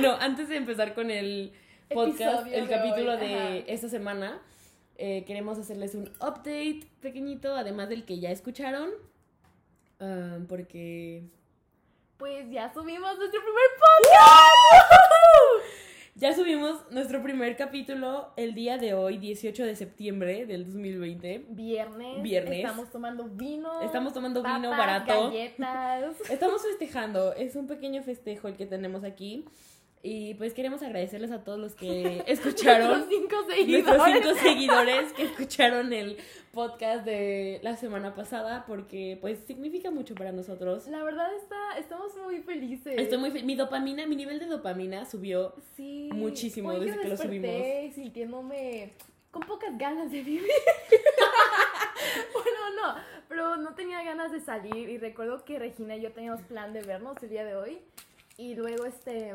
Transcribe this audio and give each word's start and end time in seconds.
bueno, 0.00 0.16
antes 0.20 0.48
de 0.48 0.56
empezar 0.56 0.94
con 0.94 1.10
el 1.10 1.52
podcast, 1.92 2.42
Episodio 2.46 2.54
el 2.56 2.68
de 2.68 2.74
capítulo 2.74 3.12
hoy, 3.12 3.18
de 3.18 3.34
ajá. 3.34 3.56
esta 3.66 3.88
semana, 3.88 4.40
eh, 4.96 5.24
queremos 5.26 5.58
hacerles 5.58 5.94
un 5.94 6.08
update 6.20 6.86
pequeñito, 7.00 7.54
además 7.56 7.88
del 7.88 8.04
que 8.04 8.18
ya 8.20 8.30
escucharon. 8.30 8.90
ah, 10.00 10.38
porque 10.48 11.24
Pues 12.16 12.48
ya 12.50 12.72
subimos 12.72 13.16
nuestro 13.18 13.40
primer 13.40 13.70
podcast. 13.80 14.52
ya 16.14 16.32
subimos 16.34 16.90
nuestro 16.92 17.20
primer 17.22 17.56
capítulo 17.56 18.32
el 18.36 18.54
día 18.54 18.78
de 18.78 18.94
hoy, 18.94 19.18
18 19.18 19.64
de 19.64 19.74
septiembre 19.74 20.46
del 20.46 20.64
2020. 20.64 21.46
Viernes. 21.48 22.22
Viernes. 22.22 22.58
Estamos 22.58 22.90
tomando 22.92 23.24
vino. 23.24 23.82
Estamos 23.82 24.12
tomando 24.12 24.42
vino 24.44 24.70
papas, 24.70 24.78
barato. 24.78 25.24
Galletas. 25.30 26.30
Estamos 26.30 26.62
festejando, 26.62 27.32
es 27.34 27.56
un 27.56 27.66
pequeño 27.66 28.02
festejo 28.04 28.46
el 28.46 28.56
que 28.56 28.66
tenemos 28.66 29.02
aquí. 29.02 29.44
Y 30.02 30.34
pues 30.34 30.54
queremos 30.54 30.82
agradecerles 30.82 31.32
a 31.32 31.42
todos 31.42 31.58
los 31.58 31.74
que 31.74 32.22
escucharon. 32.26 32.88
Nuestros 32.88 33.08
cinco 33.20 33.36
seguidores. 33.48 33.84
nuestros 33.98 34.22
cinco 34.38 34.48
seguidores 34.48 35.12
que 35.12 35.22
escucharon 35.24 35.92
el 35.92 36.16
podcast 36.52 37.04
de 37.04 37.58
la 37.62 37.76
semana 37.76 38.14
pasada 38.14 38.64
porque 38.66 39.18
pues 39.20 39.40
significa 39.46 39.90
mucho 39.90 40.14
para 40.14 40.30
nosotros. 40.32 40.86
La 40.86 41.02
verdad 41.02 41.34
está, 41.34 41.78
estamos 41.78 42.12
muy 42.24 42.38
felices. 42.42 42.94
Estoy 42.96 43.18
muy 43.18 43.30
fe- 43.32 43.42
mi 43.42 43.56
dopamina, 43.56 44.06
mi 44.06 44.14
nivel 44.16 44.38
de 44.38 44.46
dopamina 44.46 45.04
subió. 45.04 45.54
Sí. 45.76 46.10
muchísimo 46.12 46.72
desde 46.72 46.96
que 46.98 47.04
lo 47.04 47.10
desperté 47.16 47.92
sintiéndome 47.94 48.92
con 49.30 49.42
pocas 49.42 49.76
ganas 49.76 50.10
de 50.12 50.22
vivir. 50.22 50.42
bueno, 52.32 52.70
no, 52.94 52.94
pero 53.28 53.56
no 53.56 53.74
tenía 53.74 54.02
ganas 54.02 54.32
de 54.32 54.40
salir 54.40 54.88
y 54.88 54.98
recuerdo 54.98 55.44
que 55.44 55.58
Regina 55.58 55.96
y 55.96 56.02
yo 56.02 56.12
teníamos 56.12 56.40
plan 56.42 56.72
de 56.72 56.82
vernos 56.82 57.16
el 57.22 57.28
día 57.30 57.44
de 57.44 57.56
hoy 57.56 57.78
y 58.36 58.54
luego 58.54 58.84
este 58.86 59.34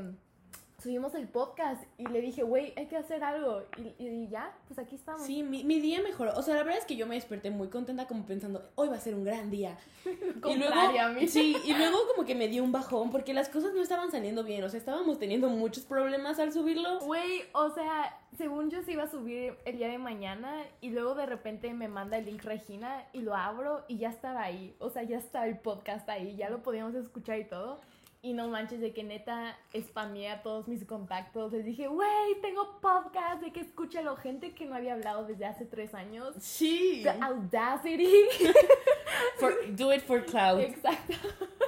subimos 0.84 1.16
el 1.16 1.28
podcast 1.28 1.82
y 1.98 2.06
le 2.08 2.20
dije, 2.20 2.44
güey, 2.44 2.74
hay 2.76 2.88
que 2.88 2.98
hacer 2.98 3.24
algo 3.24 3.64
y, 3.78 4.04
y 4.04 4.28
ya, 4.28 4.54
pues 4.68 4.78
aquí 4.78 4.96
estamos. 4.96 5.26
Sí, 5.26 5.42
mi, 5.42 5.64
mi 5.64 5.80
día 5.80 6.02
mejoró. 6.02 6.34
O 6.36 6.42
sea, 6.42 6.56
la 6.56 6.64
verdad 6.64 6.80
es 6.80 6.86
que 6.86 6.98
yo 6.98 7.08
me 7.08 7.16
desperté 7.16 7.50
muy 7.52 7.70
contenta 7.70 8.06
como 8.06 8.26
pensando, 8.26 8.70
hoy 8.76 8.90
va 8.90 8.96
a 8.96 9.00
ser 9.00 9.16
un 9.16 9.24
gran 9.24 9.50
día. 9.50 9.78
y 10.06 10.56
luego, 10.56 10.76
a 10.76 11.10
mí. 11.10 11.28
sí, 11.28 11.56
y 11.64 11.74
luego 11.74 11.98
como 12.14 12.28
que 12.28 12.36
me 12.36 12.50
dio 12.50 12.64
un 12.64 12.72
bajón 12.74 13.12
porque 13.12 13.34
las 13.34 13.48
cosas 13.48 13.74
no 13.74 13.82
estaban 13.82 14.12
saliendo 14.12 14.44
bien. 14.44 14.64
O 14.64 14.70
sea, 14.70 14.78
estábamos 14.78 15.20
teniendo 15.20 15.48
muchos 15.48 15.86
problemas 15.86 16.40
al 16.40 16.52
subirlo. 16.52 17.00
Güey, 17.00 17.44
o 17.54 17.70
sea, 17.70 18.20
según 18.38 18.70
yo 18.70 18.82
se 18.84 18.92
iba 18.92 19.04
a 19.04 19.12
subir 19.12 19.56
el 19.66 19.78
día 19.78 19.88
de 19.88 19.98
mañana 19.98 20.64
y 20.82 20.90
luego 20.90 21.16
de 21.16 21.26
repente 21.26 21.74
me 21.74 21.88
manda 21.88 22.18
el 22.18 22.26
link 22.26 22.44
Regina 22.44 23.06
y 23.14 23.22
lo 23.22 23.36
abro 23.36 23.86
y 23.88 23.98
ya 23.98 24.10
estaba 24.10 24.44
ahí. 24.44 24.76
O 24.80 24.90
sea, 24.90 25.04
ya 25.04 25.18
estaba 25.18 25.48
el 25.48 25.60
podcast 25.60 26.10
ahí, 26.10 26.36
ya 26.36 26.50
lo 26.50 26.62
podíamos 26.62 26.94
escuchar 26.96 27.40
y 27.40 27.46
todo. 27.46 27.80
Y 28.26 28.32
no 28.32 28.48
manches 28.48 28.80
de 28.80 28.94
que 28.94 29.04
neta 29.04 29.58
spameé 29.78 30.30
a 30.30 30.42
todos 30.44 30.70
mis 30.70 30.86
contactos. 30.86 31.52
Les 31.52 31.66
dije, 31.66 31.88
güey, 31.88 32.08
tengo 32.42 32.80
podcast 32.80 33.42
de 33.44 33.52
que 33.52 33.60
escúchalo. 33.60 34.16
Gente 34.16 34.54
que 34.54 34.66
no 34.66 34.76
había 34.76 34.94
hablado 34.94 35.26
desde 35.26 35.44
hace 35.46 35.66
tres 35.66 35.94
años. 35.94 36.34
Sí. 36.40 37.02
The 37.04 37.10
Audacity. 37.22 38.08
For- 39.40 39.76
do 39.76 39.94
it 39.94 40.04
for 40.04 40.24
cloud. 40.26 40.62
Exacto. 40.62 41.16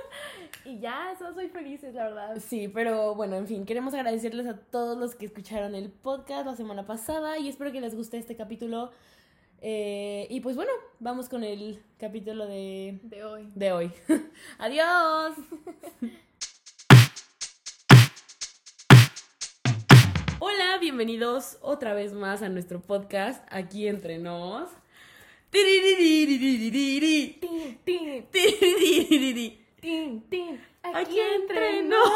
y 0.66 0.80
ya, 0.80 1.12
eso 1.12 1.34
soy 1.34 1.50
felices, 1.50 1.94
la 1.94 2.06
verdad. 2.06 2.38
Sí, 2.40 2.70
pero 2.70 3.16
bueno, 3.16 3.36
en 3.36 3.48
fin, 3.48 3.66
queremos 3.66 3.94
agradecerles 3.94 4.48
a 4.48 4.58
todos 4.58 4.98
los 4.98 5.14
que 5.14 5.26
escucharon 5.26 5.76
el 5.76 5.90
podcast 5.92 6.46
la 6.46 6.56
semana 6.56 6.88
pasada 6.88 7.38
y 7.38 7.50
espero 7.50 7.74
que 7.74 7.82
les 7.82 7.96
guste 7.96 8.18
este 8.18 8.38
capítulo. 8.38 8.92
Eh, 9.62 10.26
y 10.30 10.40
pues 10.40 10.56
bueno, 10.56 10.72
vamos 11.02 11.28
con 11.28 11.44
el 11.44 11.84
capítulo 12.00 12.48
de, 12.48 12.98
De 13.04 13.26
hoy. 13.26 13.52
de 13.56 13.72
hoy. 13.74 13.92
Adiós. 14.58 15.36
Hola, 20.48 20.78
bienvenidos 20.80 21.58
otra 21.62 21.96
vez 21.96 22.14
más 22.14 22.44
a 22.44 22.50
nuestro 22.50 22.80
podcast 22.80 23.44
aquí 23.50 23.88
entre 23.88 24.20
nos. 24.20 24.70
Aquí 30.94 31.20
entre 31.20 31.82
nos. 31.82 32.12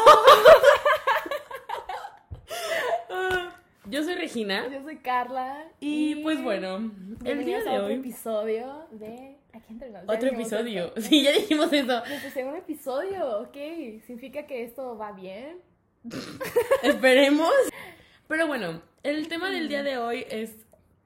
Yo 3.86 4.04
soy 4.04 4.14
Regina. 4.14 4.68
Yo 4.70 4.80
soy 4.84 4.98
Carla. 4.98 5.64
Y, 5.80 6.22
pues 6.22 6.40
bueno, 6.40 6.92
el 7.24 7.44
día 7.44 7.64
de 7.64 7.70
hoy. 7.70 7.78
Otro 7.78 7.90
episodio 7.90 8.86
de 8.92 9.38
Aquí 9.52 9.72
entre 9.72 9.90
nos. 9.90 10.04
Otro 10.04 10.28
episodio. 10.28 10.92
Sí, 10.98 11.24
ya 11.24 11.32
dijimos 11.32 11.72
eso. 11.72 12.00
Nuestro 12.06 12.30
segundo 12.30 12.58
episodio, 12.58 13.40
ok. 13.40 13.56
Significa 14.06 14.46
que 14.46 14.62
esto 14.62 14.96
va 14.96 15.10
bien. 15.10 15.58
Esperemos. 16.84 17.50
Pero 18.30 18.46
bueno, 18.46 18.80
el 19.02 19.26
tema 19.26 19.50
del 19.50 19.66
día 19.66 19.82
de 19.82 19.98
hoy 19.98 20.24
es 20.30 20.54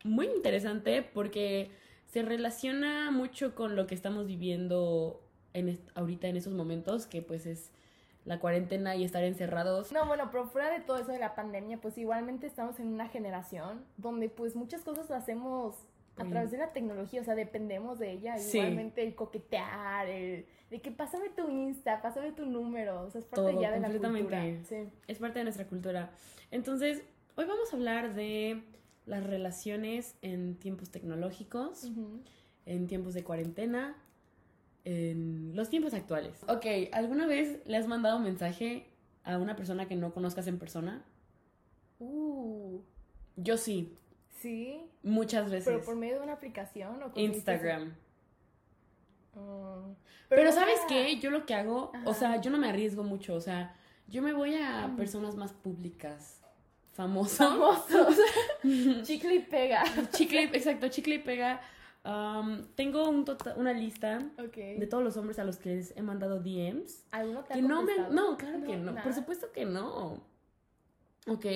muy 0.04 0.26
interesante 0.26 1.00
porque 1.00 1.70
se 2.04 2.20
relaciona 2.20 3.10
mucho 3.10 3.54
con 3.54 3.76
lo 3.76 3.86
que 3.86 3.94
estamos 3.94 4.26
viviendo 4.26 5.22
en 5.54 5.80
ahorita 5.94 6.28
en 6.28 6.36
esos 6.36 6.52
momentos, 6.52 7.06
que 7.06 7.22
pues 7.22 7.46
es 7.46 7.70
la 8.26 8.40
cuarentena 8.40 8.94
y 8.94 9.04
estar 9.04 9.24
encerrados. 9.24 9.90
No, 9.90 10.04
bueno, 10.04 10.28
pero 10.30 10.44
fuera 10.48 10.68
de 10.68 10.80
todo 10.80 10.98
eso 10.98 11.12
de 11.12 11.18
la 11.18 11.34
pandemia, 11.34 11.80
pues 11.80 11.96
igualmente 11.96 12.46
estamos 12.46 12.78
en 12.78 12.88
una 12.88 13.08
generación 13.08 13.86
donde 13.96 14.28
pues 14.28 14.54
muchas 14.54 14.82
cosas 14.82 15.08
las 15.08 15.22
hacemos 15.22 15.76
a 16.18 16.26
través 16.26 16.50
de 16.50 16.58
la 16.58 16.74
tecnología, 16.74 17.22
o 17.22 17.24
sea, 17.24 17.34
dependemos 17.34 17.98
de 17.98 18.12
ella. 18.12 18.36
Sí. 18.36 18.58
Igualmente 18.58 19.02
el 19.02 19.14
coquetear, 19.14 20.10
el 20.10 20.44
de 20.70 20.80
que 20.82 20.90
pásame 20.90 21.30
tu 21.30 21.48
Insta, 21.48 22.02
pásame 22.02 22.32
tu 22.32 22.44
número, 22.44 23.04
o 23.04 23.10
sea, 23.10 23.20
es 23.20 23.26
parte 23.26 23.52
Todo, 23.52 23.62
ya 23.62 23.70
de 23.70 23.80
la 23.80 23.88
cultura. 23.88 24.42
Sí. 24.68 24.90
Es 25.06 25.18
parte 25.18 25.38
de 25.38 25.44
nuestra 25.44 25.66
cultura. 25.66 26.10
Entonces, 26.50 27.02
hoy 27.36 27.44
vamos 27.46 27.72
a 27.72 27.76
hablar 27.76 28.14
de 28.14 28.62
las 29.06 29.24
relaciones 29.26 30.16
en 30.22 30.56
tiempos 30.56 30.90
tecnológicos, 30.90 31.90
en 32.66 32.86
tiempos 32.86 33.14
de 33.14 33.24
cuarentena, 33.24 33.96
en 34.84 35.54
los 35.54 35.68
tiempos 35.70 35.94
actuales. 35.94 36.42
Ok, 36.48 36.66
¿alguna 36.92 37.26
vez 37.26 37.60
le 37.66 37.76
has 37.76 37.86
mandado 37.86 38.16
un 38.18 38.24
mensaje 38.24 38.88
a 39.24 39.38
una 39.38 39.56
persona 39.56 39.86
que 39.88 39.96
no 39.96 40.12
conozcas 40.12 40.46
en 40.46 40.58
persona? 40.58 41.04
Uh, 41.98 42.80
Yo 43.36 43.56
sí, 43.56 43.96
sí. 44.40 44.80
muchas 45.02 45.50
veces. 45.50 45.64
Pero 45.66 45.82
por 45.84 45.96
medio 45.96 46.16
de 46.16 46.20
una 46.24 46.34
aplicación 46.34 47.02
o 47.02 47.12
Instagram. 47.14 47.94
Mm. 49.34 49.94
Pero, 50.28 50.44
nunca- 50.44 50.52
¿sabes 50.54 50.78
qué? 50.88 51.18
Yo 51.18 51.30
lo 51.30 51.44
que 51.46 51.54
hago, 51.54 51.92
o 52.04 52.14
sea, 52.14 52.40
yo 52.40 52.50
no 52.50 52.58
me 52.58 52.68
arriesgo 52.68 53.02
mucho, 53.02 53.34
o 53.34 53.40
sea, 53.40 53.74
yo 54.06 54.22
me 54.22 54.32
voy 54.32 54.54
a 54.54 54.86
Mm. 54.88 54.96
personas 54.96 55.34
más 55.36 55.52
públicas, 55.52 56.40
famosos. 56.94 57.36
Famosos. 57.36 58.16
Chicle 59.02 59.34
y 59.36 59.40
pega. 59.40 59.84
Chicle, 60.12 60.44
exacto, 60.44 60.88
chicle 60.88 61.16
y 61.16 61.18
pega. 61.18 61.60
Um, 62.04 62.66
tengo 62.74 63.08
un 63.08 63.24
tota- 63.24 63.54
una 63.56 63.72
lista 63.72 64.18
de 64.36 64.86
todos 64.86 65.02
los 65.02 65.16
hombres 65.16 65.38
a 65.38 65.44
los 65.44 65.56
que 65.56 65.70
les 65.76 65.96
he 65.96 66.02
mandado 66.02 66.38
DMs. 66.40 67.04
¿Alguno 67.10 67.44
te 67.44 67.54
ha 67.54 67.56
Que 67.56 67.62
no 67.62 67.82
me... 67.82 67.96
No, 68.10 68.36
claro 68.36 68.62
que 68.62 68.76
no. 68.76 68.92
nada. 68.92 69.02
Por 69.02 69.14
supuesto 69.14 69.52
que 69.52 69.64
no. 69.64 70.22
Ok. 71.26 71.46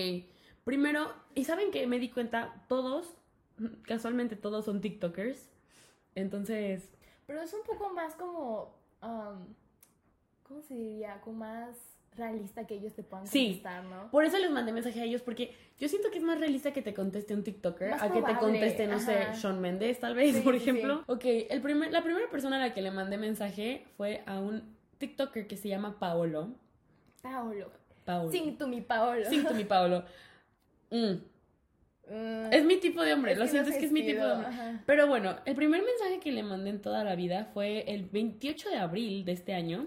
Primero, 0.64 1.12
¿y 1.34 1.44
saben 1.44 1.70
que 1.70 1.86
me 1.86 1.98
di 1.98 2.08
cuenta? 2.10 2.64
Todos, 2.68 3.14
casualmente 3.82 4.36
todos 4.36 4.64
son 4.64 4.80
TikTokers. 4.80 5.50
Entonces, 6.14 6.88
Pero 7.26 7.42
es 7.42 7.52
un 7.52 7.62
poco 7.64 7.90
más 7.90 8.14
como. 8.14 8.74
um, 9.02 9.54
¿Cómo 10.44 10.62
se 10.62 10.74
diría? 10.74 11.20
Como 11.20 11.40
más 11.40 11.76
realista 12.18 12.66
que 12.66 12.74
ellos 12.74 12.92
te 12.94 13.02
puedan 13.02 13.26
Sí. 13.26 13.46
contestar, 13.46 13.84
¿no? 13.84 14.10
por 14.10 14.24
eso 14.24 14.36
les 14.38 14.50
mandé 14.50 14.72
mensaje 14.72 15.00
a 15.00 15.04
ellos, 15.04 15.22
porque 15.22 15.54
yo 15.78 15.88
siento 15.88 16.10
que 16.10 16.18
es 16.18 16.24
más 16.24 16.38
realista 16.38 16.72
que 16.72 16.82
te 16.82 16.92
conteste 16.92 17.32
un 17.34 17.42
TikToker 17.44 17.90
Más 17.90 18.02
a 18.02 18.12
que 18.12 18.20
te 18.20 18.34
conteste, 18.36 18.86
no 18.86 18.98
sé. 19.00 19.28
Shawn 19.34 19.60
Mendes, 19.60 19.98
tal 20.00 20.14
vez, 20.14 20.34
Sí, 20.36 20.42
por 20.42 20.54
sí, 20.54 20.60
sí. 20.60 20.68
ejemplo. 20.70 21.04
Ok, 21.06 21.24
el 21.48 21.62
primer, 21.62 21.90
la 21.92 22.02
primera 22.02 22.28
persona 22.30 22.56
a 22.56 22.58
la 22.68 22.74
que 22.74 22.82
le 22.82 22.90
mandé 22.90 23.16
mensaje 23.16 23.86
fue 23.96 24.22
a 24.26 24.38
un 24.38 24.76
TikToker 24.98 25.46
que 25.46 25.56
se 25.56 25.68
llama 25.68 25.98
Paolo. 25.98 26.50
Paolo. 27.22 27.70
Paolo. 28.04 28.30
Sing 28.30 28.56
to 28.58 28.66
mi 28.68 28.80
Paolo. 28.80 29.24
Sing 29.28 29.44
to 29.44 29.54
me, 29.54 29.64
Paolo. 29.64 30.04
Mm. 30.90 31.14
Mm, 32.10 32.52
Es 32.52 32.64
mi 32.64 32.78
tipo 32.78 33.02
de 33.02 33.12
hombre, 33.12 33.32
Es 33.32 33.38
lo 33.38 33.46
siento, 33.46 33.68
no 33.68 33.74
es 33.74 33.80
que 33.80 33.86
es 33.86 33.92
mi 33.92 34.02
tipo 34.02 34.24
de 34.24 34.32
hombre. 34.32 34.48
Ajá. 34.48 34.82
Pero 34.86 35.06
bueno, 35.06 35.36
el 35.44 35.54
primer 35.54 35.82
mensaje 35.84 36.18
que 36.20 36.32
le 36.32 36.42
mandé 36.42 36.70
en 36.70 36.80
toda 36.80 37.04
la 37.04 37.14
vida 37.14 37.50
fue 37.52 37.84
el 37.92 38.04
28 38.06 38.70
de 38.70 38.76
abril 38.78 39.24
de 39.26 39.32
este 39.32 39.52
año. 39.54 39.86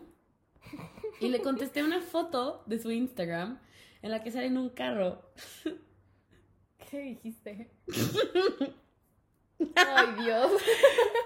Y 1.22 1.30
le 1.30 1.42
contesté 1.42 1.84
una 1.84 2.02
foto 2.02 2.64
de 2.66 2.80
su 2.80 2.92
Instagram 2.92 3.60
en 4.02 4.12
la 4.12 4.24
que 4.24 4.32
sale 4.32 4.48
en 4.48 4.58
un 4.58 4.70
carro. 4.70 5.22
¿Qué 6.90 7.00
dijiste? 7.00 7.70
Ay, 9.76 10.08
Dios. 10.24 10.52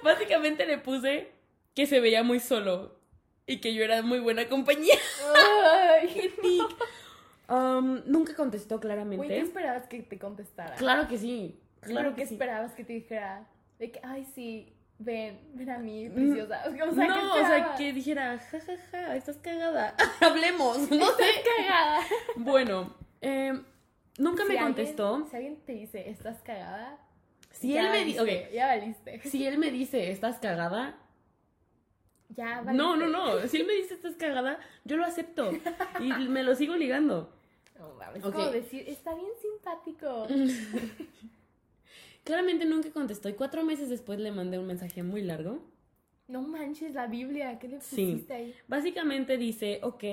Básicamente 0.04 0.66
le 0.66 0.78
puse 0.78 1.32
que 1.74 1.86
se 1.86 2.00
veía 2.00 2.24
muy 2.24 2.40
solo 2.40 3.00
y 3.48 3.62
que 3.62 3.74
yo 3.74 3.84
era 3.84 4.02
muy 4.02 4.20
buena 4.20 4.48
compañía. 4.48 4.96
Ay. 5.36 6.34
Um, 7.48 8.02
nunca 8.08 8.36
contestó 8.36 8.80
Güey, 8.80 8.82
¿qué 8.82 8.88
claramente. 8.88 9.40
esperabas 9.40 9.86
que 9.88 10.02
te 10.02 10.18
contestara? 10.18 10.76
Claro 10.78 11.08
que 11.08 11.20
sí. 11.20 11.60
Claro 11.80 11.94
Claro 11.94 12.16
que 12.16 12.22
que 12.24 12.28
sí. 12.28 12.34
esperabas 12.34 12.74
que 12.74 12.84
te 12.84 12.94
dijera 12.94 13.48
de 13.78 13.92
que, 13.92 14.00
ay, 14.02 14.26
sí, 14.34 14.75
ven, 15.00 15.40
ven 15.54 15.70
a 15.70 15.78
mí, 15.80 16.10
preciosa. 16.10 16.62
O 16.68 16.72
sea, 16.72 16.88
¿qué 17.08 17.08
no, 17.08 17.34
o 17.34 17.38
sea, 17.38 17.76
que 17.78 17.94
dijera, 17.94 18.38
jajaja, 18.40 18.78
ja, 18.92 18.98
ja, 19.08 19.16
estás 19.16 19.38
cagada. 19.38 19.96
Hablemos, 20.22 20.78
no 20.92 21.06
sé. 21.12 21.24
cagada. 21.58 22.02
Bueno, 22.38 22.96
eh, 23.22 23.54
nunca 24.18 24.44
Si 24.44 24.50
me 24.50 24.58
alguien- 24.60 24.64
contestó. 24.74 25.28
si 25.30 25.36
alguien 25.36 25.58
te 25.66 25.74
dice, 25.74 26.10
estás 26.10 26.42
cagada, 26.42 26.98
Si 27.52 27.74
ya 27.74 27.82
él 27.86 27.92
me 27.92 28.06
dice, 28.06 28.20
valiste, 28.20 28.46
ok, 28.48 28.54
ya 28.54 28.68
valiste. 28.68 29.22
si 29.30 29.46
él 29.46 29.58
me 29.58 29.72
dice, 29.72 30.12
estás 30.12 30.38
cagada, 30.40 30.98
Ya 32.30 32.62
valiste. 32.62 32.74
no, 32.74 32.96
no, 32.96 33.08
no, 33.08 33.40
si 33.48 33.58
él 33.58 33.68
me 33.68 33.74
dice, 33.74 33.94
estás 33.96 34.16
cagada, 34.16 34.60
yo 34.86 34.98
lo 34.98 35.06
acepto 35.06 35.52
y 36.00 36.12
me 36.30 36.44
lo 36.44 36.56
sigo 36.56 36.76
ligando. 36.76 37.32
No. 37.78 37.96
Es 38.16 38.22
como 38.24 38.46
decir, 38.46 38.88
está 38.88 39.14
bien 39.14 39.28
simpático. 39.42 40.28
Claramente 42.26 42.66
nunca 42.66 42.90
contestó 42.92 43.30
y 43.30 43.34
cuatro 43.34 43.64
meses 43.64 43.88
después 43.88 44.20
le 44.20 44.32
mandé 44.32 44.60
un 44.60 44.66
mensaje 44.68 45.04
muy 45.04 45.22
largo. 45.22 45.64
No 46.28 46.42
manches 46.42 46.96
la 46.96 47.06
Biblia, 47.06 47.60
¿qué 47.60 47.68
le 47.68 47.80
Sí. 47.82 48.04
pusiste 48.14 48.34
ahí? 48.34 48.56
Básicamente 48.68 49.38
dice, 49.38 49.80
ok, 49.84 50.04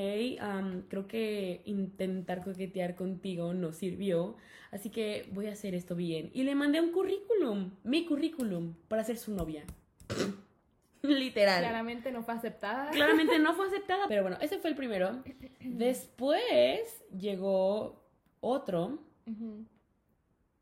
creo 0.88 1.08
que 1.08 1.62
intentar 1.64 2.44
coquetear 2.44 2.94
contigo 2.96 3.54
no 3.54 3.72
sirvió, 3.72 4.36
así 4.72 4.90
que 4.90 5.26
voy 5.32 5.46
a 5.46 5.52
hacer 5.52 5.74
esto 5.74 5.96
bien. 5.96 6.30
Y 6.34 6.42
le 6.42 6.54
mandé 6.54 6.82
un 6.82 6.92
currículum, 6.92 7.70
mi 7.82 8.04
currículum, 8.04 8.74
para 8.88 9.04
ser 9.04 9.16
su 9.16 9.32
novia. 9.34 9.64
Literal. 11.02 11.60
Claramente 11.60 12.12
no 12.12 12.22
fue 12.22 12.34
aceptada. 12.34 12.90
Claramente 12.90 13.38
no 13.38 13.54
fue 13.54 13.66
aceptada, 13.68 14.06
pero 14.06 14.20
bueno, 14.20 14.36
ese 14.42 14.58
fue 14.58 14.68
el 14.68 14.76
primero. 14.76 15.22
Después 15.60 17.04
llegó 17.18 18.04
otro 18.40 18.98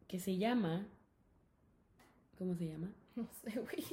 que 0.07 0.21
se 0.21 0.37
llama... 0.39 0.87
¿Cómo 2.41 2.55
se 2.57 2.67
llama? 2.69 2.91
No 3.17 3.29
sé, 3.45 3.51
güey. 3.61 3.85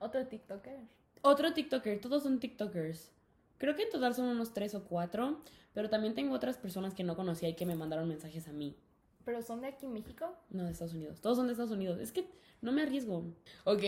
Otro 0.00 0.26
TikToker. 0.26 0.80
Otro 1.22 1.54
TikToker, 1.54 2.00
todos 2.00 2.24
son 2.24 2.40
TikTokers. 2.40 3.12
Creo 3.56 3.76
que 3.76 3.84
en 3.84 3.90
total 3.90 4.14
son 4.16 4.26
unos 4.26 4.52
tres 4.52 4.74
o 4.74 4.82
cuatro, 4.82 5.40
pero 5.74 5.88
también 5.88 6.12
tengo 6.16 6.34
otras 6.34 6.58
personas 6.58 6.92
que 6.92 7.04
no 7.04 7.14
conocía 7.14 7.48
y 7.48 7.54
que 7.54 7.66
me 7.66 7.76
mandaron 7.76 8.08
mensajes 8.08 8.48
a 8.48 8.52
mí. 8.52 8.76
¿Pero 9.24 9.42
son 9.42 9.60
de 9.60 9.68
aquí 9.68 9.86
en 9.86 9.92
México? 9.92 10.26
No, 10.50 10.64
de 10.64 10.72
Estados 10.72 10.92
Unidos. 10.94 11.20
Todos 11.20 11.36
son 11.36 11.46
de 11.46 11.52
Estados 11.52 11.70
Unidos. 11.70 12.00
Es 12.00 12.10
que 12.10 12.28
no 12.62 12.72
me 12.72 12.82
arriesgo. 12.82 13.22
Ok. 13.62 13.82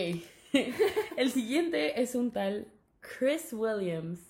El 1.17 1.31
siguiente 1.33 2.01
es 2.01 2.15
un 2.15 2.31
tal 2.31 2.69
Chris 3.01 3.53
Williams. 3.53 4.21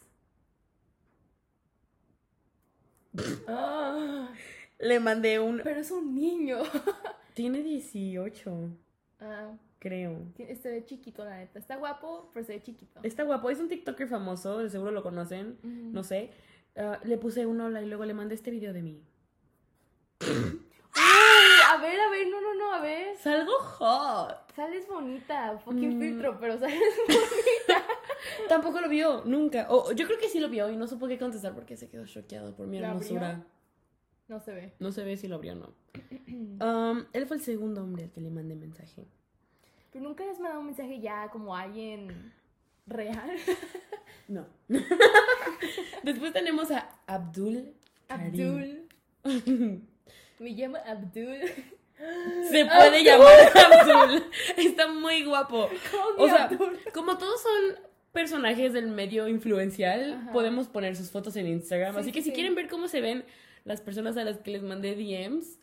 Ah, 3.46 4.31
Le 4.79 5.00
mandé 5.00 5.38
un... 5.38 5.61
pero 5.62 5.81
es 5.81 5.90
un 5.90 6.14
niño. 6.14 6.58
Tiene 7.34 7.62
18, 7.62 8.70
Ah, 9.20 9.52
creo. 9.78 10.19
se 10.37 10.70
ve 10.70 10.84
chiquito, 10.84 11.25
la 11.25 11.37
neta. 11.38 11.58
Está 11.58 11.76
guapo, 11.76 12.31
pero 12.32 12.44
se 12.44 12.55
ve 12.55 12.62
chiquito. 12.62 13.00
Está 13.02 13.23
guapo. 13.25 13.50
Es 13.50 13.58
un 13.61 13.69
TikToker 13.69 14.08
famoso. 14.08 14.58
De 14.58 14.70
seguro 14.70 14.90
lo 14.90 15.02
conocen. 15.02 15.58
No 15.62 16.02
sé. 16.05 16.31
Ah, 16.76 17.00
le 17.05 17.17
puse 17.19 17.46
un 17.46 17.61
hola 17.61 17.81
y 17.82 17.87
luego 17.87 18.05
le 18.05 18.14
mandé 18.14 18.34
este 18.34 18.50
video 18.50 18.73
de 18.73 18.82
mí. 18.82 19.02
A 21.69 21.78
ver, 21.78 22.00
a 22.00 22.11
ver, 22.11 22.28
no, 22.28 22.40
no, 22.40 22.55
no, 22.55 22.73
a 22.75 22.81
ver. 22.81 23.17
Salgo 23.19 23.52
hot. 23.58 24.52
Sales 24.55 24.87
bonita, 24.88 25.58
fucking 25.58 25.96
Mm. 25.96 26.00
filtro, 26.00 26.38
pero 26.40 26.58
sales 26.58 26.81
Tampoco 28.49 28.81
lo 28.81 28.88
vio, 28.88 29.22
nunca. 29.25 29.67
O 29.70 29.93
yo 29.93 30.06
creo 30.06 30.19
que 30.19 30.29
sí 30.29 30.40
lo 30.40 30.49
vio 30.49 30.70
y 30.70 30.76
no 30.76 30.87
supo 30.87 31.06
qué 31.06 31.19
contestar 31.19 31.55
porque 31.55 31.76
se 31.76 31.88
quedó 31.88 32.06
choqueado 32.06 32.55
por 32.55 32.67
mi 32.67 32.79
hermosura. 32.79 33.44
No 34.29 34.40
se 34.40 34.52
ve. 34.52 34.72
No 34.79 34.90
se 34.93 35.05
ve 35.05 35.17
si 35.17 35.29
lo 35.29 35.37
abrió 35.37 35.52
o 35.52 35.56
no. 35.56 35.75
Um, 36.58 37.05
él 37.12 37.26
fue 37.26 37.37
el 37.37 37.43
segundo 37.43 37.82
hombre 37.82 38.05
al 38.05 38.11
que 38.11 38.20
le 38.20 38.31
mandé 38.31 38.55
mensaje. 38.56 39.06
Pero 39.92 40.04
nunca 40.04 40.24
les 40.24 40.38
mandado 40.38 40.60
un 40.60 40.66
mensaje 40.66 41.00
ya 41.00 41.28
como 41.30 41.54
a 41.54 41.62
alguien 41.62 42.32
real. 42.86 43.30
No. 44.28 44.44
Después 46.02 46.32
tenemos 46.32 46.70
a 46.72 46.88
Abdul. 47.06 47.72
Karim. 48.08 48.26
Abdul. 48.26 49.82
Me 50.40 50.50
llamo 50.50 50.76
Abdul. 50.84 51.38
Se 52.50 52.64
puede 52.66 53.04
llamar 53.04 53.32
Abdul. 53.54 54.24
Está 54.56 54.88
muy 54.88 55.24
guapo. 55.24 55.68
¿Cómo 55.90 56.24
O 56.24 56.28
sea, 56.28 56.44
Abdul? 56.44 56.78
como 56.92 57.16
todos 57.18 57.40
son 57.40 57.78
personajes 58.12 58.72
del 58.72 58.88
medio 58.88 59.28
influencial, 59.28 60.14
Ajá. 60.14 60.32
podemos 60.32 60.68
poner 60.68 60.96
sus 60.96 61.10
fotos 61.10 61.36
en 61.36 61.46
Instagram. 61.46 61.94
Sí, 61.94 62.00
Así 62.00 62.12
que 62.12 62.22
sí, 62.22 62.30
si 62.30 62.34
quieren 62.34 62.54
ver 62.54 62.68
cómo 62.68 62.88
se 62.88 63.00
ven 63.00 63.24
las 63.64 63.80
personas 63.80 64.16
a 64.16 64.24
las 64.24 64.38
que 64.38 64.50
les 64.50 64.62
mandé 64.62 64.94
DMs, 64.96 65.58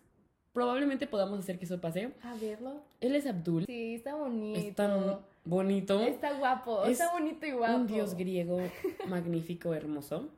probablemente 0.53 1.07
podamos 1.07 1.39
hacer 1.39 1.57
que 1.57 1.65
eso 1.65 1.81
pase. 1.81 2.11
A 2.21 2.35
verlo. 2.35 2.81
Él 3.01 3.15
es 3.15 3.25
Abdul. 3.25 3.65
Sí, 3.65 3.95
está 3.95 4.15
bonito. 4.15 4.59
Es 4.59 4.75
tan 4.75 5.19
bonito. 5.43 5.99
Está 6.01 6.33
guapo, 6.33 6.83
Es 6.85 6.91
está 6.91 7.11
bonito 7.11 7.45
y 7.45 7.51
guapo. 7.51 7.75
Un 7.75 7.87
dios 7.87 8.15
griego 8.15 8.59
magnífico, 9.07 9.73
hermoso. 9.73 10.29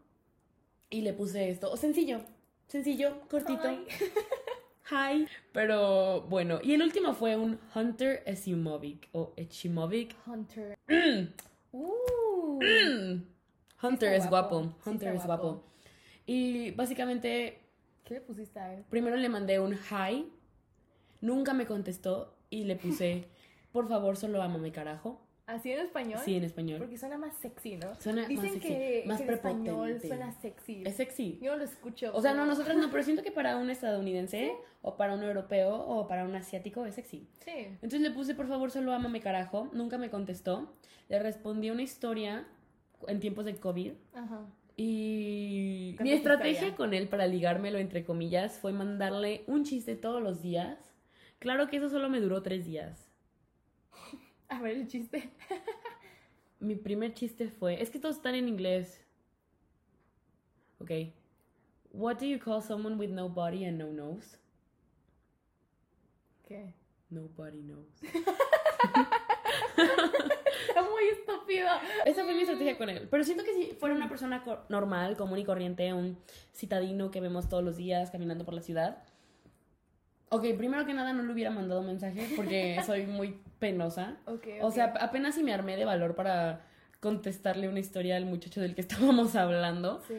Y 0.90 1.02
le 1.02 1.14
puse 1.14 1.50
esto. 1.50 1.76
Sencillo. 1.78 2.22
Sencillo, 2.68 3.22
cortito. 3.30 3.68
Ay. 3.68 3.86
Hi. 4.92 5.28
Pero 5.52 6.22
bueno. 6.22 6.60
Y 6.64 6.74
el 6.74 6.82
último 6.82 7.14
fue 7.14 7.36
un 7.36 7.60
Hunter 7.74 8.24
Esimovic. 8.26 9.10
O 9.14 9.34
Echimovic. 9.36 10.16
Hunter. 10.26 10.78
Mm, 10.88 11.28
Uh. 11.78 12.60
mm. 12.62 13.24
Hunter 13.84 14.14
está 14.14 14.24
es 14.26 14.30
guapo. 14.30 14.74
Hunter 14.86 15.10
está 15.10 15.22
es 15.22 15.26
guapo. 15.26 15.48
guapo. 15.48 15.64
Y 16.26 16.72
básicamente, 16.72 17.60
¿Qué 18.06 18.14
le 18.14 18.22
pusiste 18.22 18.60
a 18.60 18.74
él? 18.74 18.86
primero 18.90 19.18
le 19.18 19.28
mandé 19.30 19.60
un 19.60 19.74
hi. 19.74 20.32
Nunca 21.22 21.54
me 21.54 21.66
contestó. 21.66 22.38
Y 22.52 22.64
le 22.64 22.76
puse, 22.76 23.26
por 23.72 23.90
favor, 23.90 24.16
solo 24.16 24.42
ámame 24.42 24.72
carajo. 24.72 25.22
¿Así 25.48 25.72
en 25.72 25.80
español? 25.80 26.20
Sí, 26.24 26.36
en 26.36 26.44
español. 26.44 26.80
Porque 26.80 26.98
suena 26.98 27.18
más 27.18 27.36
sexy, 27.36 27.76
¿no? 27.76 27.94
Suena 28.00 28.22
más 28.22 28.30
Dicen 28.30 28.54
sexy, 28.54 28.68
que, 28.68 29.04
más 29.06 29.22
que 29.22 29.28
en 29.28 29.34
español 29.34 30.02
suena 30.02 30.32
sexy. 30.32 30.84
Es 30.86 30.96
sexy. 30.96 31.38
Yo 31.40 31.52
no 31.52 31.58
lo 31.58 31.64
escucho. 31.66 32.12
O 32.16 32.22
sea, 32.22 32.34
no, 32.34 32.48
nosotros 32.48 32.78
no, 32.78 32.90
pero 32.92 33.04
siento 33.04 33.22
que 33.22 33.32
para 33.32 33.58
un 33.58 33.70
estadounidense 33.70 34.56
o 34.82 34.98
para 34.98 35.14
un 35.14 35.24
europeo 35.24 35.76
o 35.76 36.08
para 36.08 36.26
un 36.26 36.36
asiático 36.36 36.86
es 36.86 36.96
sexy. 36.96 37.28
Sí. 37.44 37.52
Entonces 37.52 38.02
le 38.02 38.12
puse, 38.12 38.34
por 38.34 38.48
favor, 38.48 38.72
solo 38.72 38.94
ámame 38.94 39.22
carajo. 39.22 39.70
Nunca 39.74 40.00
me 40.00 40.10
contestó. 40.10 40.74
Le 41.10 41.20
respondí 41.20 41.70
una 41.70 41.84
historia 41.84 42.48
en 43.08 43.20
tiempos 43.20 43.46
de 43.46 43.56
COVID. 43.56 43.92
Ajá. 44.16 44.48
Y 44.78 45.96
mi 46.02 46.12
estrategia 46.12 46.76
con 46.76 46.94
él 46.94 47.08
para 47.08 47.28
ligármelo, 47.28 47.78
entre 47.78 48.04
comillas, 48.04 48.60
fue 48.60 48.74
mandarle 48.74 49.44
un 49.48 49.64
chiste 49.64 49.96
todos 49.96 50.22
los 50.22 50.42
días. 50.42 50.78
Claro 51.40 51.68
que 51.68 51.78
eso 51.78 51.90
solo 51.90 52.10
me 52.10 52.20
duró 52.20 52.42
tres 52.42 52.66
días. 52.66 53.10
A 54.50 54.62
ver 54.62 54.78
el 54.78 54.88
chiste. 54.88 55.30
Mi 56.60 56.76
primer 56.76 57.14
chiste 57.14 57.50
fue, 57.50 57.82
es 57.82 57.90
que 57.90 58.00
todos 58.00 58.18
están 58.18 58.36
en 58.36 58.48
inglés. 58.48 59.02
Ok. 60.80 60.92
What 61.92 62.18
do 62.18 62.26
you 62.26 62.40
call 62.40 62.62
someone 62.62 62.98
with 62.98 63.10
no 63.10 63.30
body 63.30 63.66
and 63.66 63.78
no 63.78 63.94
nose? 63.94 64.38
¿Qué? 66.48 66.74
Nobody 67.10 67.62
knows. 67.62 68.02
Está 70.68 70.82
muy 70.90 71.04
estúpido. 71.12 71.68
Esa 72.06 72.24
fue 72.24 72.34
mi 72.34 72.42
estrategia 72.42 72.78
con 72.78 72.90
él. 72.90 73.08
Pero 73.10 73.24
siento 73.24 73.44
que 73.44 73.54
si 73.54 73.74
fuera 73.74 73.96
una 73.96 74.10
persona 74.10 74.44
normal, 74.70 75.18
común 75.18 75.40
y 75.40 75.46
corriente, 75.46 75.94
un 75.94 76.18
citadino 76.54 77.12
que 77.12 77.22
vemos 77.22 77.50
todos 77.50 77.64
los 77.64 77.78
días 77.78 78.12
caminando 78.12 78.46
por 78.46 78.54
la 78.54 78.62
ciudad. 78.62 79.04
Ok, 80.30 80.44
primero 80.58 80.86
que 80.86 80.94
nada 80.94 81.14
no 81.14 81.24
le 81.24 81.32
hubiera 81.32 81.52
mandado 81.52 81.82
mensaje 81.82 82.30
porque 82.36 82.82
soy 82.86 83.06
muy 83.06 83.40
penosa. 83.60 84.18
Ok, 84.26 84.48
O 84.62 84.72
sea, 84.72 84.94
apenas 85.00 85.36
si 85.36 85.44
me 85.44 85.54
armé 85.54 85.78
de 85.78 85.86
valor 85.86 86.16
para 86.16 86.66
contestarle 87.00 87.70
una 87.70 87.80
historia 87.80 88.18
al 88.18 88.26
muchacho 88.26 88.62
del 88.62 88.76
que 88.76 88.82
estábamos 88.88 89.36
hablando. 89.36 90.02
Sí. 90.08 90.16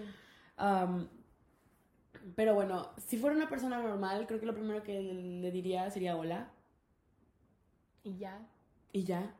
Pero 2.34 2.54
bueno, 2.54 2.90
si 3.06 3.18
fuera 3.18 3.36
una 3.36 3.48
persona 3.48 3.80
normal, 3.80 4.26
creo 4.26 4.40
que 4.40 4.46
lo 4.46 4.54
primero 4.54 4.82
que 4.82 5.00
le 5.00 5.50
diría 5.50 5.88
sería 5.90 6.16
hola. 6.16 6.48
Y 8.02 8.16
ya. 8.16 8.40
Y 8.92 9.04
ya. 9.04 9.34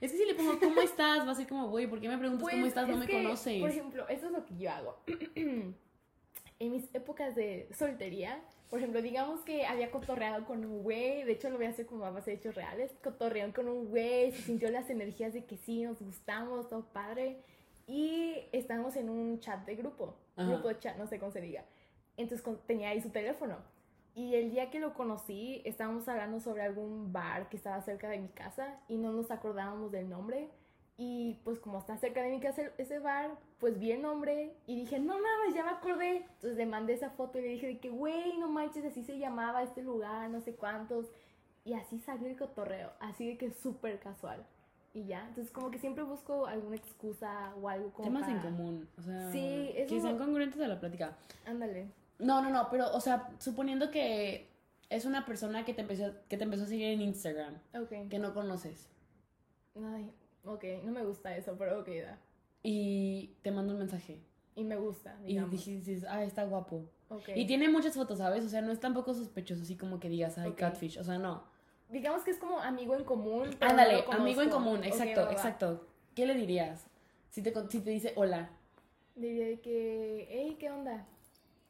Es 0.00 0.12
que 0.12 0.18
si 0.18 0.24
le 0.24 0.34
pongo 0.34 0.58
¿cómo 0.60 0.80
estás? 0.80 1.26
Va 1.26 1.32
a 1.32 1.34
ser 1.34 1.46
como, 1.48 1.68
güey, 1.68 1.86
¿por 1.86 2.00
qué 2.00 2.08
me 2.08 2.18
preguntas 2.18 2.48
cómo 2.48 2.60
Pues, 2.60 2.68
estás? 2.68 2.86
No 2.88 2.94
es 2.94 3.00
me 3.00 3.06
que, 3.06 3.22
conoces. 3.22 3.60
Por 3.60 3.70
ejemplo, 3.70 4.08
eso 4.08 4.26
es 4.26 4.32
lo 4.32 4.44
que 4.44 4.56
yo 4.56 4.70
hago. 4.70 4.96
en 5.34 6.72
mis 6.72 6.92
épocas 6.94 7.34
de 7.34 7.68
soltería, 7.76 8.40
por 8.68 8.78
ejemplo, 8.80 9.00
digamos 9.00 9.40
que 9.42 9.64
había 9.66 9.90
cotorreado 9.90 10.44
con 10.44 10.64
un 10.64 10.82
güey, 10.82 11.22
de 11.24 11.32
hecho 11.32 11.50
lo 11.50 11.56
voy 11.56 11.66
a 11.66 11.70
hacer 11.70 11.86
como 11.86 12.04
a 12.04 12.10
base 12.10 12.32
de 12.32 12.36
hechos 12.36 12.54
reales, 12.54 12.90
cotorreó 13.02 13.52
con 13.52 13.68
un 13.68 13.88
güey, 13.88 14.32
se 14.32 14.42
sintió 14.42 14.70
las 14.70 14.90
energías 14.90 15.32
de 15.32 15.44
que 15.44 15.56
sí, 15.56 15.82
nos 15.82 16.00
gustamos, 16.02 16.68
todo 16.68 16.84
padre, 16.92 17.38
y 17.86 18.34
estábamos 18.52 18.96
en 18.96 19.08
un 19.08 19.40
chat 19.40 19.64
de 19.64 19.76
grupo, 19.76 20.16
Ajá. 20.36 20.50
grupo 20.50 20.68
de 20.68 20.78
chat, 20.78 20.96
no 20.98 21.06
sé 21.06 21.18
cómo 21.18 21.32
se 21.32 21.40
diga. 21.40 21.64
Entonces 22.16 22.42
con- 22.42 22.58
tenía 22.66 22.90
ahí 22.90 23.00
su 23.00 23.10
teléfono. 23.10 23.56
Y 24.18 24.34
el 24.34 24.50
día 24.50 24.68
que 24.68 24.80
lo 24.80 24.94
conocí, 24.94 25.62
estábamos 25.64 26.08
hablando 26.08 26.40
sobre 26.40 26.62
algún 26.62 27.12
bar 27.12 27.48
que 27.48 27.56
estaba 27.56 27.80
cerca 27.82 28.08
de 28.08 28.18
mi 28.18 28.26
casa 28.26 28.80
y 28.88 28.96
no 28.98 29.12
nos 29.12 29.30
acordábamos 29.30 29.92
del 29.92 30.08
nombre. 30.08 30.50
Y 30.96 31.38
pues 31.44 31.60
como 31.60 31.78
está 31.78 31.96
cerca 31.98 32.20
de 32.22 32.30
mi 32.30 32.40
casa 32.40 32.62
ese 32.78 32.98
bar, 32.98 33.30
pues 33.60 33.78
vi 33.78 33.92
el 33.92 34.02
nombre 34.02 34.56
y 34.66 34.74
dije, 34.74 34.98
no 34.98 35.14
mames, 35.14 35.54
ya 35.54 35.62
me 35.62 35.70
acordé. 35.70 36.16
Entonces 36.16 36.56
le 36.56 36.66
mandé 36.66 36.94
esa 36.94 37.10
foto 37.10 37.38
y 37.38 37.42
le 37.42 37.48
dije 37.50 37.68
de 37.68 37.78
que, 37.78 37.90
güey, 37.90 38.36
no 38.38 38.48
manches, 38.48 38.84
así 38.84 39.04
se 39.04 39.18
llamaba 39.20 39.62
este 39.62 39.82
lugar, 39.84 40.28
no 40.30 40.40
sé 40.40 40.56
cuántos. 40.56 41.06
Y 41.64 41.74
así 41.74 42.00
salió 42.00 42.26
el 42.26 42.36
cotorreo, 42.36 42.90
así 42.98 43.24
de 43.24 43.38
que 43.38 43.52
súper 43.52 44.00
casual. 44.00 44.44
y 44.94 45.04
ya. 45.04 45.28
Entonces 45.28 45.52
como 45.52 45.70
que 45.70 45.78
siempre 45.78 46.02
busco 46.02 46.46
alguna 46.46 46.74
excusa 46.74 47.54
o 47.62 47.68
algo 47.68 47.92
como 47.92 48.08
Temas 48.08 48.26
en 48.28 48.38
para- 48.38 48.50
común, 48.50 48.88
o 48.98 49.02
sea, 49.02 49.30
Sí, 49.30 49.70
eso- 49.76 49.94
que 49.94 50.00
sean 50.00 50.18
congruentes 50.18 50.60
a 50.60 50.66
la 50.66 50.80
plática. 50.80 51.16
Ándale. 51.46 51.86
No, 52.18 52.42
no, 52.42 52.50
no, 52.50 52.68
pero, 52.70 52.92
o 52.94 53.00
sea, 53.00 53.28
suponiendo 53.38 53.90
que 53.90 54.50
es 54.90 55.04
una 55.04 55.24
persona 55.26 55.64
que 55.64 55.74
te 55.74 55.82
empezó, 55.82 56.12
que 56.28 56.36
te 56.36 56.44
empezó 56.44 56.64
a 56.64 56.66
seguir 56.66 56.88
en 56.88 57.00
Instagram, 57.02 57.54
Ok. 57.74 58.08
que 58.10 58.18
no 58.18 58.34
conoces, 58.34 58.88
Ay, 59.76 60.10
ok, 60.44 60.64
no 60.84 60.90
me 60.92 61.04
gusta 61.04 61.36
eso, 61.36 61.56
pero 61.58 61.80
ok, 61.80 61.88
da. 62.02 62.18
y 62.62 63.36
te 63.42 63.50
manda 63.52 63.72
un 63.72 63.78
mensaje, 63.78 64.20
Y 64.56 64.64
me 64.64 64.76
gusta, 64.76 65.16
y 65.22 65.28
digamos. 65.28 65.50
dices, 65.64 66.04
ah, 66.08 66.24
está 66.24 66.44
guapo. 66.44 66.84
Ok. 67.10 67.28
Y 67.36 67.46
tiene 67.46 67.68
muchas 67.68 67.94
fotos, 67.94 68.18
¿sabes? 68.18 68.44
O 68.44 68.48
sea, 68.48 68.60
no 68.60 68.72
es 68.72 68.80
tampoco 68.80 69.14
sospechoso, 69.14 69.62
así 69.62 69.76
como 69.76 70.00
que 70.00 70.08
digas, 70.08 70.36
ay, 70.38 70.52
catfish, 70.52 70.98
o 70.98 71.04
sea, 71.04 71.18
no. 71.18 71.44
Digamos 71.88 72.22
que 72.22 72.32
es 72.32 72.38
como 72.38 72.58
amigo 72.58 72.94
en 72.96 73.04
común. 73.04 73.48
Ándale, 73.60 74.04
no 74.06 74.12
amigo 74.12 74.42
en 74.42 74.50
común, 74.50 74.82
exacto, 74.84 75.30
exacto. 75.30 75.86
¿Qué 76.14 76.26
le 76.26 76.34
dirías? 76.34 76.86
Si 77.30 77.40
te, 77.42 77.54
si 77.70 77.80
te 77.80 77.90
dice 77.90 78.12
hola. 78.16 78.50
Diría 79.14 79.60
que, 79.62 80.26
hey, 80.30 80.56
¿qué 80.58 80.70
onda? 80.70 81.06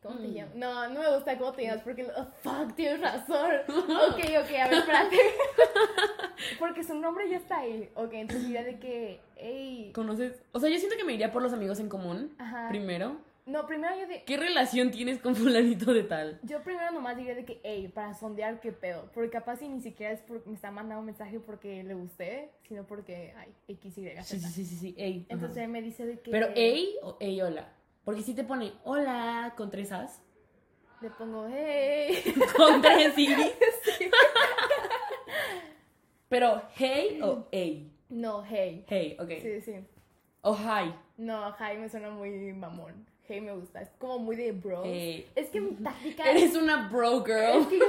¿Cómo 0.00 0.16
te 0.20 0.28
Mm. 0.28 0.32
llamas? 0.34 0.54
No, 0.54 0.88
no 0.90 1.00
me 1.00 1.14
gusta 1.16 1.36
cómo 1.38 1.52
te 1.52 1.62
llamas 1.64 1.82
porque, 1.82 2.06
oh, 2.16 2.26
fuck, 2.42 2.74
tienes 2.76 3.00
razón. 3.00 3.50
ok, 3.68 4.18
ok, 4.44 4.52
a 4.60 4.68
ver, 4.68 4.72
espérate. 4.74 5.16
porque 6.58 6.84
su 6.84 6.94
nombre 6.94 7.28
ya 7.28 7.36
está 7.38 7.58
ahí. 7.58 7.88
Ok, 7.94 8.12
entonces 8.12 8.46
diría 8.46 8.62
de 8.62 8.78
que, 8.78 9.20
hey. 9.36 9.90
¿Conoces? 9.94 10.40
O 10.52 10.60
sea, 10.60 10.70
yo 10.70 10.78
siento 10.78 10.96
que 10.96 11.04
me 11.04 11.14
iría 11.14 11.32
por 11.32 11.42
los 11.42 11.52
amigos 11.52 11.80
en 11.80 11.88
común, 11.88 12.34
Ajá. 12.38 12.68
primero. 12.68 13.16
No, 13.44 13.66
primero 13.66 13.98
yo 13.98 14.06
de. 14.06 14.22
¿Qué 14.24 14.36
relación 14.36 14.90
tienes 14.90 15.20
con 15.20 15.34
fulanito 15.34 15.92
de 15.94 16.02
tal? 16.04 16.38
Yo 16.42 16.62
primero 16.62 16.90
nomás 16.92 17.16
diría 17.16 17.34
de 17.34 17.44
que, 17.46 17.60
hey, 17.64 17.90
para 17.92 18.12
sondear 18.14 18.60
qué 18.60 18.72
pedo. 18.72 19.10
Porque 19.14 19.30
capaz 19.30 19.56
si 19.56 19.68
ni 19.68 19.80
siquiera 19.80 20.12
es 20.12 20.20
porque 20.20 20.48
me 20.50 20.54
está 20.54 20.70
mandando 20.70 21.00
un 21.00 21.06
mensaje 21.06 21.40
porque 21.40 21.82
le 21.82 21.94
gusté, 21.94 22.50
sino 22.68 22.84
porque, 22.86 23.32
ay, 23.38 23.48
X, 23.68 23.96
Y, 23.98 24.04
Z. 24.10 24.22
Sí, 24.22 24.38
sí, 24.38 24.48
sí, 24.50 24.64
sí, 24.66 24.76
sí, 24.76 24.94
ey. 24.98 25.26
Entonces 25.30 25.56
él 25.64 25.68
me 25.70 25.80
dice 25.80 26.04
de 26.06 26.20
que. 26.20 26.30
Pero 26.30 26.48
ey 26.54 26.96
o 27.02 27.16
ey 27.20 27.40
hola. 27.40 27.72
Porque 28.08 28.22
si 28.22 28.32
te 28.32 28.42
pone 28.42 28.72
hola 28.84 29.52
con 29.54 29.68
tres 29.68 29.92
as, 29.92 30.22
Le 31.02 31.10
pongo, 31.10 31.46
hey. 31.46 32.16
con 32.56 32.80
tres 32.80 33.18
i. 33.18 33.28
Pero 36.30 36.62
hey 36.74 37.20
o 37.22 37.46
ey. 37.52 37.92
no, 38.08 38.42
hey. 38.42 38.86
Hey, 38.88 39.14
ok. 39.20 39.28
Sí, 39.42 39.60
sí. 39.60 39.74
O 40.40 40.54
hi. 40.56 40.94
No, 41.18 41.54
hey 41.58 41.76
me 41.76 41.90
suena 41.90 42.08
muy 42.08 42.30
mamón. 42.54 43.06
Hey 43.24 43.42
me 43.42 43.52
gusta. 43.52 43.82
Es 43.82 43.90
como 43.98 44.18
muy 44.20 44.36
de. 44.36 44.58
Hey. 44.84 45.30
Es 45.34 45.50
que 45.50 45.60
mi 45.60 45.72
táctica. 45.72 46.24
Eres 46.30 46.56
una 46.56 46.88
bro 46.88 47.18
Es 47.18 47.24
girl. 47.26 47.68
que 47.68 47.78
yo, 47.78 47.84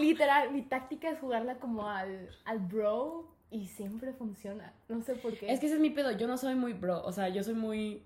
literal, 0.00 0.50
mi 0.50 0.62
táctica 0.62 1.10
es 1.10 1.20
jugarla 1.20 1.60
como 1.60 1.88
al, 1.88 2.28
al 2.44 2.58
bro 2.58 3.32
y 3.52 3.68
siempre 3.68 4.14
funciona. 4.14 4.74
No 4.88 5.00
sé 5.02 5.14
por 5.14 5.38
qué. 5.38 5.52
Es 5.52 5.60
que 5.60 5.66
ese 5.66 5.76
es 5.76 5.80
mi 5.80 5.90
pedo. 5.90 6.10
Yo 6.10 6.26
no 6.26 6.36
soy 6.38 6.56
muy 6.56 6.72
bro. 6.72 7.04
O 7.04 7.12
sea, 7.12 7.28
yo 7.28 7.44
soy 7.44 7.54
muy. 7.54 8.02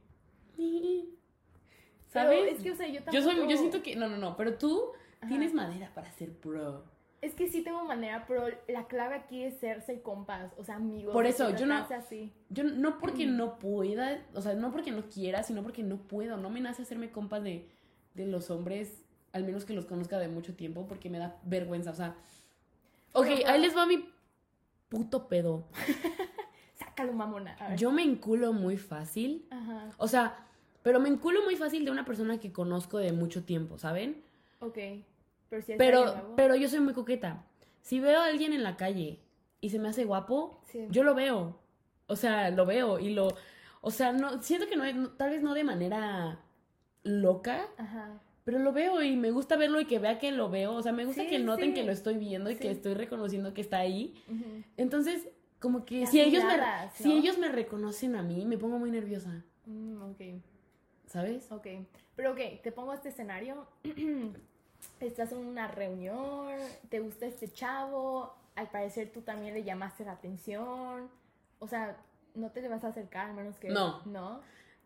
Pero 2.14 2.30
¿Sabes? 2.30 2.52
es 2.56 2.62
que, 2.62 2.70
o 2.70 2.76
sea, 2.76 2.88
yo 2.88 3.00
Yo 3.12 3.20
soy, 3.20 3.32
tampoco- 3.32 3.50
yo 3.50 3.56
siento 3.58 3.82
que. 3.82 3.96
No, 3.96 4.08
no, 4.08 4.16
no. 4.16 4.36
Pero 4.38 4.54
tú 4.56 4.92
Ajá. 5.20 5.28
tienes 5.28 5.52
madera 5.52 5.90
para 5.94 6.10
ser 6.12 6.30
bro. 6.42 6.84
Es 7.20 7.34
que 7.34 7.48
sí 7.48 7.62
tengo 7.62 7.82
manera, 7.84 8.24
pero 8.28 8.44
la 8.68 8.86
clave 8.86 9.14
aquí 9.16 9.42
es 9.44 9.58
serse 9.58 10.00
compas, 10.02 10.52
o 10.58 10.64
sea, 10.64 10.76
amigos. 10.76 11.12
Por 11.12 11.26
eso, 11.26 11.54
yo 11.56 11.64
no- 11.66 11.74
Así. 11.76 12.32
Yo 12.50 12.64
no 12.64 12.98
porque 12.98 13.26
no 13.26 13.58
pueda, 13.58 14.22
o 14.34 14.40
sea, 14.42 14.54
no 14.54 14.70
porque 14.72 14.90
no 14.92 15.08
quiera, 15.08 15.42
sino 15.42 15.62
porque 15.62 15.82
no 15.82 15.96
puedo. 15.96 16.36
No 16.36 16.50
me 16.50 16.60
nace 16.60 16.82
hacerme 16.82 17.10
compas 17.10 17.42
de, 17.42 17.68
de 18.14 18.26
los 18.26 18.50
hombres, 18.50 19.02
al 19.32 19.44
menos 19.44 19.64
que 19.64 19.72
los 19.72 19.86
conozca 19.86 20.18
de 20.18 20.28
mucho 20.28 20.54
tiempo, 20.54 20.86
porque 20.86 21.08
me 21.10 21.18
da 21.18 21.40
vergüenza. 21.44 21.90
O 21.92 21.94
sea, 21.94 22.14
ok, 23.12 23.26
Pero, 23.26 23.48
ahí 23.50 23.60
les 23.60 23.74
va 23.74 23.86
mi 23.86 24.08
puto 24.90 25.26
pedo. 25.26 25.66
Sácalo, 26.74 27.12
mamona. 27.12 27.56
Yo 27.76 27.90
me 27.90 28.02
enculo 28.02 28.52
muy 28.52 28.76
fácil. 28.76 29.46
Ajá, 29.50 29.90
O 29.96 30.08
sea, 30.08 30.43
pero 30.84 31.00
me 31.00 31.08
enculo 31.08 31.42
muy 31.42 31.56
fácil 31.56 31.84
de 31.86 31.90
una 31.90 32.04
persona 32.04 32.38
que 32.38 32.52
conozco 32.52 32.98
de 32.98 33.10
mucho 33.12 33.42
tiempo, 33.42 33.78
¿saben? 33.78 34.22
ok. 34.60 34.78
Pero 35.48 35.62
si 35.62 35.72
Pero, 36.36 36.54
yo 36.56 36.68
soy 36.68 36.80
muy 36.80 36.92
coqueta. 36.94 37.42
Si 37.80 38.00
veo 38.00 38.20
a 38.20 38.26
alguien 38.26 38.52
en 38.52 38.62
la 38.62 38.76
calle 38.76 39.20
y 39.60 39.70
se 39.70 39.78
me 39.78 39.88
hace 39.88 40.04
guapo, 40.04 40.60
Sí. 40.66 40.86
yo 40.90 41.04
lo 41.04 41.14
veo. 41.14 41.58
O 42.06 42.16
sea, 42.16 42.50
lo 42.50 42.66
veo 42.66 42.98
y 42.98 43.10
lo... 43.14 43.28
O 43.80 43.90
sea, 43.90 44.12
no, 44.12 44.42
siento 44.42 44.66
que 44.68 44.76
no, 44.76 45.10
tal 45.12 45.30
vez 45.30 45.42
no 45.42 45.54
de 45.54 45.64
manera 45.64 46.40
loca, 47.02 47.66
Ajá. 47.78 48.20
pero 48.44 48.58
lo 48.58 48.72
veo 48.72 49.02
y 49.02 49.16
me 49.16 49.30
gusta 49.30 49.56
verlo 49.56 49.80
y 49.80 49.84
que 49.86 49.98
vea 49.98 50.18
que 50.18 50.32
lo 50.32 50.50
veo. 50.50 50.72
O 50.74 50.82
sea, 50.82 50.92
me 50.92 51.04
gusta 51.04 51.22
Sí, 51.22 51.28
que 51.28 51.38
noten 51.38 51.68
sí. 51.70 51.74
que 51.74 51.84
lo 51.84 51.92
estoy 51.92 52.16
viendo 52.18 52.50
y 52.50 52.56
que 52.56 52.70
estoy 52.70 52.94
reconociendo 52.94 53.54
que 53.54 53.60
está 53.60 53.78
ahí. 53.78 54.14
Entonces, 54.76 55.28
como 55.60 55.84
que 55.86 56.00
Las 56.02 56.10
si 56.10 56.20
ellos, 56.20 56.42
me, 56.44 56.58
si 56.94 57.12
ellos 57.12 57.38
me 57.38 57.48
reconocen 57.48 58.16
a 58.16 58.22
mí, 58.22 58.44
me 58.44 58.58
pongo 58.58 58.78
muy 58.78 58.90
nerviosa, 58.90 59.44
Mm, 59.66 60.02
ok. 60.10 60.20
¿Sabes? 61.14 61.50
Ok, 61.52 61.66
pero 62.16 62.32
ok, 62.32 62.60
te 62.62 62.72
pongo 62.72 62.92
este 62.92 63.08
escenario. 63.08 63.66
Estás 65.00 65.32
en 65.32 65.38
una 65.38 65.68
reunión, 65.68 66.48
te 66.90 67.00
gusta 67.00 67.24
este 67.26 67.50
chavo, 67.50 68.34
al 68.56 68.68
parecer 68.68 69.10
tú 69.12 69.22
también 69.22 69.54
le 69.54 69.64
llamaste 69.64 70.04
la 70.04 70.12
atención. 70.12 71.08
O 71.60 71.66
sea, 71.68 71.96
no 72.34 72.50
te 72.50 72.60
le 72.60 72.68
vas 72.68 72.84
a 72.84 72.88
acercar, 72.88 73.30
al 73.30 73.34
menos 73.36 73.56
que. 73.58 73.70
No. 73.70 74.02
No. 74.04 74.40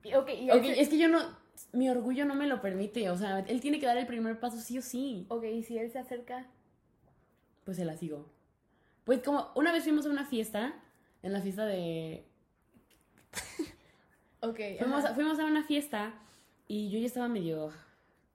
Y, 0.05 0.15
ok, 0.15 0.29
y 0.39 0.51
Ok, 0.51 0.59
ese- 0.65 0.81
es 0.83 0.89
que 0.89 0.99
yo 0.99 1.09
no... 1.09 1.19
Mi 1.73 1.91
orgullo 1.91 2.25
no 2.25 2.35
me 2.37 2.47
lo 2.47 2.61
permite. 2.61 3.11
O 3.11 3.17
sea, 3.17 3.41
él 3.41 3.61
tiene 3.61 3.81
que 3.81 3.87
dar 3.87 3.97
el 3.97 4.07
primer 4.07 4.39
paso 4.39 4.59
sí 4.59 4.79
o 4.79 4.83
sí. 4.83 5.27
ok, 5.29 5.43
y 5.45 5.63
si 5.65 5.77
él 5.79 5.91
se 5.91 5.99
acerca. 5.99 6.47
Pues 7.65 7.79
se 7.79 7.85
la 7.85 7.97
sigo. 7.97 8.27
Pues 9.05 9.21
como 9.23 9.49
una 9.57 9.73
vez 9.73 9.83
fuimos 9.83 10.07
a 10.07 10.11
una 10.11 10.25
fiesta, 10.27 10.73
en 11.23 11.33
la 11.33 11.41
fiesta 11.41 11.65
de... 11.67 12.25
Ok, 14.41 14.61
Fuimos, 14.79 15.05
a, 15.05 15.15
fuimos 15.15 15.39
a 15.39 15.45
una 15.47 15.63
fiesta 15.65 16.15
y 16.67 16.91
yo 16.91 16.99
ya 16.99 17.07
estaba 17.07 17.29
medio 17.29 17.73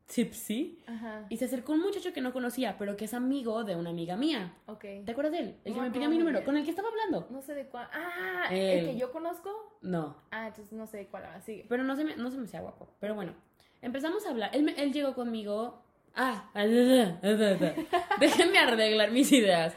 tipsy. 0.05 0.77
Ajá, 0.85 1.25
Y 1.29 1.37
se 1.37 1.45
acercó 1.45 1.71
un 1.73 1.79
muchacho 1.81 2.11
que 2.13 2.21
no 2.21 2.33
conocía, 2.33 2.77
pero 2.77 2.95
que 2.97 3.05
es 3.05 3.13
amigo 3.13 3.63
de 3.63 3.75
una 3.75 3.89
amiga 3.91 4.15
mía. 4.17 4.53
ok. 4.67 4.81
¿Te 5.05 5.11
acuerdas 5.11 5.31
de 5.31 5.39
él? 5.39 5.55
El 5.63 5.73
que 5.73 5.79
me 5.79 5.87
me 5.87 5.93
pidió 5.93 6.09
mi 6.09 6.17
número, 6.17 6.43
con 6.43 6.57
el 6.57 6.63
que 6.63 6.69
estaba 6.71 6.89
hablando. 6.89 7.27
No 7.31 7.41
sé 7.41 7.53
de 7.55 7.67
cuál. 7.67 7.87
Ah, 7.93 8.47
el 8.51 8.85
que 8.85 8.97
yo 8.97 9.11
conozco. 9.11 9.49
No, 9.81 10.17
Ah, 10.31 10.47
entonces 10.47 10.73
no 10.73 10.85
sé 10.87 10.97
de 10.97 11.07
cuál. 11.07 11.25
Ahora 11.25 11.41
sigue. 11.41 11.65
pero 11.69 11.83
no 11.83 11.95
se 11.95 12.03
me, 12.03 12.15
no 12.17 12.29
se 12.31 12.37
me 12.37 12.45
hacía 12.45 12.59
guapo. 12.61 12.89
Pero 12.99 13.15
bueno, 13.15 13.33
empezamos 13.81 14.25
a 14.25 14.29
hablar. 14.29 14.51
Él, 14.53 14.73
él 14.77 14.91
llegó 14.93 15.13
conmigo. 15.15 15.82
Ah, 16.15 16.45
déjenme 18.19 18.59
arreglar 18.59 19.11
mis 19.11 19.31
ideas. 19.31 19.73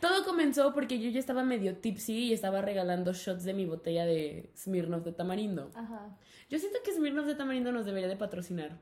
Todo 0.00 0.24
comenzó 0.24 0.72
porque 0.72 1.00
yo 1.00 1.10
ya 1.10 1.18
estaba 1.18 1.42
medio 1.42 1.76
tipsy 1.76 2.26
y 2.26 2.32
estaba 2.32 2.62
regalando 2.62 3.12
shots 3.12 3.44
de 3.44 3.54
mi 3.54 3.66
botella 3.66 4.06
de 4.06 4.50
Smirnoff 4.56 5.04
de 5.04 5.12
tamarindo. 5.12 5.70
Ajá. 5.74 6.16
Yo 6.48 6.58
siento 6.58 6.78
que 6.84 6.92
Smirnoff 6.92 7.26
de 7.26 7.34
tamarindo 7.34 7.72
nos 7.72 7.86
debería 7.86 8.08
de 8.08 8.16
patrocinar. 8.16 8.78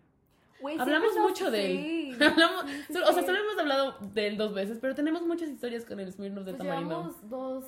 Güey, 0.60 0.78
Hablamos 0.78 1.16
mucho 1.16 1.50
de 1.50 1.66
él. 1.70 2.14
sí. 2.18 2.24
Hablamos, 2.24 2.64
Sí, 2.88 2.98
o 2.98 3.12
sea, 3.12 3.22
solo 3.24 3.38
hemos 3.38 3.58
hablado 3.58 3.96
de 4.12 4.26
él 4.26 4.36
dos 4.36 4.52
veces, 4.54 4.78
pero 4.80 4.94
tenemos 4.94 5.22
muchas 5.22 5.48
historias 5.48 5.84
con 5.84 6.00
el 6.00 6.12
Smirnoff 6.12 6.44
de 6.44 6.52
Pues 6.54 6.58
tamarindo. 6.58 6.90
llevamos 6.96 7.30
dos, 7.30 7.64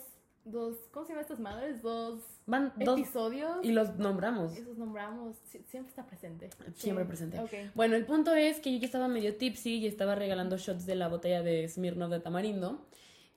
dos, 0.51 0.77
¿cómo 0.93 1.05
se 1.07 1.13
llaman 1.13 1.23
estas 1.23 1.41
madres? 1.41 1.83
Dos 1.83 2.21
Van 2.47 2.73
dos 2.77 2.99
episodios. 2.99 3.59
y 3.63 3.73
los 3.73 3.97
nombramos. 3.97 4.57
Esos 4.57 4.77
nombramos, 4.77 5.37
sie- 5.51 5.65
siempre 5.67 5.91
está 5.91 6.05
presente. 6.07 6.51
Siempre 6.75 7.05
Sí. 7.05 7.09
presente. 7.09 7.71
Bueno, 7.75 7.97
el 7.97 8.05
punto 8.07 8.35
es 8.35 8.61
que 8.61 8.73
yo 8.73 8.79
ya 8.79 8.87
estaba 8.87 9.09
medio 9.09 9.37
tipsy 9.37 9.77
y 9.79 9.87
estaba 9.87 10.15
regalando 10.15 10.57
shots 10.57 10.87
de 10.87 10.95
la 10.97 11.09
botella 11.09 11.43
de 11.43 11.69
Smirnoff 11.69 12.11
de 12.11 12.21
tamarindo. 12.21 12.87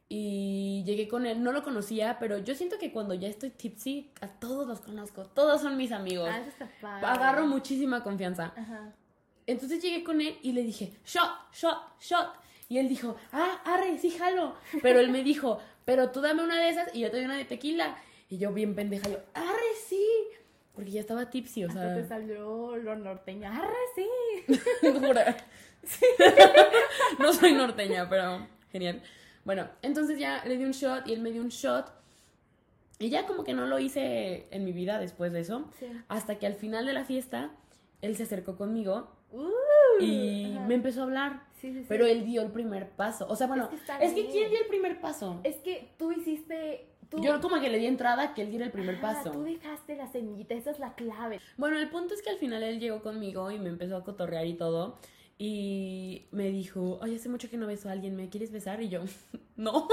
Y 0.10 0.84
llegué 0.86 1.08
con 1.08 1.26
él, 1.26 1.42
no 1.42 1.52
lo 1.52 1.64
conocía, 1.64 2.18
pero 2.20 2.38
yo 2.38 2.54
siento 2.56 2.78
que 2.78 2.92
cuando 2.92 3.14
ya 3.16 3.28
estoy 3.28 3.50
tipsy, 3.50 4.12
a 4.22 4.28
todos 4.28 4.68
los 4.68 4.82
conozco, 4.82 5.26
todos 5.26 5.62
son 5.62 5.76
mis 5.78 5.92
amigos. 5.92 6.30
Ah, 6.32 6.40
eso 6.40 6.50
está 6.50 6.70
padre. 6.82 7.08
Agarro 7.08 7.48
muchísima 7.48 8.04
confianza. 8.04 8.54
Ajá. 8.56 8.94
Entonces 9.48 9.82
llegué 9.82 10.04
con 10.04 10.22
él 10.22 10.38
y 10.44 10.52
le 10.52 10.64
dije, 10.64 10.94
shot, 11.06 11.30
shot, 11.54 11.78
shot. 12.00 12.28
Y 12.70 12.78
él 12.78 12.90
dijo, 12.90 13.16
ah, 13.32 13.62
arre, 13.66 13.98
sí, 13.98 14.10
jalo. 14.12 14.56
Pero 14.82 15.00
él 15.00 15.10
me 15.10 15.24
dijo, 15.24 15.60
pero 15.86 16.10
tú 16.12 16.22
dame 16.22 16.44
una 16.44 16.60
de 16.60 16.70
esas 16.70 16.94
y 16.96 17.02
yo 17.02 17.10
te 17.12 17.18
doy 17.18 17.26
una 17.26 17.38
de 17.38 17.46
tequila. 17.46 17.98
Y 18.30 18.38
yo 18.38 18.52
bien 18.54 18.74
pendeja, 18.76 19.10
yo, 19.10 19.20
arre, 19.34 19.60
sí. 19.88 20.04
Porque 20.74 20.90
ya 20.92 21.02
estaba 21.02 21.30
tipsy, 21.30 21.66
o 21.66 21.68
Hasta 21.68 21.82
sea. 21.82 21.96
te 21.96 22.08
salió 22.08 22.76
lo 22.78 22.96
norteño. 22.96 23.48
¡Arre, 23.52 23.68
sí! 23.96 24.60
Jura. 24.82 25.38
no 27.20 27.34
soy 27.34 27.54
norteña, 27.54 28.10
pero 28.10 28.48
genial. 28.72 29.02
Bueno, 29.46 29.68
entonces 29.82 30.18
ya 30.18 30.44
le 30.46 30.58
di 30.58 30.64
un 30.64 30.72
shot 30.72 31.08
y 31.08 31.14
él 31.14 31.22
me 31.22 31.32
dio 31.32 31.42
un 31.42 31.50
shot. 31.50 31.92
Y 33.00 33.10
ya 33.10 33.26
como 33.26 33.44
que 33.44 33.54
no 33.54 33.66
lo 33.66 33.80
hice 33.80 34.48
en 34.52 34.64
mi 34.64 34.72
vida 34.72 35.00
después 35.00 35.34
de 35.34 35.42
eso. 35.42 35.70
Sí. 35.78 35.88
Hasta 36.08 36.40
que 36.40 36.48
al 36.48 36.54
final 36.56 36.86
de 36.86 36.94
la 36.94 37.04
fiesta, 37.06 37.52
él 38.02 38.16
se 38.16 38.24
acercó 38.24 38.56
conmigo 38.56 39.12
Uh, 39.36 39.50
y 40.00 40.54
ajá. 40.56 40.68
me 40.68 40.76
empezó 40.76 41.02
a 41.02 41.04
hablar. 41.06 41.42
Sí, 41.64 41.72
sí, 41.72 41.80
sí. 41.80 41.86
Pero 41.88 42.06
él 42.06 42.26
dio 42.26 42.42
el 42.42 42.52
primer 42.52 42.90
paso. 42.90 43.26
O 43.30 43.38
sea, 43.38 43.48
bueno, 43.48 43.70
Es 44.02 44.12
que 44.12 44.20
es. 44.20 44.32
¿quién 44.34 44.50
dio 44.50 44.60
el 44.60 44.68
primer 44.68 45.00
paso? 45.00 45.40
Es 45.46 45.56
que 45.58 45.94
tú 45.98 46.12
hiciste... 46.12 46.90
Tú, 47.08 47.24
Yo 47.24 47.40
como 47.40 47.62
que 47.62 47.70
le 47.70 47.78
di 47.78 47.86
entrada 47.86 48.34
que 48.34 48.42
él 48.42 48.50
diera 48.50 48.66
el 48.66 48.72
primer 48.74 49.00
paso. 49.00 49.32
Tú 49.32 49.44
dejaste 49.44 49.96
la 49.96 50.12
semillita, 50.12 50.56
esa 50.56 50.72
es 50.72 50.80
la 50.80 50.94
clave. 50.96 51.40
Bueno, 51.56 51.78
el 51.78 51.88
punto 51.88 52.16
es 52.16 52.22
que 52.22 52.32
al 52.32 52.38
final 52.38 52.64
él 52.64 52.82
llegó 52.82 53.02
conmigo 53.02 53.50
y 53.50 53.60
me 53.60 53.70
empezó 53.70 53.96
a 53.96 54.04
cotorrear 54.04 54.46
y 54.46 54.56
todo. 54.56 54.98
Y 55.38 56.26
me 56.32 56.50
dijo, 56.50 57.00
ay, 57.02 57.16
hace 57.16 57.30
mucho 57.30 57.50
que 57.50 57.56
no 57.56 57.66
beso 57.66 57.88
a 57.88 57.94
alguien, 57.94 58.18
¿me 58.18 58.28
quieres 58.28 58.52
besar? 58.52 58.82
Y 58.82 58.90
yo, 58.90 59.04
no. 59.56 59.88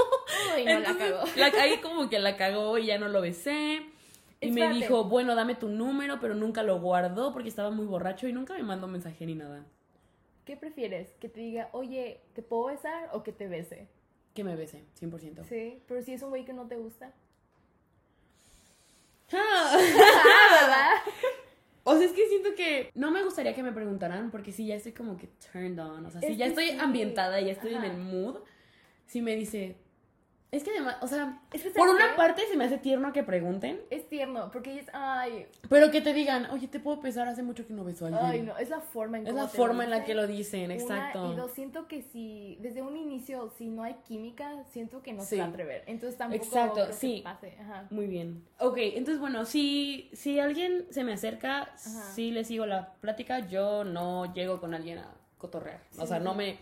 Uy, 0.57 0.65
no, 0.65 0.79
la 0.81 0.97
cagó. 0.97 1.23
La 1.37 1.51
caí 1.51 1.77
como 1.77 2.09
que 2.09 2.19
la 2.19 2.35
cagó 2.35 2.77
y 2.79 2.87
ya 2.87 2.97
no 2.97 3.07
lo 3.07 3.21
besé. 3.21 3.81
Y 4.41 4.51
me 4.51 4.73
dijo, 4.73 5.05
bueno, 5.05 5.35
dame 5.35 5.55
tu 5.55 5.69
número, 5.69 6.19
pero 6.19 6.35
nunca 6.35 6.63
lo 6.63 6.81
guardó 6.81 7.31
porque 7.31 7.47
estaba 7.47 7.71
muy 7.71 7.85
borracho 7.85 8.27
y 8.27 8.33
nunca 8.33 8.55
me 8.55 8.63
mandó 8.63 8.89
mensaje 8.89 9.25
ni 9.25 9.35
nada. 9.35 9.63
¿Qué 10.51 10.57
prefieres? 10.57 11.07
¿Que 11.21 11.29
te 11.29 11.39
diga, 11.39 11.69
oye, 11.71 12.19
¿te 12.33 12.41
puedo 12.41 12.65
besar 12.65 13.09
o 13.13 13.23
que 13.23 13.31
te 13.31 13.47
bese? 13.47 13.87
Que 14.33 14.43
me 14.43 14.57
bese, 14.57 14.83
100%. 14.99 15.45
Sí, 15.45 15.81
pero 15.87 16.01
si 16.01 16.11
es 16.11 16.21
un 16.23 16.29
güey 16.29 16.43
que 16.43 16.51
no 16.51 16.67
te 16.67 16.75
gusta. 16.75 17.13
Ah. 19.31 19.77
O 21.83 21.95
sea, 21.95 22.05
es 22.05 22.11
que 22.11 22.27
siento 22.27 22.53
que 22.53 22.91
no 22.95 23.11
me 23.11 23.23
gustaría 23.23 23.55
que 23.55 23.63
me 23.63 23.71
preguntaran 23.71 24.29
porque 24.29 24.51
si 24.51 24.67
ya 24.67 24.75
estoy 24.75 24.91
como 24.91 25.15
que 25.15 25.27
turned 25.51 25.79
on. 25.79 26.05
O 26.05 26.11
sea, 26.11 26.19
si 26.19 26.27
Es 26.27 26.37
ya 26.37 26.47
estoy 26.47 26.71
sí. 26.71 26.77
ambientada 26.77 27.39
y 27.39 27.45
ya 27.45 27.53
estoy 27.53 27.73
Ajá. 27.73 27.85
en 27.85 27.91
el 27.93 27.97
mood, 27.97 28.39
si 29.07 29.21
me 29.21 29.37
dice. 29.37 29.77
Es 30.51 30.65
que 30.65 30.71
además, 30.71 30.97
o 31.01 31.07
sea, 31.07 31.39
Es 31.53 31.63
que, 31.63 31.69
por 31.69 31.87
¿sabes 31.87 31.95
una 32.01 32.11
qué? 32.11 32.17
parte 32.17 32.41
se 32.49 32.57
me 32.57 32.65
hace 32.65 32.77
tierno 32.77 33.13
que 33.13 33.23
pregunten, 33.23 33.79
Es 33.89 34.09
tierno, 34.09 34.51
porque 34.51 34.79
es, 34.79 34.87
ay, 34.91 35.45
pero 35.69 35.91
que 35.91 36.01
te 36.01 36.11
digan, 36.13 36.47
oye, 36.51 36.67
te 36.67 36.81
puedo 36.81 36.99
pesar, 36.99 37.29
hace 37.29 37.41
mucho 37.41 37.65
que 37.65 37.71
no 37.73 37.85
beso 37.85 38.03
a 38.05 38.09
alguien. 38.09 38.25
ay, 38.25 38.41
no, 38.41 38.57
es 38.57 38.69
la 38.69 38.81
forma 38.81 39.17
en 39.19 39.23
Es 39.27 39.29
cómo 39.29 39.37
la 39.45 39.49
lo 39.49 39.53
forma 39.53 39.83
en 39.85 39.89
la 39.91 40.03
que 40.03 40.13
lo 40.13 40.27
dicen, 40.27 40.65
Una, 40.65 40.73
exacto. 40.73 41.31
y 41.31 41.35
dos, 41.37 41.51
siento 41.53 41.87
que 41.87 42.01
si 42.01 42.57
desde 42.59 42.81
un 42.81 42.97
inicio, 42.97 43.49
si 43.57 43.69
no 43.69 43.83
hay 43.83 43.93
química, 44.05 44.65
siento 44.71 45.01
que 45.01 45.13
no 45.13 45.21
Sí. 45.23 45.29
se 45.29 45.37
va 45.37 45.45
a 45.45 45.47
atrever. 45.47 45.83
Entonces 45.87 46.17
tampoco 46.17 46.43
Exacto, 46.43 46.73
creo 46.73 46.87
que 46.87 46.93
sí. 46.93 47.21
pase. 47.23 47.55
Ajá. 47.57 47.87
Muy 47.89 48.07
bien. 48.07 48.43
Ok, 48.59 48.75
entonces 48.77 49.21
bueno, 49.21 49.45
si, 49.45 50.09
si 50.11 50.37
alguien 50.41 50.85
se 50.89 51.05
me 51.05 51.13
acerca, 51.13 51.71
sí 51.77 52.31
le 52.31 52.43
sigo 52.43 52.65
la 52.65 52.95
plática, 52.95 53.39
yo 53.47 53.85
no 53.85 54.33
llego 54.33 54.59
con 54.59 54.73
alguien 54.73 54.97
a 54.97 55.13
cotorrear. 55.37 55.79
O 55.97 56.05
sea, 56.05 56.19
no 56.19 56.35
me, 56.35 56.57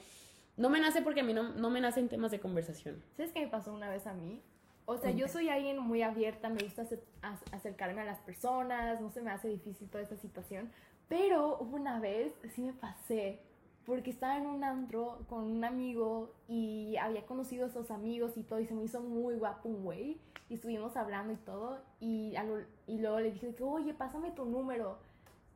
no 0.59 0.69
me 0.69 0.79
nace 0.79 1.01
porque 1.01 1.21
a 1.21 1.23
mí 1.23 1.33
no, 1.33 1.49
no 1.53 1.69
me 1.69 1.81
nacen 1.81 2.07
temas 2.09 2.31
de 2.31 2.39
conversación. 2.39 3.01
¿Sabes 3.17 3.31
qué 3.33 3.41
me 3.41 3.47
pasó 3.47 3.73
una 3.73 3.89
vez 3.89 4.05
a 4.05 4.13
mí? 4.13 4.41
O 4.85 4.97
sea, 4.97 5.11
yo 5.11 5.27
soy 5.27 5.49
alguien 5.49 5.77
muy 5.79 6.01
abierta, 6.01 6.49
me 6.49 6.63
gusta 6.63 6.81
ace- 6.83 7.03
ac- 7.21 7.51
acercarme 7.53 8.01
a 8.01 8.05
las 8.05 8.19
personas, 8.19 8.99
no 9.01 9.09
se 9.11 9.21
me 9.21 9.31
hace 9.31 9.47
difícil 9.47 9.87
toda 9.89 10.03
esta 10.03 10.17
situación. 10.17 10.71
Pero 11.07 11.57
una 11.59 11.99
vez, 11.99 12.33
sí 12.55 12.61
me 12.61 12.73
pasé, 12.73 13.39
porque 13.85 14.09
estaba 14.09 14.37
en 14.37 14.45
un 14.47 14.63
antro 14.63 15.19
con 15.29 15.43
un 15.43 15.63
amigo 15.63 16.33
y 16.47 16.95
había 16.97 17.25
conocido 17.25 17.65
a 17.65 17.69
esos 17.69 17.89
amigos 17.91 18.35
y 18.37 18.43
todo, 18.43 18.59
y 18.59 18.65
se 18.65 18.73
me 18.73 18.83
hizo 18.83 18.99
muy 19.01 19.35
guapo 19.35 19.69
un 19.69 19.83
güey. 19.83 20.19
Y 20.49 20.55
estuvimos 20.55 20.97
hablando 20.97 21.33
y 21.33 21.37
todo, 21.37 21.79
y, 21.99 22.33
lo- 22.33 22.65
y 22.87 22.97
luego 22.97 23.19
le 23.19 23.31
dije, 23.31 23.47
de 23.47 23.55
que, 23.55 23.63
oye, 23.63 23.93
pásame 23.93 24.31
tu 24.31 24.45
número. 24.45 24.97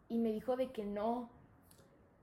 Y 0.10 0.20
me 0.20 0.32
dijo 0.32 0.56
de 0.56 0.72
que 0.72 0.86
no. 0.86 1.30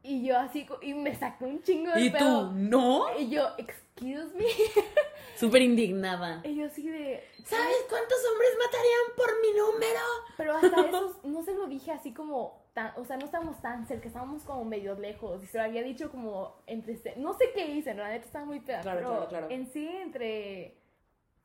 Y 0.03 0.27
yo 0.27 0.39
así, 0.39 0.67
y 0.83 0.95
me 0.95 1.15
sacó 1.15 1.45
un 1.47 1.63
chingo 1.63 1.93
de 1.93 2.01
¿Y 2.03 2.11
pedo. 2.11 2.49
tú? 2.49 2.55
¿No? 2.57 3.19
Y 3.19 3.29
yo, 3.29 3.49
excuse 3.59 4.35
me. 4.35 4.45
Súper 5.37 5.63
indignada. 5.63 6.41
Y 6.45 6.57
yo 6.57 6.67
así 6.67 6.89
de... 6.89 7.23
¿Sabes 7.45 7.77
cuántos 7.89 8.19
hombres 8.31 8.51
matarían 8.59 9.17
por 9.17 9.41
mi 9.41 9.59
número? 9.59 10.01
Pero 10.37 10.55
hasta 10.55 10.81
eso 10.89 11.21
no 11.25 11.43
se 11.43 11.55
lo 11.55 11.67
dije 11.67 11.93
así 11.93 12.13
como 12.13 12.61
tan, 12.73 12.93
o 12.97 13.05
sea, 13.05 13.17
no 13.17 13.25
estábamos 13.25 13.61
tan 13.61 13.87
cerca, 13.87 14.07
estábamos 14.09 14.45
como 14.45 14.65
medio 14.65 14.95
lejos 14.95 15.43
y 15.43 15.47
se 15.47 15.59
lo 15.59 15.65
había 15.65 15.83
dicho 15.83 16.11
como 16.11 16.57
entre, 16.67 17.17
no 17.17 17.35
sé 17.35 17.51
qué 17.53 17.67
hice, 17.67 17.95
no, 17.95 18.03
la 18.03 18.11
neta 18.11 18.27
estaba 18.27 18.45
muy 18.45 18.61
peda, 18.61 18.81
Claro, 18.81 18.99
pero 18.99 19.11
claro, 19.11 19.29
claro. 19.29 19.47
en 19.51 19.67
sí 19.73 19.89
entre 19.89 20.77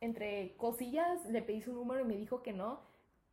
entre 0.02 0.56
cosillas 0.58 1.26
le 1.26 1.42
pedí 1.42 1.62
su 1.62 1.74
número 1.74 2.02
y 2.02 2.04
me 2.04 2.16
dijo 2.16 2.44
que 2.44 2.54
no 2.54 2.82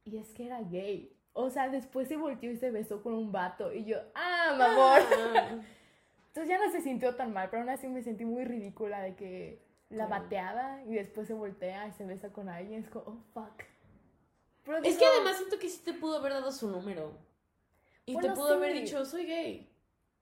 y 0.04 0.16
es 0.18 0.28
que 0.32 0.46
era 0.46 0.60
gay. 0.62 1.14
O 1.34 1.50
sea, 1.50 1.68
después 1.68 2.08
se 2.08 2.16
volteó 2.16 2.50
y 2.50 2.56
se 2.56 2.70
besó 2.70 3.02
con 3.02 3.14
un 3.14 3.32
vato 3.32 3.72
y 3.72 3.84
yo, 3.84 3.98
ah, 4.14 4.54
mi 4.56 4.62
amor. 4.62 5.00
Ah. 5.36 5.48
Entonces 6.28 6.48
ya 6.48 6.58
no 6.64 6.70
se 6.72 6.80
sintió 6.80 7.14
tan 7.14 7.32
mal, 7.32 7.48
pero 7.50 7.62
aún 7.62 7.70
así 7.70 7.88
me 7.88 8.02
sentí 8.02 8.24
muy 8.24 8.44
ridícula 8.44 9.00
de 9.02 9.14
que 9.16 9.62
la 9.90 10.06
Claro. 10.06 10.22
bateaba 10.22 10.82
y 10.86 10.94
después 10.94 11.26
se 11.26 11.34
voltea 11.34 11.86
y 11.88 11.92
se 11.92 12.06
besa 12.06 12.32
con 12.32 12.48
alguien, 12.48 12.82
es 12.84 12.88
como, 12.88 13.04
oh, 13.06 13.18
fuck. 13.34 13.62
Pero 14.64 14.78
Es 14.78 14.96
que 14.96 15.04
además 15.04 15.36
siento 15.36 15.58
que 15.58 15.68
sí 15.68 15.82
te 15.84 15.92
pudo 15.92 16.16
haber 16.18 16.32
dado 16.32 16.50
su 16.52 16.70
número. 16.70 17.12
Y 18.06 18.14
Bueno, 18.14 18.28
te 18.28 18.34
pudo 18.34 18.54
haber 18.54 18.72
dicho, 18.74 19.04
soy 19.04 19.26
gay. 19.26 19.68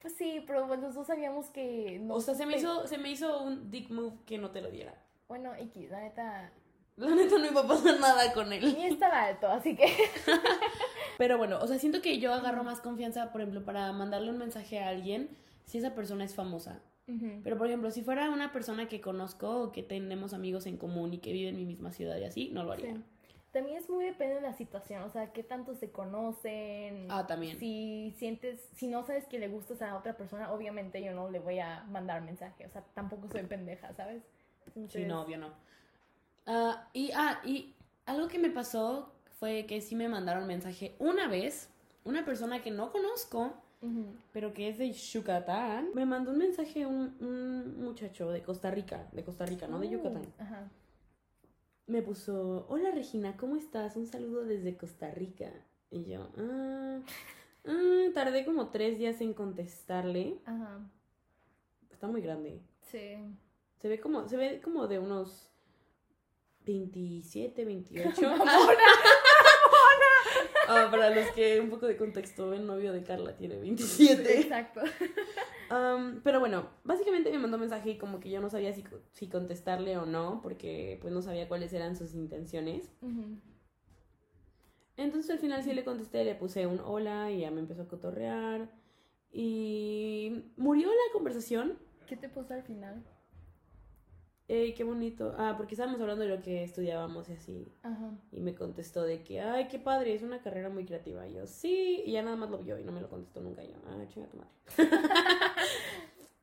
Pues 0.01 0.15
sí, 0.17 0.43
pero 0.47 0.67
los 0.67 0.95
dos 0.95 1.07
sabíamos 1.07 1.51
que 1.51 1.99
no. 2.01 2.15
o 2.15 2.21
sea, 2.21 2.35
se 2.35 2.47
me, 2.47 2.57
hizo, 2.57 2.87
se 2.87 2.99
me 2.99 3.11
hizo 3.11 3.43
un 3.43 3.71
dick 3.71 3.91
move 3.91 4.17
que 4.27 4.39
no 4.39 4.51
te 4.51 4.63
lo 4.63 4.71
diera. 4.71 4.95
Bueno, 5.29 5.55
X, 5.55 5.91
la 5.91 6.01
neta. 6.01 6.53
La 7.01 7.15
neta 7.15 7.39
no 7.39 7.47
iba 7.47 7.63
a 7.63 7.67
pasar 7.67 7.99
nada 7.99 8.33
con 8.35 8.53
él. 8.53 8.75
Ni 8.77 8.85
estaba 8.85 9.25
alto, 9.25 9.49
así 9.49 9.75
que. 9.75 9.87
Pero 11.19 11.39
bueno, 11.39 11.59
o 11.61 11.67
sea, 11.67 11.79
siento 11.79 12.03
que 12.03 12.19
yo 12.19 12.33
agarro 12.33 12.63
más 12.63 12.81
confianza, 12.81 13.33
por 13.33 13.41
ejemplo, 13.41 13.65
para 13.65 13.91
mandarle 13.93 14.31
un 14.31 14.39
mensaje 14.39 14.81
a 14.81 14.89
alguien 14.89 15.31
si 15.65 15.79
esa 15.79 15.95
persona 15.95 16.25
es 16.25 16.35
famosa. 16.35 16.83
Pero, 17.43 17.59
por 17.59 17.67
ejemplo, 17.67 17.91
si 17.91 18.03
fuera 18.03 18.31
una 18.31 18.53
persona 18.53 18.87
que 18.87 19.01
conozco 19.01 19.63
o 19.63 19.73
que 19.73 19.83
tenemos 19.83 20.33
amigos 20.33 20.67
en 20.67 20.77
común 20.77 21.13
y 21.13 21.19
que 21.19 21.33
vive 21.33 21.49
en 21.49 21.57
mi 21.57 21.65
misma 21.65 21.91
ciudad 21.91 22.17
y 22.19 22.23
así, 22.23 22.51
no 22.53 22.63
lo 22.63 22.71
haría. 22.71 22.95
Sí. 22.95 23.03
También 23.51 23.79
es 23.79 23.91
muy 23.91 24.05
depende 24.05 24.37
de 24.37 24.43
la 24.43 24.53
situación, 24.53 25.03
o 25.03 25.11
sea, 25.11 25.33
qué 25.33 25.43
tanto 25.43 25.75
se 25.75 25.91
conocen. 25.91 27.07
Ah, 27.09 27.27
también. 27.27 27.59
Si 27.59 28.15
sientes, 28.17 28.61
si 28.77 28.87
no 28.87 29.03
sabes 29.03 29.27
que 29.27 29.41
le 29.41 29.49
gustas 29.49 29.83
a 29.83 29.97
otra 29.97 30.17
persona, 30.17 30.53
obviamente 30.53 31.03
yo 31.03 31.13
no 31.13 31.29
le 31.29 31.41
voy 31.41 31.59
a 31.59 31.83
mandar 31.91 32.23
mensaje, 32.23 32.67
o 32.67 32.71
sea, 32.71 32.83
tampoco 32.95 33.29
soy 33.29 33.43
pendeja, 33.43 33.93
¿sabes? 33.95 34.23
Sí, 34.89 35.05
no, 35.05 35.23
obvio 35.23 35.39
no. 35.39 35.53
Ah, 36.47 36.89
y, 36.93 37.11
ah, 37.15 37.41
y 37.45 37.75
algo 38.07 38.29
que 38.29 38.39
me 38.39 38.51
pasó 38.51 39.13
fue 39.39 39.67
que 39.67 39.81
sí 39.81 39.95
me 39.95 40.09
mandaron 40.09 40.47
mensaje 40.47 40.95
una 40.99 41.29
vez, 41.29 41.69
una 42.05 42.25
persona 42.25 42.63
que 42.63 42.71
no 42.71 42.93
conozco, 42.93 43.55
pero 44.33 44.53
que 44.53 44.69
es 44.69 44.77
de 44.77 44.93
Yucatán, 44.93 45.91
me 45.95 46.05
mandó 46.05 46.33
un 46.33 46.39
mensaje 46.39 46.85
un, 46.85 47.17
un 47.21 47.83
muchacho 47.83 48.31
de 48.31 48.43
Costa 48.43 48.71
Rica, 48.71 49.09
de 49.13 49.25
Costa 49.25 49.47
Rica, 49.47 49.67
no 49.67 49.79
de 49.79 49.87
Uh, 49.87 49.91
Yucatán. 49.93 50.27
Ajá. 50.39 50.69
Me 51.87 52.03
puso, 52.03 52.67
hola 52.69 52.91
Regina, 52.91 53.37
¿cómo 53.37 53.57
estás? 53.57 53.97
Un 53.97 54.07
saludo 54.07 54.45
desde 54.45 54.77
Costa 54.77 55.11
Rica. 55.11 55.51
Y 55.91 56.05
yo, 56.05 56.29
ah, 56.37 57.01
ah, 57.65 58.05
tardé 58.15 58.45
como 58.45 58.69
tres 58.69 58.99
días 58.99 59.21
en 59.21 59.35
contestarle. 59.35 60.39
Ajá. 60.45 60.81
Está 61.91 62.07
muy 62.07 62.21
grande. 62.21 62.61
Sí. 62.83 63.17
Se 63.79 63.89
ve 63.89 63.99
como, 64.01 64.29
se 64.29 64.37
ve 64.37 64.61
como 64.63 64.87
de 64.87 64.99
unos 64.99 65.50
27, 66.65 67.65
28. 67.65 68.13
Ah, 70.73 70.87
para 70.89 71.11
los 71.11 71.27
que 71.33 71.61
un 71.61 71.69
poco 71.69 71.87
de 71.87 71.97
contexto, 71.97 72.53
el 72.53 72.65
novio 72.65 72.93
de 72.93 73.03
Carla 73.03 73.37
tiene 73.37 73.57
27. 73.57 74.41
Exacto. 74.41 74.81
Pero 76.23 76.39
bueno, 76.39 76.69
básicamente 76.85 77.31
me 77.31 77.39
mandó 77.39 77.59
mensaje 77.59 77.91
y 77.91 77.99
como 77.99 78.21
que 78.21 78.31
yo 78.31 78.41
no 78.41 78.51
sabía 78.51 78.73
si, 78.73 78.85
si 79.11 79.29
contestarle 79.29 79.97
o 79.97 80.07
no, 80.07 80.41
porque 80.43 80.99
pues 81.01 81.13
no 81.13 81.23
sabía 81.23 81.49
cuáles 81.49 81.73
eran 81.73 81.97
sus 81.97 82.15
intenciones. 82.15 82.93
Entonces 84.97 85.31
al 85.33 85.39
final 85.39 85.65
sí 85.65 85.73
le 85.73 85.85
contesté, 85.85 86.25
le 86.25 86.37
puse 86.37 86.67
un 86.69 86.79
hola 86.79 87.33
y 87.33 87.41
ya 87.41 87.51
me 87.51 87.61
empezó 87.61 87.83
a 87.83 87.89
cotorrear. 87.89 88.71
Y 89.33 90.53
murió 90.57 90.89
la 90.89 91.13
conversación. 91.13 91.79
¿Qué 92.07 92.17
te 92.17 92.29
puso 92.29 92.55
al 92.55 92.63
final? 92.63 93.05
Eh, 94.53 94.75
qué 94.75 94.83
bonito. 94.83 95.33
Ah, 95.39 95.55
porque 95.57 95.75
estábamos 95.75 96.01
hablando 96.01 96.25
de 96.25 96.37
lo 96.37 96.43
que 96.43 96.65
estudiábamos 96.65 97.29
y 97.29 97.35
así. 97.35 97.73
Ajá. 97.85 98.11
Y 98.33 98.41
me 98.41 98.53
contestó 98.57 99.05
de 99.05 99.23
que, 99.23 99.41
ay, 99.41 99.69
qué 99.69 99.79
padre, 99.79 100.13
es 100.13 100.23
una 100.23 100.43
carrera 100.43 100.69
muy 100.69 100.85
creativa. 100.85 101.25
Y 101.29 101.35
yo, 101.35 101.47
sí. 101.47 102.03
Y 102.05 102.13
ya 102.13 102.23
nada 102.23 102.35
más 102.35 102.51
lo 102.51 102.59
vio 102.59 102.77
y 102.77 102.83
no 102.83 102.91
me 102.91 103.01
lo 103.01 103.09
contestó 103.09 103.41
nunca. 103.41 103.63
Y 103.63 103.69
yo, 103.69 103.77
ah, 103.87 104.05
chinga 104.09 104.27
tu 104.27 104.39
madre. 104.39 104.51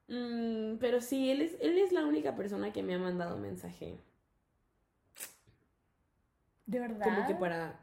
Mm, 0.09 0.77
pero 0.77 1.01
sí, 1.01 1.29
él 1.31 1.41
es, 1.41 1.57
él 1.59 1.77
es 1.77 1.91
la 1.91 2.05
única 2.05 2.33
persona 2.33 2.71
que 2.71 2.81
me 2.81 2.95
ha 2.95 2.97
mandado 2.97 3.37
mensaje. 3.37 3.99
¿De 6.65 6.79
verdad? 6.79 7.03
Como 7.03 7.27
que 7.27 7.35
para... 7.35 7.77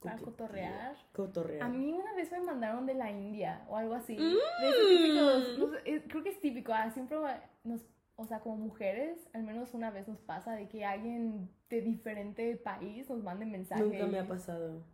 ¿Para 0.00 0.18
cotorrear? 0.18 0.96
Cotorrear. 1.14 1.62
A 1.62 1.68
mí 1.70 1.90
una 1.90 2.12
vez 2.12 2.30
me 2.30 2.40
mandaron 2.40 2.84
de 2.84 2.92
la 2.92 3.10
India 3.10 3.64
o 3.70 3.78
algo 3.78 3.94
así. 3.94 4.18
Mm. 4.18 4.18
De 4.60 4.68
esos 4.68 4.86
típicos, 4.86 5.58
no 5.58 5.70
sé, 5.70 6.04
creo 6.08 6.22
que 6.22 6.28
es 6.28 6.40
típico, 6.40 6.74
ah, 6.74 6.90
siempre 6.90 7.16
nos, 7.64 7.80
o 8.20 8.26
sea, 8.26 8.40
como 8.40 8.56
mujeres, 8.56 9.18
al 9.32 9.44
menos 9.44 9.72
una 9.72 9.90
vez 9.90 10.06
nos 10.06 10.20
pasa 10.20 10.52
de 10.52 10.68
que 10.68 10.84
alguien 10.84 11.48
de 11.70 11.80
diferente 11.80 12.54
país 12.56 13.08
nos 13.08 13.22
mande 13.22 13.46
mensaje. 13.46 13.82
Nunca 13.82 14.06
me 14.06 14.18
ha 14.18 14.28
pasado. 14.28 14.84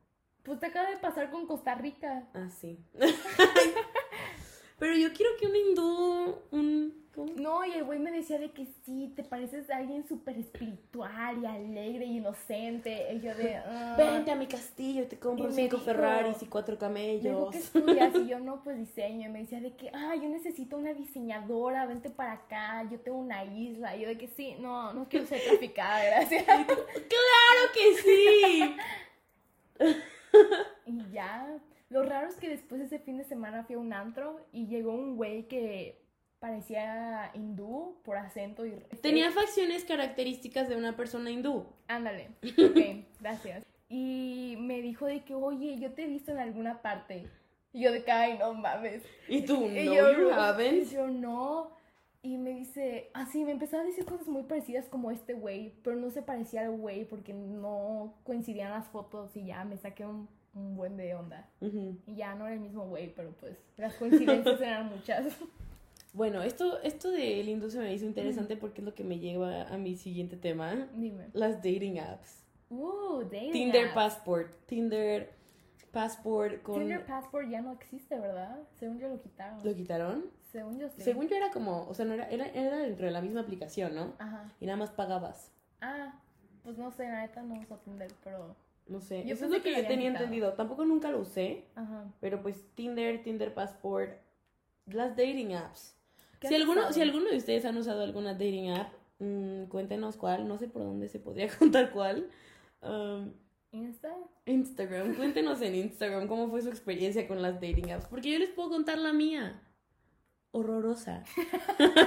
Pues 0.45 0.61
te 0.61 0.67
acaba 0.67 0.89
de 0.91 0.99
pasar 0.99 1.33
con 1.33 1.45
Costa 1.49 1.75
Rica. 1.75 2.29
Ah, 2.35 2.49
sí. 2.49 2.79
Pero 4.79 4.95
yo 4.95 5.13
quiero 5.13 5.33
que 5.41 5.47
un 5.49 5.57
hindú, 5.57 6.39
un... 6.53 6.96
No, 7.37 7.65
y 7.65 7.73
el 7.73 7.85
güey 7.85 7.99
me 7.99 8.11
decía 8.11 8.39
de 8.39 8.51
que 8.51 8.67
sí, 8.85 9.13
te 9.17 9.23
pareces 9.23 9.71
a 9.71 9.77
alguien 9.77 10.07
súper 10.07 10.37
espiritual 10.39 11.43
y 11.43 11.47
alegre 11.47 12.05
y 12.05 12.19
inocente. 12.19 13.13
Y 13.15 13.21
yo 13.21 13.35
de... 13.35 13.57
ah. 13.67 13.95
Vente 13.97 14.31
a 14.31 14.37
mi 14.37 14.47
castillo 14.47 15.07
te 15.07 15.19
compro 15.19 15.51
cinco 15.51 15.77
dijo- 15.77 15.85
Ferraris 15.85 16.43
y 16.43 16.47
cuatro 16.47 16.77
Me 16.91 17.19
dijo, 17.19 17.51
camellos. 17.73 18.23
Y 18.23 18.29
yo, 18.29 18.39
no, 18.41 18.63
pues 18.63 18.79
diseño. 18.79 19.29
Y 19.29 19.33
me 19.33 19.41
decía 19.41 19.61
de 19.61 19.75
que, 19.75 19.91
ah, 19.95 20.15
yo 20.15 20.29
necesito 20.29 20.77
una 20.77 20.93
diseñadora, 20.95 21.87
vente 21.87 22.11
para 22.11 22.33
acá, 22.33 22.87
yo 22.91 23.01
tengo 23.01 23.19
una 23.19 23.45
isla. 23.45 23.97
Y 23.97 24.03
yo 24.03 24.09
de 24.09 24.19
que 24.19 24.29
sí, 24.29 24.57
no, 24.61 24.93
no 24.93 25.09
quiero 25.09 25.27
ser 25.27 25.41
traficada, 25.43 26.05
gracias. 26.05 26.45
¡Claro 26.47 27.73
que 27.75 27.95
sí! 28.03 28.77
Y 30.87 31.11
ya, 31.13 31.59
Lo 31.89 32.03
raro 32.03 32.29
es 32.29 32.37
que 32.37 32.49
después 32.49 32.81
ese 32.81 32.99
fin 32.99 33.17
de 33.19 33.25
semana 33.25 33.65
fui 33.65 33.77
a 33.77 33.79
un 33.79 33.93
antro 33.93 34.41
y 34.53 34.67
llegó 34.67 34.93
un 34.93 35.17
güey 35.17 35.49
que 35.49 35.99
parecía 36.47 37.33
hindú 37.35 37.97
por 38.05 38.17
acento 38.17 38.65
y... 38.65 38.71
Tenía 39.01 39.33
facciones 39.33 39.85
características 39.85 40.69
de 40.69 40.77
una 40.77 40.97
persona 40.97 41.31
hindú. 41.31 41.67
Ándale. 41.89 42.29
Ok, 42.67 43.05
gracias. 43.21 43.65
Y 43.89 44.57
me 44.61 44.81
dijo 44.81 45.07
de 45.07 45.25
que, 45.25 45.35
oye, 45.35 45.79
yo 45.81 45.93
te 45.93 46.05
he 46.05 46.07
visto 46.07 46.31
en 46.31 46.39
alguna 46.39 46.83
parte. 46.83 47.27
Y 47.73 47.83
yo 47.83 47.91
de 47.93 48.05
que, 48.05 48.13
ay, 48.13 48.39
no 48.39 48.55
mames. 48.55 49.03
Y 49.29 49.43
tú, 49.43 49.61
no, 49.61 49.67
Y 49.67 49.87
yo, 49.87 50.13
you 50.13 50.31
haven't. 50.31 50.85
Y 50.85 50.95
yo, 50.95 51.09
no. 51.09 51.73
Y 52.23 52.39
me 52.39 52.51
dice, 52.51 53.11
así, 53.13 53.45
me 53.45 53.51
empezó 53.51 53.79
a 53.79 53.83
decir 53.83 54.05
cosas 54.05 54.29
muy 54.29 54.45
parecidas 54.45 54.87
como 54.87 55.11
este 55.11 55.35
güey, 55.35 55.75
pero 55.83 55.97
no 55.97 56.11
se 56.11 56.23
parecía 56.23 56.63
al 56.63 56.77
güey 56.77 57.05
porque 57.05 57.33
no 57.33 58.15
coincidían 58.25 58.71
las 58.71 58.87
fotos 58.87 59.37
y 59.37 59.47
ya 59.47 59.65
me 59.65 59.77
saqué 59.77 60.07
un, 60.07 60.29
un 60.55 60.77
buen 60.77 60.97
de 60.97 61.15
onda. 61.15 61.49
Ujú. 61.61 61.99
Y 62.07 62.15
ya 62.15 62.37
no 62.37 62.47
era 62.47 62.55
el 62.55 62.61
mismo 62.61 62.87
güey, 62.87 63.13
pero 63.15 63.33
pues 63.33 63.59
las 63.77 63.95
coincidencias 63.95 64.61
eran 64.61 64.89
muchas. 64.89 65.27
Bueno, 66.17 66.43
esto, 66.43 66.81
esto 66.81 67.11
del 67.11 67.47
hindú 67.47 67.69
se 67.69 67.79
me 67.79 67.93
hizo 67.93 68.07
interesante 68.07 68.57
porque 68.57 68.81
es 68.81 68.87
lo 68.87 68.95
que 68.95 69.05
me 69.05 69.19
lleva 69.19 69.65
a 69.65 69.77
mi 69.77 69.97
siguiente 69.97 70.39
tema. 70.39 70.89
Dime. 70.95 71.27
Las 71.35 71.57
dating 71.57 71.99
apps. 71.99 72.43
Uh, 72.71 73.21
dating 73.25 73.53
Tinder 73.53 73.85
apps. 73.85 73.95
Passport. 73.95 74.51
Tinder 74.65 75.31
Passport 75.93 76.63
con... 76.63 76.79
Tinder 76.79 77.05
Passport 77.05 77.51
ya 77.51 77.61
no 77.61 77.73
existe, 77.73 78.19
¿verdad? 78.19 78.59
Según 78.79 78.99
yo 78.99 79.09
lo 79.11 79.21
quitaron. 79.21 79.63
¿Lo 79.63 79.75
quitaron? 79.75 80.25
Según 80.41 80.79
yo 80.79 80.89
sí. 80.89 81.03
Según 81.03 81.29
yo 81.29 81.37
era 81.37 81.51
como, 81.51 81.87
o 81.87 81.93
sea, 81.93 82.07
no 82.07 82.15
era, 82.15 82.31
era, 82.31 82.47
era 82.47 82.79
dentro 82.79 83.05
de 83.05 83.13
la 83.13 83.21
misma 83.21 83.43
aplicación, 83.43 83.95
¿no? 83.95 84.15
Ajá. 84.19 84.51
Y 84.59 84.65
nada 84.65 84.79
más 84.79 84.91
pagabas. 84.91 85.53
Ah, 85.83 86.19
pues 86.65 86.79
no 86.79 86.91
sé, 86.93 87.07
neta 87.09 87.43
no 87.43 87.61
uso 87.61 87.77
Tinder, 87.85 88.11
pero... 88.25 88.57
No 88.89 89.03
sé. 89.03 89.23
Yo 89.27 89.35
Eso 89.35 89.45
es 89.45 89.51
lo 89.51 89.59
que 89.59 89.75
que 89.75 89.83
yo 89.83 89.87
tenía 89.87 90.09
quitado. 90.09 90.25
entendido. 90.25 90.53
Tampoco 90.55 90.87
nunca 90.87 91.11
lo 91.11 91.21
usé. 91.21 91.67
Ajá. 91.75 92.05
Pero 92.21 92.41
pues 92.41 92.65
Tinder, 92.75 93.23
Tinder 93.23 93.53
Passport, 93.53 94.13
las 94.87 95.11
dating 95.11 95.53
apps. 95.55 95.96
¿Qué 96.41 96.49
Si 96.49 96.55
alguno, 96.55 96.93
si 96.93 97.01
alguno 97.01 97.31
de 97.31 97.37
ustedes 97.37 97.65
han 97.65 97.77
usado 97.77 98.03
alguna 98.03 98.33
dating 98.33 98.71
app, 98.71 98.93
mm, 99.19 99.65
cuéntenos 99.67 100.17
cuál. 100.17 100.47
No 100.49 100.59
sé 100.59 100.69
por 100.69 100.83
dónde 100.83 101.09
se 101.09 101.19
podría 101.19 101.49
contar 101.59 101.91
cuál. 101.93 102.29
Um, 102.83 103.33
¿Insta? 103.73 104.15
Instagram, 104.47 105.17
cuéntenos 105.17 105.61
en 105.61 105.75
Instagram 105.75 106.29
cómo 106.29 106.49
fue 106.49 106.63
su 106.63 106.69
experiencia 106.69 107.27
con 107.27 107.43
las 107.43 107.55
dating 107.55 107.91
apps. 107.91 108.07
Porque 108.07 108.31
yo 108.33 108.39
les 108.39 108.51
puedo 108.51 108.71
contar 108.71 108.99
la 108.99 109.13
mía. 109.13 109.61
Horrorosa. 110.53 111.25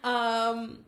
Um, 0.00 0.84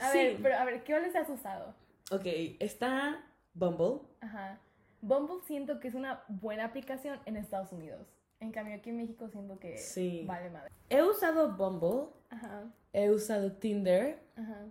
A 0.00 0.10
sí. 0.10 0.18
ver, 0.18 0.38
pero 0.42 0.56
a 0.56 0.64
ver, 0.64 0.82
¿qué 0.84 0.98
les 0.98 1.14
has 1.14 1.28
usado? 1.28 1.74
Ok, 2.10 2.22
está 2.60 3.22
Bumble. 3.52 4.00
Ajá. 4.20 4.58
Bumble 5.02 5.42
siento 5.46 5.80
que 5.80 5.88
es 5.88 5.94
una 5.94 6.24
buena 6.28 6.64
aplicación 6.64 7.20
en 7.26 7.36
Estados 7.36 7.72
Unidos. 7.72 8.08
En 8.42 8.50
cambio, 8.50 8.74
aquí 8.74 8.90
en 8.90 8.96
México 8.96 9.28
siento 9.28 9.56
que 9.60 9.78
Sí. 9.78 10.24
vale 10.26 10.50
madre. 10.50 10.72
He 10.90 11.00
usado 11.00 11.52
Bumble, 11.56 12.08
Ajá. 12.28 12.64
he 12.92 13.08
usado 13.08 13.52
Tinder 13.52 14.20
Ajá. 14.34 14.66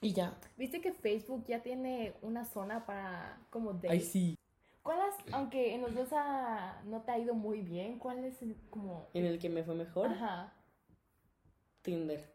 y 0.00 0.14
ya. 0.14 0.34
¿Viste 0.56 0.80
que 0.80 0.92
Facebook 0.94 1.44
ya 1.46 1.62
tiene 1.62 2.14
una 2.22 2.46
zona 2.46 2.86
para 2.86 3.38
como 3.50 3.74
date? 3.74 3.90
Ay, 3.90 4.00
sí. 4.00 4.38
¿Cuál 4.82 4.98
has, 5.02 5.14
aunque 5.34 5.74
en 5.74 5.82
los 5.82 5.94
dos 5.94 6.08
no 6.86 7.02
te 7.02 7.12
ha 7.12 7.18
ido 7.18 7.34
muy 7.34 7.60
bien, 7.60 7.98
cuál 7.98 8.24
es 8.24 8.40
el, 8.40 8.56
como... 8.70 9.08
En 9.12 9.26
el 9.26 9.38
que 9.38 9.50
me 9.50 9.62
fue 9.62 9.74
mejor, 9.74 10.06
Ajá. 10.08 10.54
Tinder. 11.82 12.32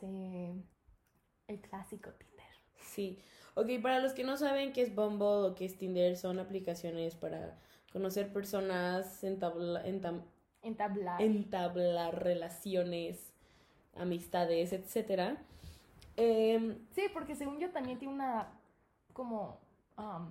Sí. 0.00 0.64
El 1.46 1.60
clásico 1.60 2.10
Tinder. 2.10 2.46
Sí. 2.76 3.20
Ok, 3.54 3.68
para 3.82 4.00
los 4.00 4.14
que 4.14 4.24
no 4.24 4.36
saben 4.36 4.72
qué 4.72 4.82
es 4.82 4.92
Bumble 4.96 5.26
o 5.50 5.54
qué 5.54 5.64
es 5.66 5.78
Tinder, 5.78 6.16
son 6.16 6.40
aplicaciones 6.40 7.14
para 7.14 7.56
conocer 7.92 8.32
personas, 8.32 9.22
entabla- 9.24 9.84
entam- 9.86 10.22
Entablar. 10.62 11.20
entablar 11.20 12.22
relaciones, 12.22 13.32
amistades, 13.96 14.72
etc. 14.72 15.36
Em, 16.16 16.78
Sí, 16.94 17.02
porque 17.12 17.34
según 17.36 17.58
yo 17.58 17.70
también 17.70 17.98
tiene 17.98 18.14
una 18.14 18.48
como 19.12 19.60
um, 19.98 20.28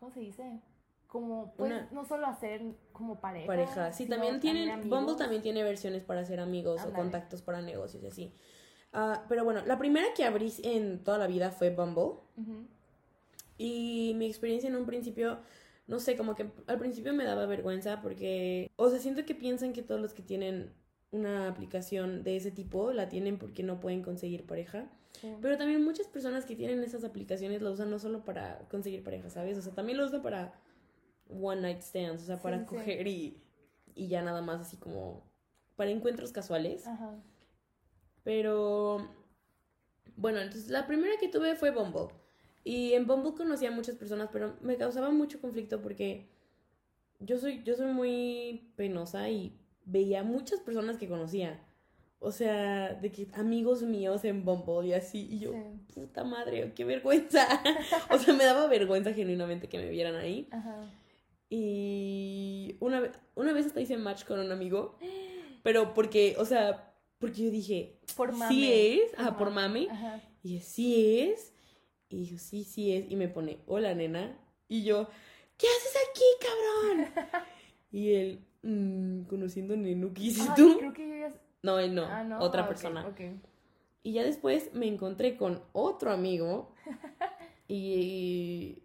¿cómo 0.00 0.10
se 0.12 0.20
dice? 0.20 0.60
Como 1.06 1.52
pues 1.56 1.70
Una- 1.70 1.88
no 1.92 2.04
solo 2.04 2.26
hacer 2.26 2.62
como 2.92 3.20
pareja. 3.20 3.46
pareja. 3.46 3.92
Sí, 3.92 4.06
también 4.06 4.40
tienen, 4.40 4.68
amigos. 4.70 4.90
Bumble 4.98 5.16
también 5.16 5.42
tiene 5.42 5.62
versiones 5.62 6.02
para 6.04 6.20
hacer 6.20 6.38
amigos 6.40 6.82
o 6.84 6.92
contactos 6.92 7.40
para 7.42 7.62
negocios 7.62 8.02
y 8.02 8.06
así. 8.08 8.34
Ah, 8.92 9.24
pero 9.28 9.44
bueno, 9.44 9.64
la 9.66 9.78
primera 9.78 10.06
que 10.14 10.24
abrí 10.24 10.52
en 10.64 11.02
toda 11.04 11.18
la 11.18 11.26
vida 11.26 11.50
fue 11.50 11.70
Bumble. 11.70 12.14
Y 13.56 14.12
mi 14.16 14.26
experiencia 14.26 14.68
en 14.68 14.76
un 14.76 14.86
principio, 14.86 15.38
no 15.88 15.98
sé, 15.98 16.16
como 16.16 16.36
que 16.36 16.50
al 16.68 16.78
principio 16.78 17.12
me 17.12 17.24
daba 17.24 17.46
vergüenza 17.46 18.00
porque, 18.00 18.70
o 18.76 18.88
sea, 18.90 19.00
siento 19.00 19.24
que 19.24 19.34
piensan 19.34 19.72
que 19.72 19.82
todos 19.82 20.00
los 20.00 20.14
que 20.14 20.22
tienen 20.22 20.72
una 21.10 21.48
aplicación 21.48 22.22
de 22.22 22.36
ese 22.36 22.50
tipo 22.52 22.92
la 22.92 23.08
tienen 23.08 23.38
porque 23.38 23.62
no 23.64 23.80
pueden 23.80 24.02
conseguir 24.02 24.46
pareja. 24.46 24.88
Sí. 25.20 25.34
Pero 25.40 25.56
también 25.56 25.82
muchas 25.82 26.06
personas 26.06 26.44
que 26.44 26.54
tienen 26.54 26.82
esas 26.84 27.02
aplicaciones 27.02 27.62
lo 27.62 27.72
usan 27.72 27.90
no 27.90 27.98
solo 27.98 28.24
para 28.24 28.58
conseguir 28.70 29.02
pareja, 29.02 29.30
¿sabes? 29.30 29.56
O 29.58 29.62
sea, 29.62 29.72
también 29.74 29.98
lo 29.98 30.04
usan 30.06 30.22
para 30.22 30.52
one 31.30 31.62
night 31.62 31.80
stands, 31.80 32.22
o 32.22 32.26
sea, 32.26 32.38
para 32.40 32.58
Sí, 32.58 32.64
sí. 32.68 32.76
coger 32.76 33.06
y, 33.08 33.42
y 33.94 34.08
ya 34.08 34.22
nada 34.22 34.42
más 34.42 34.60
así 34.60 34.76
como 34.76 35.22
para 35.76 35.90
encuentros 35.90 36.30
casuales. 36.32 36.86
Ajá. 36.86 37.14
Pero 38.24 39.08
bueno, 40.16 40.40
entonces 40.40 40.68
la 40.70 40.86
primera 40.86 41.14
que 41.18 41.28
tuve 41.28 41.56
fue 41.56 41.70
Bumble. 41.70 42.08
Y 42.64 42.92
en 42.92 43.06
Bumble 43.06 43.32
conocí 43.34 43.64
a 43.66 43.70
muchas 43.70 43.96
personas, 43.96 44.28
pero 44.32 44.56
me 44.60 44.76
causaba 44.76 45.10
mucho 45.10 45.40
conflicto 45.40 45.80
porque 45.80 46.26
yo 47.20 47.38
soy, 47.38 47.62
yo 47.64 47.74
soy 47.74 47.86
muy 47.92 48.70
penosa 48.76 49.28
y 49.30 49.52
veía 49.84 50.22
muchas 50.22 50.60
personas 50.60 50.96
que 50.98 51.08
conocía. 51.08 51.60
O 52.20 52.32
sea, 52.32 52.94
de 52.94 53.12
que 53.12 53.28
amigos 53.34 53.82
míos 53.82 54.24
en 54.24 54.44
Bumble 54.44 54.88
y 54.88 54.92
así. 54.92 55.28
Y 55.30 55.38
yo, 55.38 55.52
Sí. 55.52 55.58
puta 55.94 56.24
madre, 56.24 56.72
qué 56.74 56.84
vergüenza. 56.84 57.46
o 58.10 58.18
sea, 58.18 58.34
me 58.34 58.44
daba 58.44 58.66
vergüenza 58.66 59.12
genuinamente 59.14 59.68
que 59.68 59.78
me 59.78 59.88
vieran 59.88 60.16
ahí. 60.16 60.48
Ajá. 60.50 60.90
Y 61.48 62.76
una, 62.80 63.10
una 63.34 63.52
vez 63.52 63.66
hasta 63.66 63.80
hice 63.80 63.96
match 63.96 64.24
con 64.24 64.38
un 64.40 64.50
amigo. 64.52 64.96
Pero 65.62 65.94
porque, 65.94 66.34
o 66.38 66.44
sea, 66.44 66.92
porque 67.18 67.44
yo 67.44 67.50
dije, 67.50 67.98
Por 68.16 68.32
mame. 68.32 68.54
sí 68.54 68.72
es, 68.72 69.14
ajá, 69.14 69.28
Ajá. 69.30 69.38
por 69.38 69.50
mami. 69.50 69.88
Ajá. 69.88 70.20
Y 70.42 70.60
sí 70.60 71.20
es. 71.20 71.52
Y 72.10 72.16
dijo, 72.16 72.38
sí, 72.38 72.64
sí 72.64 72.94
es. 72.94 73.10
Y 73.10 73.16
me 73.16 73.28
pone, 73.28 73.58
hola, 73.66 73.94
nena. 73.94 74.36
Y 74.68 74.84
yo, 74.84 75.08
¿qué 75.56 75.66
haces 75.66 75.96
aquí, 76.10 76.24
cabrón? 76.40 77.42
y 77.92 78.12
él, 78.14 78.44
"Mm, 78.62 79.22
conociendo 79.24 79.74
a 79.74 79.76
Nenu, 79.76 80.12
¿qué 80.14 80.22
hiciste 80.24 80.50
Ay, 80.50 80.56
tú? 80.56 80.78
creo 80.78 80.92
que 80.92 81.08
yo 81.08 81.14
ya... 81.16 81.34
No, 81.62 81.78
él 81.78 81.94
no, 81.94 82.04
Ah, 82.06 82.24
no. 82.24 82.38
otra 82.40 82.62
Ah, 82.64 82.68
persona. 82.68 83.14
Y 84.02 84.12
ya 84.12 84.22
después 84.22 84.72
me 84.74 84.86
encontré 84.86 85.36
con 85.36 85.62
otro 85.72 86.12
amigo. 86.12 86.72
y. 87.68 88.82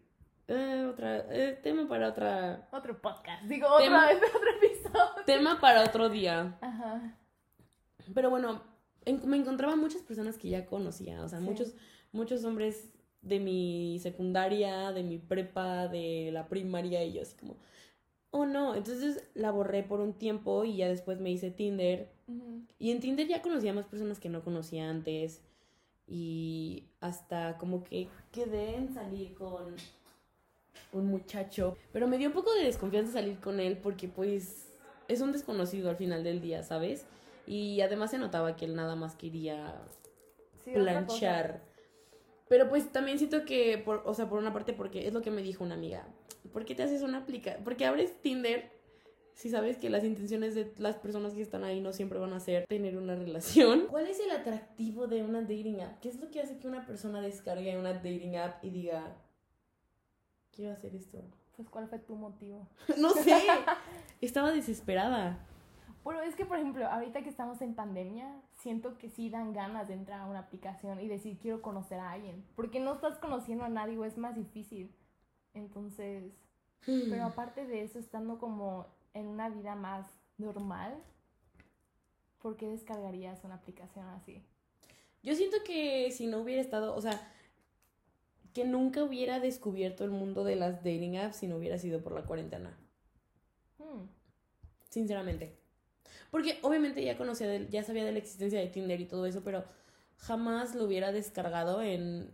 eh, 0.47 0.85
otra. 0.89 1.25
eh, 1.33 1.59
tema 1.61 1.87
para 1.87 2.09
otra. 2.09 2.67
Otro 2.71 3.01
podcast. 3.01 3.43
Digo, 3.45 3.67
otra 3.67 3.85
Tema- 3.85 4.07
vez, 4.07 4.17
otro 4.35 4.49
episodio. 4.61 5.25
Tema 5.25 5.59
para 5.61 5.83
otro 5.83 6.09
día. 6.09 6.57
Ajá. 6.61 7.17
Pero 8.13 8.29
bueno, 8.29 8.61
en- 9.05 9.27
me 9.29 9.37
encontraba 9.37 9.75
muchas 9.75 10.01
personas 10.01 10.37
que 10.37 10.49
ya 10.49 10.65
conocía, 10.65 11.21
o 11.23 11.29
sea, 11.29 11.39
Sí. 11.39 11.45
muchos, 11.45 11.75
muchos 12.11 12.43
hombres 12.43 12.89
de 13.23 13.39
mi 13.39 13.99
secundaria, 13.99 14.91
de 14.91 15.03
mi 15.03 15.17
prepa, 15.17 15.87
de 15.87 16.29
la 16.31 16.47
primaria, 16.47 17.03
y 17.03 17.13
yo 17.13 17.21
así 17.21 17.35
como, 17.37 17.55
oh 18.31 18.45
no, 18.45 18.75
entonces 18.75 19.23
la 19.33 19.51
borré 19.51 19.83
por 19.83 19.99
un 19.99 20.13
tiempo 20.13 20.65
y 20.65 20.77
ya 20.77 20.87
después 20.87 21.19
me 21.19 21.31
hice 21.31 21.51
Tinder. 21.51 22.09
Y 22.79 22.91
en 22.91 22.99
Tinder 22.99 23.27
ya 23.27 23.41
conocía 23.41 23.73
más 23.73 23.85
personas 23.85 24.19
que 24.19 24.29
no 24.29 24.43
conocía 24.43 24.89
antes. 24.89 25.41
Y 26.07 26.83
hasta 26.99 27.57
como 27.57 27.83
que 27.83 28.07
quedé 28.31 28.75
en 28.75 28.93
salir 28.93 29.33
con 29.35 29.75
un 30.91 31.07
muchacho. 31.07 31.77
Pero 31.91 32.07
me 32.07 32.17
dio 32.17 32.27
un 32.27 32.33
poco 32.33 32.53
de 32.53 32.63
desconfianza 32.63 33.13
salir 33.13 33.39
con 33.39 33.59
él 33.59 33.77
porque 33.77 34.07
pues 34.07 34.71
es 35.07 35.21
un 35.21 35.31
desconocido 35.31 35.89
al 35.89 35.95
final 35.95 36.23
del 36.23 36.41
día, 36.41 36.63
¿sabes? 36.63 37.05
Y 37.47 37.81
además 37.81 38.11
se 38.11 38.17
notaba 38.17 38.55
que 38.55 38.65
él 38.65 38.75
nada 38.75 38.95
más 38.95 39.15
quería 39.15 39.75
Sí, 40.63 40.71
planchar. 40.71 41.61
Pero 42.53 42.69
pues 42.69 42.91
también 42.91 43.17
siento 43.17 43.45
que, 43.45 43.79
por, 43.79 44.03
o 44.05 44.13
sea, 44.13 44.29
por 44.29 44.37
una 44.37 44.53
parte, 44.53 44.73
porque 44.73 45.07
es 45.07 45.13
lo 45.15 45.23
que 45.23 45.31
me 45.31 45.41
dijo 45.41 45.63
una 45.63 45.73
amiga. 45.73 46.05
¿Por 46.51 46.65
qué 46.65 46.75
te 46.75 46.83
haces 46.83 47.01
una 47.01 47.17
aplica? 47.17 47.57
Porque 47.63 47.83
abres 47.83 48.21
Tinder 48.21 48.69
si 49.33 49.49
sabes 49.49 49.79
que 49.79 49.89
las 49.89 50.03
intenciones 50.03 50.53
de 50.53 50.71
las 50.77 50.97
personas 50.97 51.33
que 51.33 51.41
están 51.41 51.63
ahí 51.63 51.81
no 51.81 51.93
siempre 51.93 52.19
van 52.19 52.31
a 52.31 52.39
ser 52.39 52.67
tener 52.67 52.95
una 52.95 53.15
relación. 53.15 53.87
¿Cuál 53.89 54.05
es 54.05 54.19
el 54.19 54.29
atractivo 54.29 55.07
de 55.07 55.23
una 55.23 55.41
dating 55.41 55.81
app? 55.81 55.99
¿Qué 55.99 56.09
es 56.09 56.19
lo 56.19 56.29
que 56.29 56.41
hace 56.41 56.59
que 56.59 56.67
una 56.67 56.85
persona 56.85 57.21
descargue 57.21 57.75
una 57.75 57.93
dating 57.93 58.37
app 58.37 58.63
y 58.63 58.69
diga, 58.69 59.17
quiero 60.51 60.73
hacer 60.73 60.93
esto? 60.93 61.23
Pues, 61.55 61.67
¿cuál 61.69 61.87
fue 61.87 61.97
tu 61.97 62.15
motivo? 62.15 62.67
no 62.99 63.15
sé. 63.15 63.35
Estaba 64.21 64.51
desesperada. 64.51 65.43
Bueno, 66.03 66.21
es 66.21 66.35
que, 66.35 66.45
por 66.45 66.57
ejemplo, 66.57 66.85
ahorita 66.85 67.21
que 67.23 67.29
estamos 67.29 67.61
en 67.61 67.75
pandemia, 67.75 68.41
siento 68.61 68.97
que 68.97 69.09
sí 69.09 69.29
dan 69.29 69.53
ganas 69.53 69.87
de 69.87 69.93
entrar 69.93 70.19
a 70.19 70.25
una 70.25 70.39
aplicación 70.39 70.99
y 70.99 71.07
decir, 71.07 71.37
quiero 71.39 71.61
conocer 71.61 71.99
a 71.99 72.11
alguien. 72.11 72.45
Porque 72.55 72.79
no 72.79 72.93
estás 72.93 73.17
conociendo 73.19 73.63
a 73.63 73.69
nadie 73.69 73.97
o 73.97 74.03
es 74.03 74.17
más 74.17 74.35
difícil. 74.35 74.93
Entonces, 75.53 76.33
Pero 76.85 77.23
aparte 77.23 77.65
de 77.65 77.83
eso, 77.83 77.99
estando 77.99 78.37
como 78.37 78.87
en 79.13 79.27
una 79.27 79.49
vida 79.49 79.75
más 79.75 80.05
normal, 80.37 81.01
¿por 82.39 82.57
qué 82.57 82.67
descargarías 82.67 83.43
una 83.43 83.55
aplicación 83.55 84.05
así? 84.09 84.43
Yo 85.21 85.35
siento 85.35 85.57
que 85.65 86.11
si 86.11 86.27
no 86.27 86.39
hubiera 86.39 86.61
estado, 86.61 86.93
o 86.95 87.01
sea, 87.01 87.21
que 88.53 88.65
nunca 88.65 89.03
hubiera 89.03 89.39
descubierto 89.39 90.03
el 90.03 90.11
mundo 90.11 90.43
de 90.43 90.57
las 90.57 90.83
dating 90.83 91.17
apps 91.17 91.37
si 91.37 91.47
no 91.47 91.55
hubiera 91.55 91.77
sido 91.77 92.01
por 92.03 92.11
la 92.11 92.25
cuarentena. 92.25 92.77
Hmm. 93.77 94.07
Sinceramente. 94.89 95.62
Porque 96.31 96.59
obviamente 96.63 97.03
ya 97.03 97.17
conocía, 97.17 97.47
de- 97.47 97.67
ya 97.69 97.83
sabía 97.83 98.05
de 98.05 98.11
la 98.11 98.19
existencia 98.19 98.59
de 98.59 98.67
Tinder 98.67 98.99
y 99.01 99.05
todo 99.05 99.25
eso, 99.25 99.43
pero 99.43 99.63
jamás 100.17 100.75
lo 100.75 100.85
hubiera 100.85 101.11
descargado 101.11 101.81
en 101.81 102.33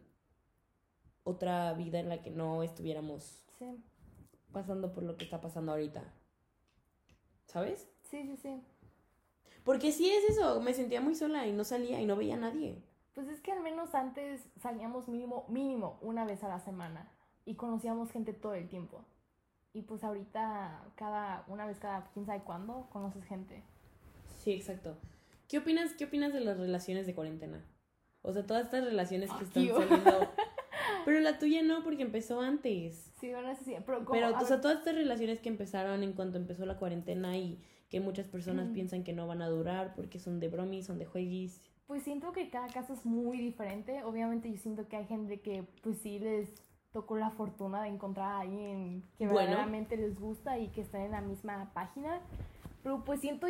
otra 1.23 1.71
vida 1.75 1.99
en 1.99 2.09
la 2.09 2.21
que 2.21 2.29
no 2.29 2.61
estuviéramos 2.63 3.45
Sí, 3.57 3.65
pasando 4.51 4.91
por 4.93 5.01
lo 5.03 5.17
que 5.17 5.23
está 5.23 5.41
pasando 5.41 5.71
ahorita. 5.71 6.03
¿Sabes? 7.47 7.89
sí, 8.09 8.23
sí, 8.23 8.37
sí. 8.37 8.61
Porque 9.63 9.91
sí 9.93 10.09
es 10.09 10.31
eso, 10.31 10.59
me 10.59 10.73
sentía 10.73 10.99
muy 10.99 11.15
sola 11.15 11.47
y 11.47 11.53
no 11.53 11.63
salía 11.63 12.01
y 12.01 12.05
no 12.05 12.17
veía 12.17 12.35
a 12.35 12.39
nadie. 12.39 12.83
Pues 13.13 13.27
es 13.27 13.39
que 13.41 13.51
al 13.51 13.61
menos 13.61 13.93
antes 13.93 14.41
salíamos 14.59 15.07
mínimo, 15.07 15.45
mínimo 15.47 15.99
una 16.01 16.25
vez 16.25 16.43
a 16.43 16.47
la 16.47 16.59
semana 16.59 17.11
y 17.45 17.55
conocíamos 17.55 18.11
gente 18.11 18.33
todo 18.33 18.53
el 18.55 18.67
tiempo. 18.67 19.05
Y 19.73 19.83
pues 19.83 20.03
ahorita 20.03 20.91
cada, 20.95 21.45
una 21.47 21.65
vez 21.65 21.79
cada 21.79 22.05
quién 22.13 22.25
sabe 22.25 22.41
cuándo, 22.43 22.87
conoces 22.91 23.23
gente. 23.25 23.63
Sí, 24.37 24.51
exacto. 24.51 24.97
¿Qué 25.47 25.59
opinas, 25.59 25.93
qué 25.93 26.05
opinas 26.05 26.33
de 26.33 26.41
las 26.41 26.57
relaciones 26.57 27.05
de 27.05 27.13
cuarentena? 27.13 27.63
O 28.21 28.33
sea, 28.33 28.45
todas 28.45 28.65
estas 28.65 28.83
relaciones 28.83 29.31
que 29.31 29.43
están 29.43 29.63
you. 29.63 29.75
saliendo. 29.75 30.29
Pero 31.05 31.19
la 31.21 31.39
tuya 31.39 31.61
no, 31.63 31.83
porque 31.83 32.03
empezó 32.03 32.41
antes. 32.41 33.11
Sí, 33.19 33.31
bueno, 33.31 33.55
sí, 33.55 33.75
pero 33.85 34.05
como... 34.05 34.11
Pero, 34.11 34.37
o 34.37 34.45
sea, 34.45 34.61
todas 34.61 34.79
estas 34.79 34.95
relaciones 34.95 35.39
que 35.39 35.49
empezaron 35.49 36.03
en 36.03 36.13
cuanto 36.13 36.37
empezó 36.37 36.65
la 36.65 36.77
cuarentena 36.77 37.37
y 37.37 37.61
que 37.89 37.99
muchas 37.99 38.27
personas 38.27 38.69
piensan 38.69 39.03
que 39.03 39.13
no 39.13 39.27
van 39.27 39.41
a 39.41 39.47
durar 39.47 39.95
porque 39.95 40.19
son 40.19 40.39
de 40.39 40.47
bromis, 40.49 40.85
son 40.85 40.99
de 40.99 41.05
jueguis. 41.05 41.61
Pues 41.87 42.03
siento 42.03 42.31
que 42.31 42.49
cada 42.49 42.67
caso 42.67 42.93
es 42.93 43.05
muy 43.05 43.39
diferente. 43.39 44.03
Obviamente 44.03 44.51
yo 44.51 44.57
siento 44.57 44.87
que 44.87 44.97
hay 44.97 45.05
gente 45.05 45.41
que 45.41 45.63
pues 45.81 45.97
sí 45.97 46.19
les 46.19 46.53
tocó 46.91 47.17
la 47.17 47.29
fortuna 47.31 47.83
de 47.83 47.89
encontrar 47.89 48.31
a 48.31 48.39
alguien 48.41 49.03
que 49.17 49.25
Bueno. 49.25 49.39
verdaderamente 49.49 49.95
les 49.97 50.19
gusta 50.19 50.57
y 50.57 50.67
que 50.69 50.81
están 50.81 51.01
en 51.01 51.11
la 51.11 51.21
misma 51.21 51.71
página. 51.73 52.19
Pero 52.83 53.03
pues 53.03 53.19
siento, 53.19 53.47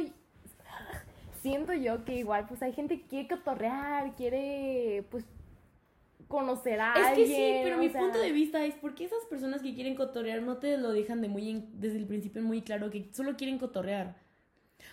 siento 1.41 1.73
yo 1.73 2.03
que 2.03 2.15
igual 2.15 2.45
pues 2.47 2.61
hay 2.61 2.73
gente 2.73 2.99
que 2.99 3.07
quiere 3.07 3.27
cotorrear, 3.29 4.15
quiere 4.15 5.05
pues 5.09 5.25
conocer 6.27 6.79
a 6.81 6.93
Es 6.93 7.05
alguien. 7.07 7.27
que 7.27 7.35
sí, 7.35 7.59
pero 7.63 7.77
mi 7.77 7.89
sea, 7.89 8.01
punto 8.01 8.19
de 8.19 8.31
vista 8.31 8.63
es 8.63 8.75
porque 8.75 9.05
esas 9.05 9.23
personas 9.29 9.61
que 9.61 9.73
quieren 9.73 9.95
cotorrear 9.95 10.41
no 10.41 10.57
te 10.57 10.77
lo 10.77 10.91
dejan 10.91 11.21
de 11.21 11.29
muy 11.29 11.49
en- 11.49 11.79
desde 11.79 11.97
el 11.97 12.05
principio 12.05 12.41
muy 12.43 12.61
claro 12.61 12.89
que 12.91 13.09
solo 13.13 13.35
quieren 13.35 13.57
cotorrear. 13.57 14.15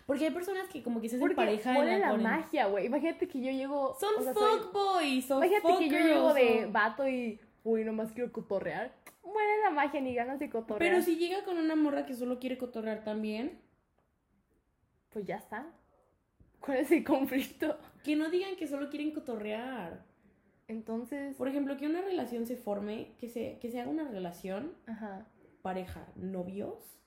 Porque 0.06 0.24
hay 0.24 0.30
personas 0.30 0.68
que 0.68 0.82
como 0.82 1.00
que 1.00 1.09
se 1.09 1.16
hacen 1.16 1.26
Porque 1.28 1.37
pareja 1.37 1.76
en 1.78 2.00
la 2.00 2.12
la 2.12 2.18
magia, 2.18 2.66
güey. 2.66 2.87
Imagínate 2.87 3.28
que 3.28 3.40
yo 3.40 3.50
llego... 3.50 3.96
Son 4.00 4.11
o 4.18 4.22
sea, 4.22 4.35
soy- 4.35 4.59
fuckboys, 4.61 5.26
son 5.26 5.44
Imagínate 5.44 5.78
que 5.78 5.90
yo 5.90 5.98
llego 5.98 6.35
de 6.35 6.66
vato 6.66 7.06
y, 7.09 7.38
uy, 7.66 7.85
nomás 7.85 8.12
quiero 8.12 8.33
cotorrear. 8.33 8.92
Muere 9.24 9.62
la 9.62 9.70
magia, 9.70 10.00
ni 10.00 10.14
ganas 10.14 10.38
de 10.38 10.48
cotorrear. 10.48 10.79
Pero 10.79 11.02
si 11.02 11.16
llega 11.16 11.44
con 11.44 11.59
una 11.59 11.74
morra 11.76 12.07
que 12.07 12.14
solo 12.14 12.38
quiere 12.38 12.57
cotorrear 12.59 13.02
también, 13.05 13.61
Pues 15.11 15.24
ya 15.26 15.37
está. 15.37 15.66
¿Cuál 16.61 16.79
es 16.79 16.90
el 16.92 17.05
conflicto? 17.05 17.79
que 18.05 18.16
no 18.16 18.31
digan 18.31 18.57
que 18.57 18.66
solo 18.68 18.88
quieren 18.88 19.11
cotorrear. 19.12 20.05
Entonces, 20.68 21.37
Por 21.37 21.48
ejemplo, 21.48 21.76
que 21.76 21.87
una 21.87 22.00
relación 22.02 22.46
se 22.46 22.57
forme, 22.57 23.14
que 23.18 23.29
se, 23.29 23.59
que 23.61 23.70
se 23.70 23.81
haga 23.81 23.90
una 23.90 24.09
relación 24.09 24.74
ajá. 24.87 25.26
pareja, 25.62 26.07
novios, 26.16 26.98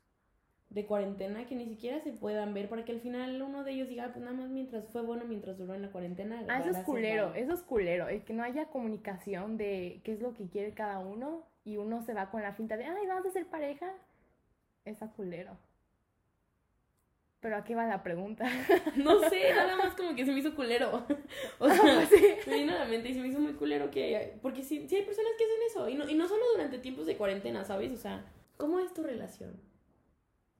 de 0.69 0.85
cuarentena, 0.85 1.47
que 1.47 1.55
ni 1.55 1.65
siquiera 1.67 1.99
se 2.01 2.11
puedan 2.11 2.53
ver 2.53 2.69
para 2.69 2.85
que 2.85 2.91
al 2.91 3.01
final 3.01 3.41
uno 3.41 3.63
de 3.63 3.71
ellos 3.71 3.87
diga, 3.89 4.05
"Ah, 4.05 4.09
pues 4.13 4.23
nada 4.23 4.35
más 4.37 4.49
mientras 4.49 4.87
fue 4.89 5.01
bueno, 5.01 5.25
mientras 5.25 5.57
duró 5.57 5.73
en 5.73 5.81
la 5.81 5.91
cuarentena. 5.91 6.43
Ah, 6.47 6.59
eso 6.59 6.69
es 6.69 6.77
culero, 6.85 7.31
bye". 7.31 7.41
eso 7.41 7.53
es 7.53 7.63
culero. 7.63 8.07
El 8.07 8.23
que 8.23 8.33
no 8.33 8.43
haya 8.43 8.65
comunicación 8.67 9.57
de 9.57 10.01
qué 10.03 10.11
es 10.13 10.21
lo 10.21 10.33
que 10.35 10.47
quiere 10.47 10.73
cada 10.73 10.99
uno 10.99 11.43
y 11.63 11.77
uno 11.77 12.01
se 12.03 12.13
va 12.13 12.29
con 12.29 12.43
la 12.43 12.53
finta 12.53 12.77
de, 12.77 12.85
ay, 12.85 13.07
vamos 13.07 13.25
a 13.25 13.31
ser 13.31 13.47
pareja. 13.47 13.91
Esa 14.85 15.11
culero. 15.11 15.57
Pero 17.41 17.55
a 17.55 17.63
qué 17.63 17.73
va 17.73 17.85
la 17.87 18.03
pregunta. 18.03 18.45
No 18.97 19.19
sé, 19.29 19.53
nada 19.53 19.75
más 19.77 19.93
como 19.95 20.13
que 20.15 20.25
se 20.25 20.31
me 20.31 20.39
hizo 20.39 20.55
culero. 20.55 21.05
O 21.59 21.69
sea, 21.69 21.81
Pues 21.95 22.09
sí. 22.09 22.25
me 22.49 22.57
vino 22.59 22.73
a 22.73 22.79
la 22.79 22.85
mente 22.85 23.09
y 23.09 23.13
se 23.13 23.21
me 23.21 23.27
hizo 23.29 23.39
muy 23.39 23.53
culero 23.53 23.89
que... 23.89 24.37
Porque 24.41 24.61
sí, 24.61 24.87
sí 24.87 24.97
hay 24.97 25.03
personas 25.03 25.31
que 25.37 25.45
hacen 25.45 25.57
eso. 25.67 25.89
Y 25.89 25.95
no, 25.95 26.07
y 26.09 26.15
no 26.15 26.27
solo 26.27 26.43
durante 26.53 26.77
tiempos 26.79 27.05
de 27.07 27.15
cuarentena, 27.17 27.63
¿sabes? 27.63 27.91
O 27.91 27.97
sea, 27.97 28.25
¿cómo 28.57 28.79
es 28.79 28.93
tu 28.93 29.03
relación? 29.03 29.59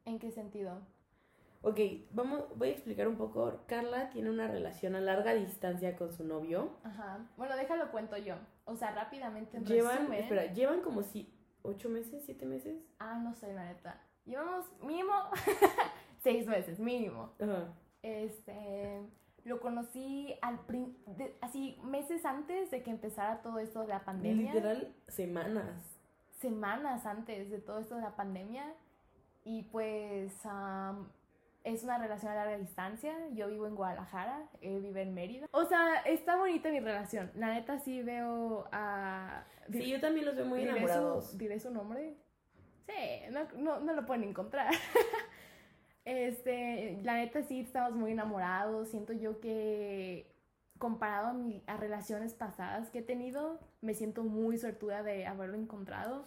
¿En 0.10 0.18
qué 0.18 0.32
sentido? 0.32 0.82
Ok, 1.62 1.80
vamos, 2.12 2.46
voy 2.58 2.70
a 2.70 2.72
explicar 2.72 3.08
un 3.08 3.16
poco. 3.16 3.60
Carla 3.68 4.10
tiene 4.10 4.30
una 4.32 4.48
relación 4.48 4.96
a 4.96 5.02
larga 5.02 5.34
distancia 5.36 5.96
con 5.98 6.12
su 6.14 6.24
novio. 6.24 6.78
Ajá. 6.84 7.20
Bueno, 7.38 7.56
déjalo 7.56 7.92
cuento 7.92 8.18
yo. 8.18 8.36
O 8.66 8.76
sea, 8.76 8.92
rápidamente 8.92 9.58
en 9.58 9.66
Llevan, 9.66 9.98
resumen. 10.00 10.20
espera, 10.24 10.46
llevan 10.54 10.82
como 10.82 11.04
si 11.04 11.32
ocho 11.62 11.90
meses, 11.90 12.24
siete 12.26 12.46
meses. 12.48 12.82
Ah, 12.98 13.20
no 13.24 13.36
sé, 13.36 13.54
la 13.54 13.66
neta. 13.66 14.02
Llevamos 14.26 14.66
mínimo 14.82 15.14
seis 16.24 16.48
meses, 16.48 16.80
mínimo. 16.80 17.34
Ajá. 17.40 17.74
Este, 18.02 19.02
lo 19.44 19.60
conocí 19.60 20.34
al 20.42 20.66
prin- 20.66 20.98
de- 21.18 21.38
así 21.42 21.78
meses 21.84 22.26
antes 22.26 22.72
de 22.72 22.82
que 22.82 22.90
empezara 22.90 23.42
todo 23.44 23.60
esto 23.60 23.82
de 23.82 23.88
la 23.90 24.06
pandemia. 24.06 24.54
Literal, 24.54 24.96
semanas. 25.08 26.00
Semanas 26.40 27.06
antes 27.06 27.50
de 27.52 27.60
todo 27.60 27.80
esto 27.80 27.96
de 27.96 28.02
la 28.02 28.16
pandemia. 28.16 28.74
Y 29.44 29.64
pues 29.64 30.34
am, 30.46 31.10
es 31.64 31.84
una 31.84 31.98
relación 31.98 32.32
a 32.32 32.36
larga 32.36 32.58
distancia. 32.58 33.14
Yo 33.34 33.48
vivo 33.48 33.68
en 33.68 33.76
Guadalajara, 33.76 34.50
él 34.62 34.82
vive 34.82 35.02
en 35.02 35.14
Mérida. 35.14 35.48
O 35.52 35.66
sea, 35.66 35.98
está 36.06 36.36
bonita 36.38 36.70
mi 36.70 36.80
relación. 36.80 37.32
La 37.36 37.54
neta 37.54 37.80
sí 37.80 38.02
veo 38.04 38.68
a... 38.72 39.44
Sí, 39.72 39.90
yo 39.90 40.00
también 40.00 40.26
los 40.26 40.36
veo 40.36 40.46
muy 40.46 40.60
¿Diré 40.60 40.72
enamorados. 40.72 41.32
Su, 41.32 41.38
¿Diré 41.38 41.60
su 41.60 41.72
nombre? 41.72 42.16
Sí, 42.88 43.32
no, 43.32 43.48
no, 43.58 43.80
no 43.80 43.94
lo 43.94 44.06
pueden 44.06 44.24
encontrar. 44.24 44.74
este, 46.06 47.00
la 47.04 47.16
neta 47.16 47.44
sí 47.44 47.60
estamos 47.62 47.94
muy 47.94 48.12
enamorados. 48.12 48.90
Siento 48.90 49.14
yo 49.14 49.40
que 49.40 50.32
comparado 50.78 51.28
a, 51.28 51.34
mi- 51.34 51.64
a 51.68 51.78
relaciones 51.78 52.34
pasadas 52.34 52.90
que 52.90 53.00
he 53.00 53.04
tenido, 53.04 53.60
me 53.82 53.94
siento 53.94 54.24
muy 54.24 54.58
suertuda 54.58 55.04
de 55.04 55.28
haberlo 55.28 55.58
encontrado. 55.58 56.24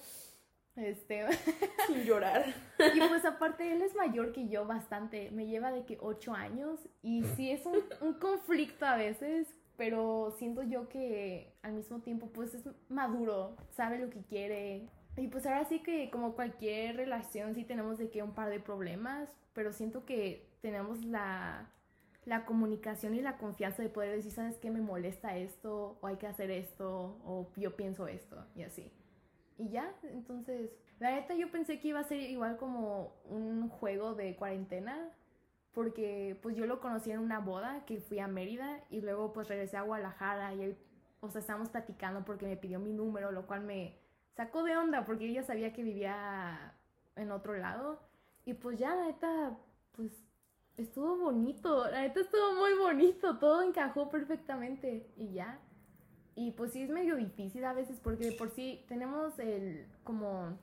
Este, 0.77 1.27
Sin 1.87 2.05
llorar. 2.05 2.47
y 2.95 2.99
pues 2.99 3.25
aparte 3.25 3.73
él 3.73 3.83
es 3.83 3.95
mayor 3.95 4.33
que 4.33 4.49
yo 4.49 4.67
bastante, 4.67 5.31
me 5.31 5.47
lleva 5.47 5.71
de 5.71 5.85
que 5.85 5.99
ocho 6.01 6.33
años 6.35 6.81
y 7.03 7.23
sí 7.37 7.51
es 7.51 7.67
un, 7.67 7.83
un 8.01 8.15
conflicto 8.15 8.87
a 8.87 8.97
veces, 8.97 9.49
pero 9.77 10.35
siento 10.39 10.63
yo 10.63 10.89
que 10.89 11.55
al 11.63 11.73
mismo 11.73 12.01
tiempo 12.01 12.29
pues 12.29 12.55
es 12.55 12.65
maduro, 12.89 13.57
sabe 13.71 13.99
lo 13.99 14.11
que 14.11 14.23
quiere. 14.23 14.89
Y 15.17 15.29
pues 15.29 15.45
ahora 15.45 15.65
sí 15.67 15.81
que 15.81 16.11
como 16.11 16.35
cualquier 16.35 16.97
relación 16.97 17.55
sí 17.55 17.65
tenemos 17.65 17.99
de 17.99 18.09
que 18.11 18.23
un 18.23 18.35
par 18.35 18.49
de 18.49 18.61
problemas, 18.61 19.29
pero 19.53 19.73
siento 19.73 20.07
que 20.07 20.49
tenemos 20.63 21.05
la, 21.05 21.71
la 22.25 22.47
comunicación 22.47 23.15
y 23.15 23.21
la 23.21 23.37
confianza 23.37 23.83
de 23.83 23.89
poder 23.89 24.17
decir, 24.17 24.33
¿sabes 24.33 24.57
qué? 24.59 24.71
Me 24.71 24.81
molesta 24.81 25.37
esto, 25.37 25.99
o 26.01 26.07
hay 26.07 26.17
que 26.17 26.27
hacer 26.27 26.51
esto, 26.51 27.19
o 27.25 27.51
yo 27.57 27.77
pienso 27.77 28.07
esto, 28.07 28.47
y 28.55 28.63
así. 28.63 28.91
Y 29.63 29.69
ya, 29.69 29.95
entonces, 30.03 30.73
la 30.99 31.13
neta 31.13 31.35
yo 31.35 31.49
pensé 31.53 31.79
que 31.79 31.89
iba 31.89 32.01
a 32.01 32.05
ser 32.05 32.19
igual 32.19 32.57
como 32.57 33.15
un 33.27 33.69
juego 33.69 34.15
de 34.15 34.35
cuarentena, 34.35 35.09
porque 35.71 36.37
pues 36.43 36.57
yo 36.57 36.67
lo 36.67 36.81
conocí 36.81 37.13
en 37.13 37.21
una 37.21 37.39
boda 37.39 37.85
que 37.87 38.01
fui 38.01 38.19
a 38.19 38.27
Mérida 38.27 38.81
y 38.91 39.03
luego 39.03 39.33
pues 39.33 39.47
regresé 39.47 39.77
a 39.77 39.83
Guadalajara 39.83 40.53
y 40.55 40.63
él, 40.63 40.79
o 41.21 41.29
sea, 41.29 41.41
estábamos 41.41 41.69
platicando 41.69 42.25
porque 42.25 42.47
me 42.47 42.57
pidió 42.57 42.81
mi 42.81 42.93
número, 42.93 43.31
lo 43.31 43.47
cual 43.47 43.61
me 43.61 43.97
sacó 44.35 44.65
de 44.65 44.77
onda 44.77 45.05
porque 45.05 45.27
ella 45.27 45.45
sabía 45.45 45.73
que 45.73 45.85
vivía 45.85 46.75
en 47.15 47.31
otro 47.31 47.57
lado 47.57 48.01
y 48.45 48.55
pues 48.55 48.81
ya, 48.81 48.97
la 48.97 49.07
neta, 49.07 49.57
pues 49.93 50.11
estuvo 50.77 51.19
bonito, 51.19 51.89
la 51.89 52.01
neta 52.01 52.19
estuvo 52.19 52.57
muy 52.57 52.77
bonito, 52.77 53.39
todo 53.39 53.63
encajó 53.63 54.11
perfectamente 54.11 55.09
y 55.17 55.35
ya. 55.35 55.61
Y 56.35 56.53
pues 56.53 56.73
sí 56.73 56.83
es 56.83 56.91
medio 56.91 57.17
difícil 57.17 57.65
a 57.65 57.73
veces 57.73 58.01
porque 58.01 58.25
de 58.25 58.33
por 58.33 58.51
sí 58.51 58.85
tenemos 58.89 59.39
el 59.39 59.87
como 60.03 60.59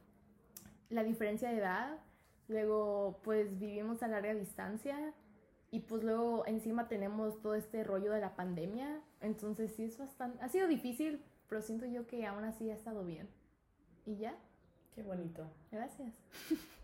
la 0.90 1.04
diferencia 1.04 1.50
de 1.50 1.58
edad, 1.58 2.00
luego 2.48 3.20
pues 3.24 3.60
vivimos 3.60 4.02
a 4.02 4.08
larga 4.08 4.34
distancia 4.34 5.14
y 5.72 5.82
pues 5.82 6.04
luego 6.04 6.44
encima 6.48 6.88
tenemos 6.88 7.42
todo 7.42 7.54
este 7.54 7.84
rollo 7.84 8.12
de 8.12 8.22
la 8.22 8.36
pandemia, 8.36 9.00
entonces 9.22 9.76
sí 9.76 9.84
es 9.84 9.98
bastante, 10.00 10.44
ha 10.44 10.50
sido 10.50 10.68
difícil, 10.68 11.24
pero 11.48 11.62
siento 11.62 11.86
yo 11.86 12.08
que 12.08 12.26
aún 12.26 12.44
así 12.44 12.70
ha 12.72 12.74
estado 12.74 13.06
bien. 13.06 13.30
Y 14.06 14.16
ya, 14.18 14.36
Qué 14.96 15.04
bonito. 15.04 15.48
gracias. 15.72 16.14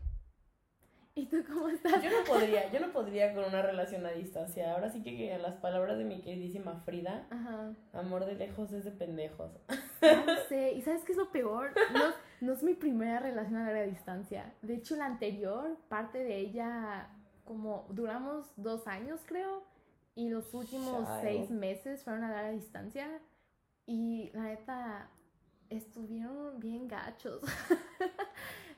¿Y 1.17 1.27
tú 1.27 1.37
cómo 1.47 1.69
estás? 1.69 2.03
Yo 2.03 2.09
no 2.11 2.25
podría, 2.27 2.69
yo 2.73 2.79
no 2.81 2.91
podría 2.91 3.33
con 3.33 3.45
una 3.45 3.61
relación 3.61 4.05
a 4.05 4.11
distancia. 4.11 4.73
Ahora 4.73 4.89
sí 4.89 5.01
que 5.01 5.33
a 5.33 5.37
las 5.37 5.55
palabras 5.55 5.97
de 5.97 6.03
mi 6.03 6.21
queridísima 6.21 6.81
Frida, 6.83 7.25
Ajá. 7.29 7.73
amor 7.93 8.25
de 8.25 8.35
lejos 8.35 8.73
es 8.73 8.83
de 8.83 8.91
pendejos. 8.91 9.49
No 10.01 10.35
sé, 10.49 10.73
¿y 10.73 10.81
sabes 10.81 11.03
qué 11.05 11.13
es 11.13 11.17
lo 11.17 11.31
peor? 11.31 11.71
No, 11.93 12.01
No 12.41 12.53
es 12.53 12.63
mi 12.63 12.73
primera 12.73 13.19
relación 13.19 13.55
a 13.55 13.65
larga 13.65 13.83
distancia. 13.83 14.53
De 14.61 14.73
hecho, 14.75 14.97
la 14.97 15.05
anterior, 15.05 15.77
parte 15.87 16.17
de 16.21 16.35
ella, 16.37 17.07
como 17.45 17.87
duramos 17.91 18.51
dos 18.57 18.85
años, 18.85 19.21
creo. 19.25 19.63
Y 20.15 20.29
los 20.29 20.53
últimos 20.53 21.07
Child. 21.07 21.21
seis 21.21 21.49
meses 21.49 22.03
fueron 22.03 22.25
a 22.25 22.29
larga 22.31 22.51
distancia. 22.51 23.07
Y 23.85 24.31
la 24.33 24.43
neta, 24.43 25.09
estuvieron 25.69 26.59
bien 26.59 26.87
gachos. 26.89 27.41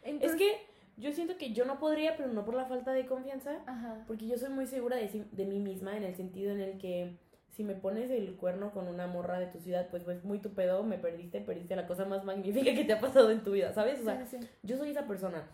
Es 0.04 0.14
Entonces- 0.14 0.38
que 0.38 0.77
yo 0.98 1.12
siento 1.14 1.38
que 1.38 1.54
yo 1.54 1.64
no 1.66 1.80
podría, 1.80 2.18
pero 2.18 2.30
no 2.34 2.44
por 2.44 2.56
la 2.56 2.66
falta 2.66 2.92
de 2.92 3.06
confianza, 3.06 3.60
Ajá. 3.66 4.04
porque 4.08 4.28
yo 4.28 4.38
soy 4.38 4.50
muy 4.50 4.66
segura 4.68 4.98
de, 4.98 5.08
sí- 5.08 5.28
de 5.32 5.46
mí 5.46 5.60
misma 5.60 5.96
en 5.96 6.04
el 6.04 6.16
sentido 6.16 6.52
en 6.52 6.60
el 6.62 6.78
que 6.78 7.18
si 7.52 7.64
me 7.64 7.74
pones 7.76 8.12
el 8.12 8.36
cuerno 8.36 8.72
con 8.72 8.88
una 8.88 9.08
morra 9.08 9.40
de 9.40 9.48
tu 9.48 9.60
ciudad, 9.60 9.88
pues 9.90 10.04
pues 10.04 10.24
muy 10.24 10.40
tu 10.40 10.54
pedo, 10.54 10.84
me 10.84 10.98
perdiste, 11.00 11.42
perdiste 11.42 11.76
la 11.76 11.88
cosa 11.88 12.06
más 12.06 12.24
magnífica 12.24 12.74
que 12.74 12.84
te 12.84 12.94
ha 12.94 13.00
pasado 13.00 13.32
en 13.32 13.44
tu 13.44 13.52
vida, 13.54 13.74
¿sabes? 13.74 14.00
O 14.02 14.04
sea, 14.04 14.24
Sí, 14.26 14.38
sí. 14.40 14.48
yo 14.64 14.78
soy 14.78 14.90
esa 14.92 15.08
persona. 15.08 15.48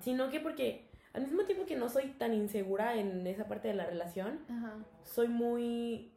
Sino 0.00 0.30
que 0.30 0.40
porque 0.40 0.88
al 1.12 1.22
mismo 1.22 1.44
tiempo 1.44 1.66
que 1.66 1.76
no 1.76 1.88
soy 1.88 2.08
tan 2.12 2.32
insegura 2.34 2.96
en 2.96 3.26
esa 3.26 3.46
parte 3.48 3.68
de 3.68 3.74
la 3.74 3.86
relación, 3.86 4.40
Ajá. 4.48 4.74
soy 5.04 5.28
muy 5.28 6.12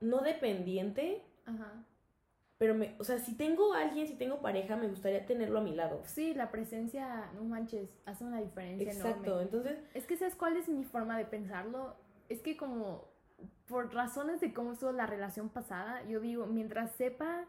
no 0.00 0.20
dependiente, 0.22 1.22
Ajá. 1.46 1.72
Pero 2.60 2.74
me, 2.74 2.94
o 2.98 3.04
sea, 3.04 3.18
si 3.18 3.34
tengo 3.34 3.72
a 3.72 3.80
alguien, 3.80 4.06
si 4.06 4.16
tengo 4.16 4.42
pareja, 4.42 4.76
me 4.76 4.86
gustaría 4.86 5.24
tenerlo 5.24 5.60
a 5.60 5.62
mi 5.62 5.74
lado. 5.74 6.02
Sí, 6.04 6.34
la 6.34 6.50
presencia, 6.50 7.30
no 7.34 7.42
manches, 7.44 7.88
hace 8.04 8.22
una 8.22 8.38
diferencia 8.38 8.92
Exacto, 8.92 9.24
enorme. 9.24 9.42
entonces 9.44 9.78
Es 9.94 10.06
que 10.06 10.18
¿sabes 10.18 10.36
cuál 10.36 10.58
es 10.58 10.68
mi 10.68 10.84
forma 10.84 11.16
de 11.16 11.24
pensarlo? 11.24 11.96
Es 12.28 12.42
que 12.42 12.58
como 12.58 13.08
por 13.66 13.94
razones 13.94 14.42
de 14.42 14.52
cómo 14.52 14.72
estuvo 14.72 14.92
la 14.92 15.06
relación 15.06 15.48
pasada, 15.48 16.04
yo 16.04 16.20
digo, 16.20 16.44
mientras 16.44 16.92
sepa 16.96 17.46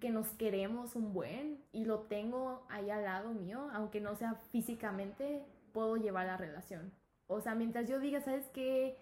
que 0.00 0.10
nos 0.10 0.26
queremos 0.30 0.96
un 0.96 1.12
buen 1.12 1.62
y 1.70 1.84
lo 1.84 2.00
tengo 2.00 2.66
ahí 2.70 2.90
al 2.90 3.04
lado 3.04 3.32
mío, 3.32 3.68
aunque 3.72 4.00
no 4.00 4.16
sea 4.16 4.34
físicamente, 4.34 5.44
puedo 5.72 5.96
llevar 5.96 6.26
la 6.26 6.36
relación. 6.36 6.92
O 7.28 7.40
sea, 7.40 7.54
mientras 7.54 7.88
yo 7.88 8.00
diga, 8.00 8.20
¿sabes 8.20 8.48
qué? 8.48 8.98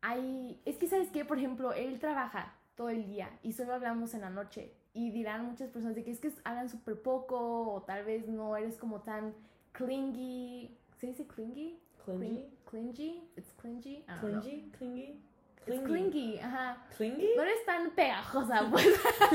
Hay... 0.00 0.60
Es 0.64 0.76
que, 0.76 0.88
¿sabes 0.88 1.10
qué? 1.12 1.24
Por 1.24 1.38
ejemplo, 1.38 1.72
él 1.72 2.00
trabaja 2.00 2.55
todo 2.76 2.88
el 2.90 3.06
día 3.06 3.30
y 3.42 3.52
solo 3.52 3.74
hablamos 3.74 4.14
en 4.14 4.20
la 4.20 4.30
noche. 4.30 4.72
Y 4.92 5.10
dirán 5.10 5.44
muchas 5.46 5.68
personas 5.70 5.94
de 5.96 6.04
que 6.04 6.10
es 6.10 6.20
que 6.20 6.30
hablan 6.44 6.68
súper 6.70 7.00
poco 7.02 7.38
o 7.72 7.82
tal 7.82 8.04
vez 8.04 8.28
no 8.28 8.56
eres 8.56 8.76
como 8.78 9.00
tan 9.02 9.34
clingy. 9.72 10.70
¿Se 10.98 11.08
dice 11.08 11.26
clingy? 11.26 11.78
clingy, 12.04 12.26
Cling- 12.26 12.46
Clingy? 12.70 13.22
It's 13.36 13.52
clingy? 13.60 13.96
I 14.08 14.12
don't 14.22 14.32
know. 14.32 14.40
clingy, 14.40 14.70
clingy, 14.78 15.20
It's 15.66 15.84
clingy, 15.84 16.38
ajá. 16.38 16.76
clingy. 16.96 17.30
No 17.36 17.42
eres 17.42 17.64
tan 17.66 17.90
pegajosa, 17.90 18.68
pues. 18.70 18.86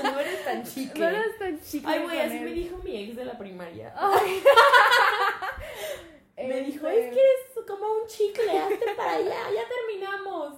No 0.03 0.19
eres 0.19 0.45
tan 0.45 0.63
chique. 0.63 0.97
No 0.99 1.07
eres 1.07 1.37
tan 1.37 1.59
chica. 1.61 1.89
Ay, 1.89 2.03
güey, 2.03 2.19
así 2.19 2.37
él. 2.37 2.43
me 2.45 2.51
dijo 2.53 2.77
mi 2.77 2.95
ex 2.95 3.15
de 3.17 3.25
la 3.25 3.37
primaria. 3.37 3.93
Ay. 3.97 4.41
Me 6.37 6.61
dijo, 6.61 6.87
Este, 6.87 7.07
es 7.09 7.13
que 7.13 7.19
eres 7.19 7.67
como 7.67 7.85
un 7.85 8.07
chicle, 8.07 8.57
hazte 8.57 8.95
para 8.97 9.13
allá, 9.13 9.51
ya 9.53 9.61
terminamos. 9.67 10.55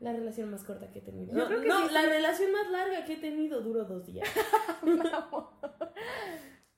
La 0.00 0.12
relación 0.12 0.50
más 0.50 0.64
corta 0.64 0.90
que 0.90 0.98
he 0.98 1.02
tenido. 1.02 1.32
Yo 1.32 1.38
No, 1.38 1.46
creo 1.46 1.60
que 1.60 1.68
no, 1.68 1.86
sí, 1.88 1.94
la 1.94 2.00
sí. 2.02 2.06
relación 2.08 2.52
más 2.52 2.70
larga 2.70 3.04
que 3.04 3.12
he 3.12 3.16
tenido 3.18 3.60
duró 3.60 3.84
dos 3.84 4.06
días. 4.06 4.28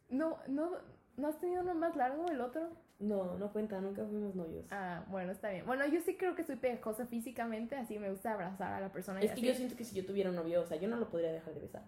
No, 0.09 0.39
no, 0.47 0.73
¿no 1.17 1.29
has 1.29 1.41
tenido 1.41 1.63
uno 1.63 1.75
más 1.75 1.97
largo 1.97 2.27
el 2.29 2.41
otro? 2.41 2.69
No, 2.99 3.39
no 3.39 3.51
cuenta, 3.53 3.81
nunca 3.81 4.05
fuimos 4.05 4.35
novios. 4.35 4.67
Ah, 4.71 5.05
bueno, 5.09 5.33
está 5.33 5.49
bien. 5.51 5.65
Bueno, 5.67 5.87
yo 5.87 6.01
sí 6.03 6.17
creo 6.17 6.35
que 6.35 6.45
soy 6.45 6.57
pegajosa 6.57 7.07
físicamente, 7.07 7.77
así 7.77 7.99
me 7.99 8.11
gusta 8.11 8.33
abrazar 8.33 8.75
a 8.75 8.81
la 8.81 8.93
persona. 8.93 9.21
y 9.23 9.25
es 9.27 9.31
que 9.33 9.39
así. 9.41 9.47
yo 9.47 9.55
siento 9.55 9.77
que 9.77 9.85
si 9.85 9.97
yo 9.97 10.05
tuviera 10.07 10.31
un 10.31 10.37
novio, 10.37 10.61
o 10.61 10.67
sea, 10.67 10.77
yo 10.77 10.89
no 10.89 10.97
lo 10.97 11.09
podría 11.09 11.33
dejar 11.33 11.55
de 11.55 11.61
besar. 11.61 11.85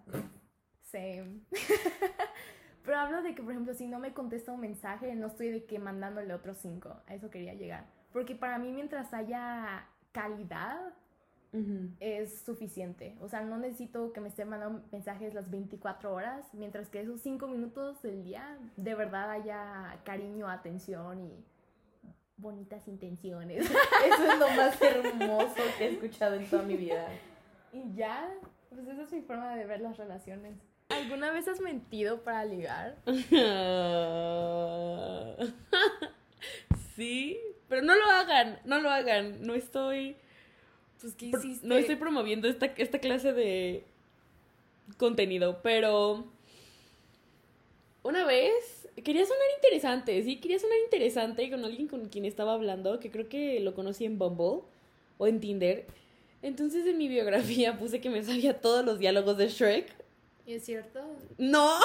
Same. 0.81 1.41
Pero 2.83 2.97
hablo 2.97 3.21
de 3.23 3.33
que, 3.33 3.41
por 3.41 3.51
ejemplo, 3.51 3.73
si 3.73 3.87
no 3.87 3.99
me 3.99 4.13
contesta 4.13 4.51
un 4.51 4.59
mensaje, 4.59 5.13
no 5.15 5.27
estoy 5.27 5.49
de 5.49 5.65
que 5.65 5.79
mandándole 5.79 6.33
otros 6.33 6.57
cinco. 6.57 7.01
A 7.07 7.15
eso 7.15 7.29
quería 7.29 7.53
llegar. 7.53 7.85
Porque 8.11 8.35
para 8.35 8.57
mí, 8.59 8.71
mientras 8.71 9.13
haya 9.13 9.87
calidad, 10.11 10.93
es 11.99 12.41
suficiente. 12.41 13.15
O 13.21 13.27
sea, 13.27 13.41
no 13.41 13.57
necesito 13.57 14.11
que 14.13 14.21
me 14.21 14.29
estén 14.29 14.49
mandando 14.49 14.83
mensajes 14.91 15.33
las 15.33 15.49
24 15.49 16.13
horas, 16.13 16.45
mientras 16.53 16.89
que 16.89 17.01
esos 17.01 17.21
5 17.21 17.47
minutos 17.47 18.01
del 18.01 18.23
día 18.23 18.57
de 18.77 18.95
verdad 18.95 19.31
haya 19.31 19.99
cariño, 20.03 20.49
atención 20.49 21.21
y 21.21 21.43
bonitas 22.37 22.87
intenciones. 22.87 23.65
Eso 24.05 24.31
es 24.31 24.39
lo 24.39 24.49
más 24.49 24.81
hermoso 24.81 25.61
que 25.77 25.85
he 25.85 25.91
escuchado 25.93 26.35
en 26.35 26.49
toda 26.49 26.63
mi 26.63 26.75
vida. 26.75 27.07
y 27.71 27.93
ya, 27.95 28.29
pues 28.69 28.87
esa 28.87 29.03
es 29.03 29.11
mi 29.11 29.21
forma 29.21 29.55
de 29.55 29.65
ver 29.65 29.81
las 29.81 29.97
relaciones. 29.97 30.55
¿Alguna 30.89 31.31
vez 31.31 31.47
has 31.47 31.61
mentido 31.61 32.21
para 32.23 32.45
ligar? 32.45 32.97
sí, 36.95 37.39
pero 37.67 37.81
no 37.81 37.95
lo 37.95 38.05
hagan, 38.05 38.59
no 38.65 38.79
lo 38.79 38.89
hagan. 38.89 39.41
No 39.41 39.55
estoy, 39.55 40.17
Pues, 41.05 41.13
¿qué 41.13 41.27
hiciste? 41.27 41.67
no 41.67 41.75
estoy 41.75 41.97
promoviendo 41.97 42.47
esta, 42.47 42.65
esta 42.65 42.97
clase 42.97 43.31
de 43.31 43.83
contenido, 44.97 45.59
pero 45.61 46.25
una 48.01 48.25
vez 48.25 48.87
quería 49.03 49.23
sonar 49.23 49.45
interesante, 49.55 50.23
sí, 50.23 50.37
quería 50.37 50.57
sonar 50.57 50.79
interesante 50.83 51.47
con 51.51 51.63
alguien 51.63 51.87
con 51.87 52.09
quien 52.09 52.25
estaba 52.25 52.53
hablando, 52.53 52.99
que 52.99 53.11
creo 53.11 53.29
que 53.29 53.59
lo 53.59 53.75
conocí 53.75 54.03
en 54.05 54.17
Bumble 54.17 54.63
o 55.19 55.27
en 55.27 55.39
Tinder. 55.39 55.85
Entonces 56.41 56.87
en 56.87 56.97
mi 56.97 57.07
biografía 57.07 57.77
puse 57.79 58.01
que 58.01 58.09
me 58.09 58.23
sabía 58.23 58.59
todos 58.59 58.83
los 58.83 58.97
diálogos 58.97 59.37
de 59.37 59.49
Shrek. 59.49 59.93
¿Y 60.47 60.53
es 60.53 60.65
cierto? 60.65 61.01
No. 61.37 61.77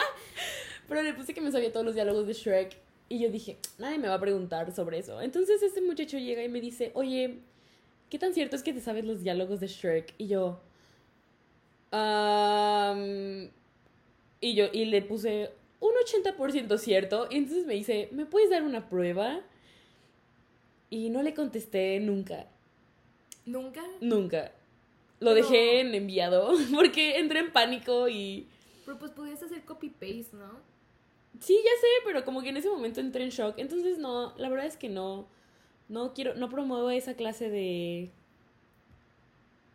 Pero 0.88 1.02
le 1.02 1.12
puse 1.12 1.34
que 1.34 1.42
me 1.42 1.52
sabía 1.52 1.70
todos 1.70 1.84
los 1.84 1.94
diálogos 1.94 2.26
de 2.26 2.32
Shrek. 2.32 2.74
Y 3.10 3.18
yo 3.18 3.28
dije, 3.28 3.58
nadie 3.76 3.98
me 3.98 4.08
va 4.08 4.14
a 4.14 4.20
preguntar 4.20 4.74
sobre 4.74 4.96
eso. 4.96 5.20
Entonces 5.20 5.62
este 5.62 5.82
muchacho 5.82 6.16
llega 6.16 6.42
y 6.42 6.48
me 6.48 6.62
dice, 6.62 6.90
oye, 6.94 7.42
¿qué 8.10 8.18
tan 8.18 8.34
cierto 8.34 8.56
es 8.56 8.62
que 8.62 8.72
te 8.72 8.80
sabes 8.80 9.04
los 9.04 9.22
diálogos 9.22 9.60
de 9.60 9.66
Shrek? 9.68 10.14
Y 10.18 10.26
yo, 10.28 10.60
y 14.40 14.54
yo, 14.54 14.66
y 14.72 14.84
le 14.86 15.02
puse 15.02 15.50
un 15.80 15.92
80% 16.24 16.78
cierto. 16.78 17.28
Y 17.30 17.36
entonces 17.36 17.66
me 17.66 17.74
dice, 17.74 18.08
¿me 18.12 18.26
puedes 18.26 18.50
dar 18.50 18.62
una 18.62 18.88
prueba? 18.88 19.40
Y 20.90 21.10
no 21.10 21.22
le 21.22 21.34
contesté 21.34 21.98
nunca, 22.00 22.46
¿Nunca? 23.44 23.82
nunca. 24.00 24.52
Lo 25.18 25.32
Pero- 25.34 25.46
dejé 25.46 25.80
en 25.80 25.94
enviado 25.94 26.52
porque 26.74 27.18
entré 27.18 27.40
en 27.40 27.52
pánico 27.52 28.08
y... 28.08 28.46
Pero 28.84 28.98
pues 28.98 29.10
podías 29.10 29.42
hacer 29.42 29.64
copy-paste, 29.64 30.36
¿no? 30.36 30.50
Sí, 31.40 31.54
ya 31.62 31.70
sé, 31.80 31.86
pero 32.04 32.24
como 32.24 32.40
que 32.42 32.50
en 32.50 32.56
ese 32.56 32.68
momento 32.70 33.00
entré 33.00 33.24
en 33.24 33.30
shock. 33.30 33.54
Entonces 33.58 33.98
no, 33.98 34.34
la 34.38 34.48
verdad 34.48 34.66
es 34.66 34.76
que 34.76 34.88
no, 34.88 35.26
no 35.88 36.12
quiero, 36.14 36.34
no 36.34 36.48
promuevo 36.48 36.90
esa 36.90 37.14
clase 37.14 37.50
de 37.50 38.10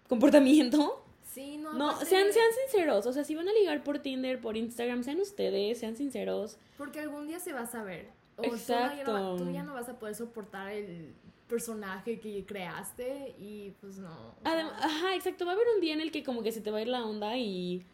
comportamiento. 0.08 1.04
Sí, 1.34 1.58
no. 1.58 1.74
No, 1.74 1.92
sean, 2.00 2.32
sean 2.34 2.50
sinceros. 2.66 3.06
O 3.06 3.14
sea, 3.14 3.24
si 3.24 3.36
van 3.36 3.48
a 3.48 3.54
ligar 3.54 3.84
por 3.84 4.00
Tinder, 4.00 4.40
por 4.42 4.58
Instagram, 4.58 5.04
sean 5.04 5.20
ustedes, 5.22 5.80
sean 5.80 5.96
sinceros. 5.96 6.58
Porque 6.78 7.00
algún 7.00 7.28
día 7.28 7.40
se 7.40 7.54
va 7.54 7.62
a 7.62 7.68
saber. 7.68 8.08
O 8.38 8.42
tú 8.44 8.50
Exacto. 8.56 8.98
ya 8.98 9.20
no, 9.20 9.36
tú 9.38 9.52
ya 9.52 9.64
no 9.64 9.74
vas 9.74 9.88
a 9.88 9.98
poder 9.98 10.16
soportar 10.16 10.72
el 10.72 11.14
personaje 11.48 12.20
que 12.20 12.44
creaste 12.46 13.36
y 13.40 13.74
pues 13.82 13.98
no. 13.98 14.10
Adem- 14.44 14.72
ajá, 14.78 15.16
exacto. 15.16 15.46
Va 15.46 15.52
a 15.52 15.56
haber 15.56 15.68
un 15.76 15.82
día 15.82 15.94
en 15.94 16.02
el 16.02 16.12
que 16.12 16.24
como 16.24 16.44
que 16.44 16.52
se 16.52 16.60
te 16.62 16.72
va 16.72 16.80
a 16.80 16.82
ir 16.82 16.88
la 16.88 17.06
onda 17.06 17.38
y 17.38 17.86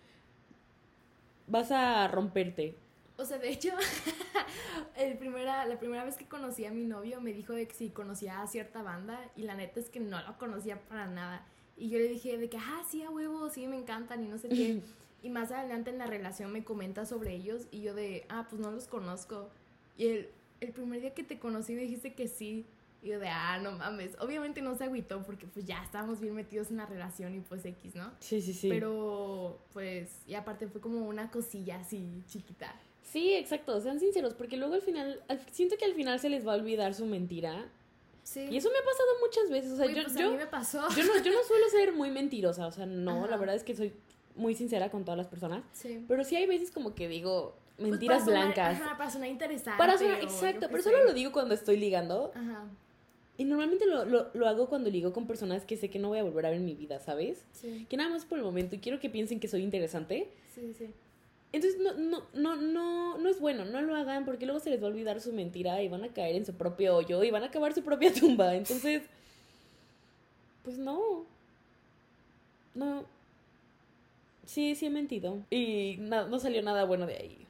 vas 1.48 1.72
a 1.72 2.08
romperte. 2.08 2.76
O 3.18 3.26
sea, 3.26 3.40
de 3.40 3.50
hecho, 3.50 3.70
el 4.96 5.18
primera, 5.18 5.66
la 5.66 5.80
primera 5.80 6.04
vez 6.04 6.18
que 6.18 6.26
conocí 6.26 6.66
a 6.66 6.72
mi 6.72 6.84
novio 6.84 7.20
me 7.20 7.34
dijo 7.34 7.54
de 7.54 7.68
que 7.68 7.74
si 7.74 7.90
conocía 7.90 8.42
a 8.42 8.48
cierta 8.48 8.84
banda 8.84 9.20
y 9.36 9.44
la 9.44 9.56
neta 9.56 9.80
es 9.80 9.90
que 9.90 10.00
no 10.00 10.22
lo 10.22 10.38
conocía 10.38 10.80
para 10.88 11.08
nada. 11.08 11.46
Y 11.76 11.90
yo 11.90 12.00
le 12.00 12.08
dije 12.08 12.38
de 12.38 12.50
que, 12.50 12.58
ah, 12.58 12.84
sí, 12.90 13.04
a 13.04 13.10
huevo, 13.10 13.50
sí, 13.50 13.68
me 13.68 13.78
encantan 13.78 14.24
y 14.24 14.28
no 14.28 14.38
sé 14.38 14.50
qué. 14.50 14.82
Y 15.24 15.30
más 15.30 15.52
adelante 15.52 15.90
en 15.90 15.98
la 15.98 16.06
relación 16.06 16.52
me 16.52 16.64
comenta 16.64 17.06
sobre 17.06 17.34
ellos 17.34 17.64
y 17.72 17.82
yo 17.82 17.96
de, 17.96 18.26
ah, 18.30 18.46
pues 18.48 18.62
no 18.62 18.72
los 18.72 18.88
conozco. 18.88 19.50
Y 19.98 20.08
el, 20.08 20.30
el 20.62 20.72
primer 20.72 21.02
día 21.02 21.16
que 21.16 21.24
te 21.24 21.40
conocí 21.40 21.74
me 21.74 21.82
dijiste 21.82 22.14
que 22.14 22.28
sí. 22.28 22.66
Y 23.02 23.10
yo 23.10 23.20
de, 23.20 23.28
ah, 23.28 23.60
no 23.60 23.72
mames. 23.72 24.16
Obviamente 24.20 24.62
no 24.62 24.76
se 24.76 24.84
agüitó 24.84 25.24
porque 25.24 25.48
pues 25.48 25.66
ya 25.66 25.84
estábamos 25.84 26.20
bien 26.20 26.36
metidos 26.36 26.70
en 26.70 26.78
la 26.78 26.86
relación 26.86 27.34
y 27.36 27.40
pues 27.40 27.66
X, 27.66 27.96
¿no? 27.96 28.12
Sí, 28.20 28.42
sí, 28.42 28.54
sí. 28.54 28.70
Pero 28.70 29.60
pues, 29.74 30.22
y 30.28 30.36
aparte 30.36 30.68
fue 30.68 30.82
como 30.82 31.08
una 31.08 31.32
cosilla 31.32 31.80
así 31.80 32.24
chiquita. 32.28 32.76
Sí, 33.12 33.34
exacto. 33.34 33.80
Sean 33.80 34.00
sinceros, 34.00 34.34
porque 34.34 34.58
luego 34.58 34.74
al 34.74 34.82
final, 34.82 35.22
al- 35.30 35.40
siento 35.52 35.78
que 35.78 35.86
al 35.86 35.94
final 35.94 36.20
se 36.20 36.30
les 36.30 36.46
va 36.46 36.54
a 36.54 36.56
olvidar 36.58 36.94
su 36.94 37.06
mentira. 37.06 37.70
Sí. 38.24 38.42
Y 38.52 38.58
eso 38.58 38.70
me 38.70 38.78
ha 38.78 38.84
pasado 38.84 39.10
muchas 39.26 39.50
veces. 39.50 39.72
O 39.72 39.78
sea, 39.78 39.86
yo, 39.86 40.04
pues 40.04 40.16
yo, 40.16 40.28
a 40.28 40.32
mí 40.32 40.38
me 40.38 40.48
pasó. 40.48 40.82
yo, 40.96 41.04
no, 41.06 41.18
yo 41.24 41.32
no 41.32 41.44
suelo 41.48 41.70
ser 41.72 41.94
muy 41.94 42.12
mentirosa. 42.12 42.68
O 42.68 42.72
sea, 42.72 42.86
no, 42.86 43.20
Ajá. 43.20 43.28
la 43.32 43.38
verdad 43.38 43.56
es 43.56 43.64
que 43.64 43.76
soy 43.76 43.94
muy 44.36 44.54
sincera 44.56 44.92
con 44.92 45.06
todas 45.06 45.18
las 45.18 45.28
personas. 45.28 45.64
Sí. 45.72 46.04
Pero 46.08 46.24
sí 46.26 46.36
hay 46.36 46.46
veces 46.46 46.70
como 46.72 46.94
que 46.96 47.08
digo 47.08 47.56
Pues 47.78 47.90
mentiras 47.92 48.24
para 48.24 48.26
sonar- 48.26 48.46
blancas. 48.54 48.82
Ajá, 48.82 48.98
para 48.98 49.10
sonar 49.10 49.30
interesante. 49.30 49.78
Para 49.78 49.98
sonar, 49.98 50.22
exacto, 50.22 50.68
pero 50.70 50.84
solo 50.84 51.04
lo 51.06 51.14
digo 51.14 51.32
cuando 51.32 51.54
estoy 51.54 51.78
ligando. 51.78 52.32
Ajá, 52.36 52.66
Y 53.38 53.46
normalmente 53.46 53.86
lo, 53.86 54.04
lo, 54.04 54.30
lo 54.34 54.48
hago 54.50 54.68
cuando 54.68 54.90
ligo 54.90 55.14
con 55.14 55.26
personas 55.28 55.64
que 55.66 55.78
sé 55.78 55.90
que 55.90 55.98
no 56.00 56.10
voy 56.10 56.20
a 56.20 56.24
volver 56.24 56.46
a 56.46 56.50
ver 56.50 56.58
en 56.58 56.66
mi 56.66 56.76
vida, 56.76 57.00
¿sabes? 57.00 57.46
sí, 57.54 57.86
Que 57.90 57.96
nada 57.96 58.10
más 58.10 58.26
por 58.26 58.38
el 58.38 58.44
momento 58.44 58.76
y 58.76 58.80
quiero 58.80 59.00
que 59.00 59.10
piensen 59.10 59.40
que 59.40 59.48
soy 59.48 59.62
interesante. 59.64 60.30
sí, 60.54 60.74
sí. 60.78 60.88
Entonces 61.54 61.80
no, 61.80 61.94
no, 61.94 62.24
no, 62.34 62.56
no, 62.58 63.18
no 63.18 63.30
es 63.30 63.40
bueno, 63.40 63.64
no 63.66 63.82
lo 63.82 63.96
hagan 63.96 64.26
porque 64.26 64.46
luego 64.46 64.60
se 64.60 64.70
les 64.70 64.82
va 64.82 64.88
a 64.88 64.90
olvidar 64.90 65.22
su 65.22 65.32
mentira 65.34 65.82
y 65.82 65.88
van 65.88 66.04
a 66.04 66.10
caer 66.14 66.36
en 66.36 66.46
su 66.46 66.54
propio 66.54 66.96
hoyo 66.98 67.24
y 67.24 67.32
van 67.32 67.44
a 67.44 67.48
acabar 67.48 67.74
su 67.74 67.84
propia 67.84 68.14
tumba. 68.14 68.54
Entonces, 68.56 69.04
pues 70.64 70.78
no. 70.78 71.26
No. 72.76 73.06
Sí, 74.46 74.76
sí 74.76 74.86
he 74.86 74.90
mentido. 74.90 75.40
Y 75.50 75.96
na- 76.00 76.28
no 76.28 76.40
salió 76.40 76.62
nada 76.62 76.84
bueno 76.86 77.06
de 77.08 77.16
ahí. 77.16 77.48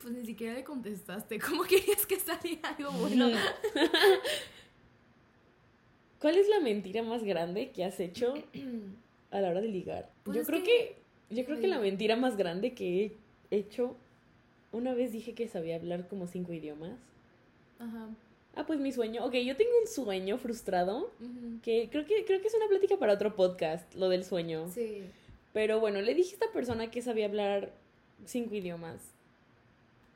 Pues 0.00 0.12
ni 0.14 0.24
siquiera 0.24 0.54
le 0.54 0.64
contestaste. 0.64 1.38
¿Cómo 1.40 1.64
querías 1.64 2.06
que 2.06 2.20
saliera 2.20 2.68
algo 2.70 2.92
bueno? 2.92 3.30
¿Cuál 6.20 6.36
es 6.36 6.48
la 6.48 6.60
mentira 6.60 7.02
más 7.02 7.22
grande 7.22 7.70
que 7.70 7.84
has 7.84 7.98
hecho 8.00 8.34
a 9.30 9.40
la 9.40 9.48
hora 9.50 9.60
de 9.60 9.68
ligar? 9.68 10.10
Pues 10.24 10.36
yo 10.38 10.44
creo 10.44 10.62
que- 10.62 10.66
que, 10.68 10.96
yo 11.30 11.44
creo 11.44 11.60
que 11.60 11.68
la 11.68 11.78
mentira 11.78 12.16
más 12.16 12.36
grande 12.36 12.74
que 12.74 13.16
he 13.50 13.56
hecho 13.56 13.96
una 14.72 14.94
vez 14.94 15.12
dije 15.12 15.34
que 15.34 15.48
sabía 15.48 15.76
hablar 15.76 16.08
como 16.08 16.26
cinco 16.26 16.52
idiomas. 16.52 16.98
Ajá. 17.78 18.08
Ah, 18.54 18.66
pues 18.66 18.80
mi 18.80 18.92
sueño. 18.92 19.24
Ok, 19.24 19.34
yo 19.34 19.56
tengo 19.56 19.70
un 19.80 19.86
sueño 19.86 20.36
frustrado 20.38 21.10
que 21.62 21.88
creo 21.90 22.04
que 22.04 22.24
creo 22.24 22.40
que 22.40 22.48
es 22.48 22.54
una 22.54 22.66
plática 22.68 22.96
para 22.96 23.12
otro 23.12 23.36
podcast, 23.36 23.94
lo 23.94 24.08
del 24.08 24.24
sueño. 24.24 24.68
Sí. 24.68 25.04
Pero 25.52 25.80
bueno, 25.80 26.00
le 26.00 26.14
dije 26.14 26.30
a 26.30 26.34
esta 26.34 26.52
persona 26.52 26.90
que 26.90 27.02
sabía 27.02 27.26
hablar 27.26 27.72
cinco 28.24 28.54
idiomas. 28.54 29.00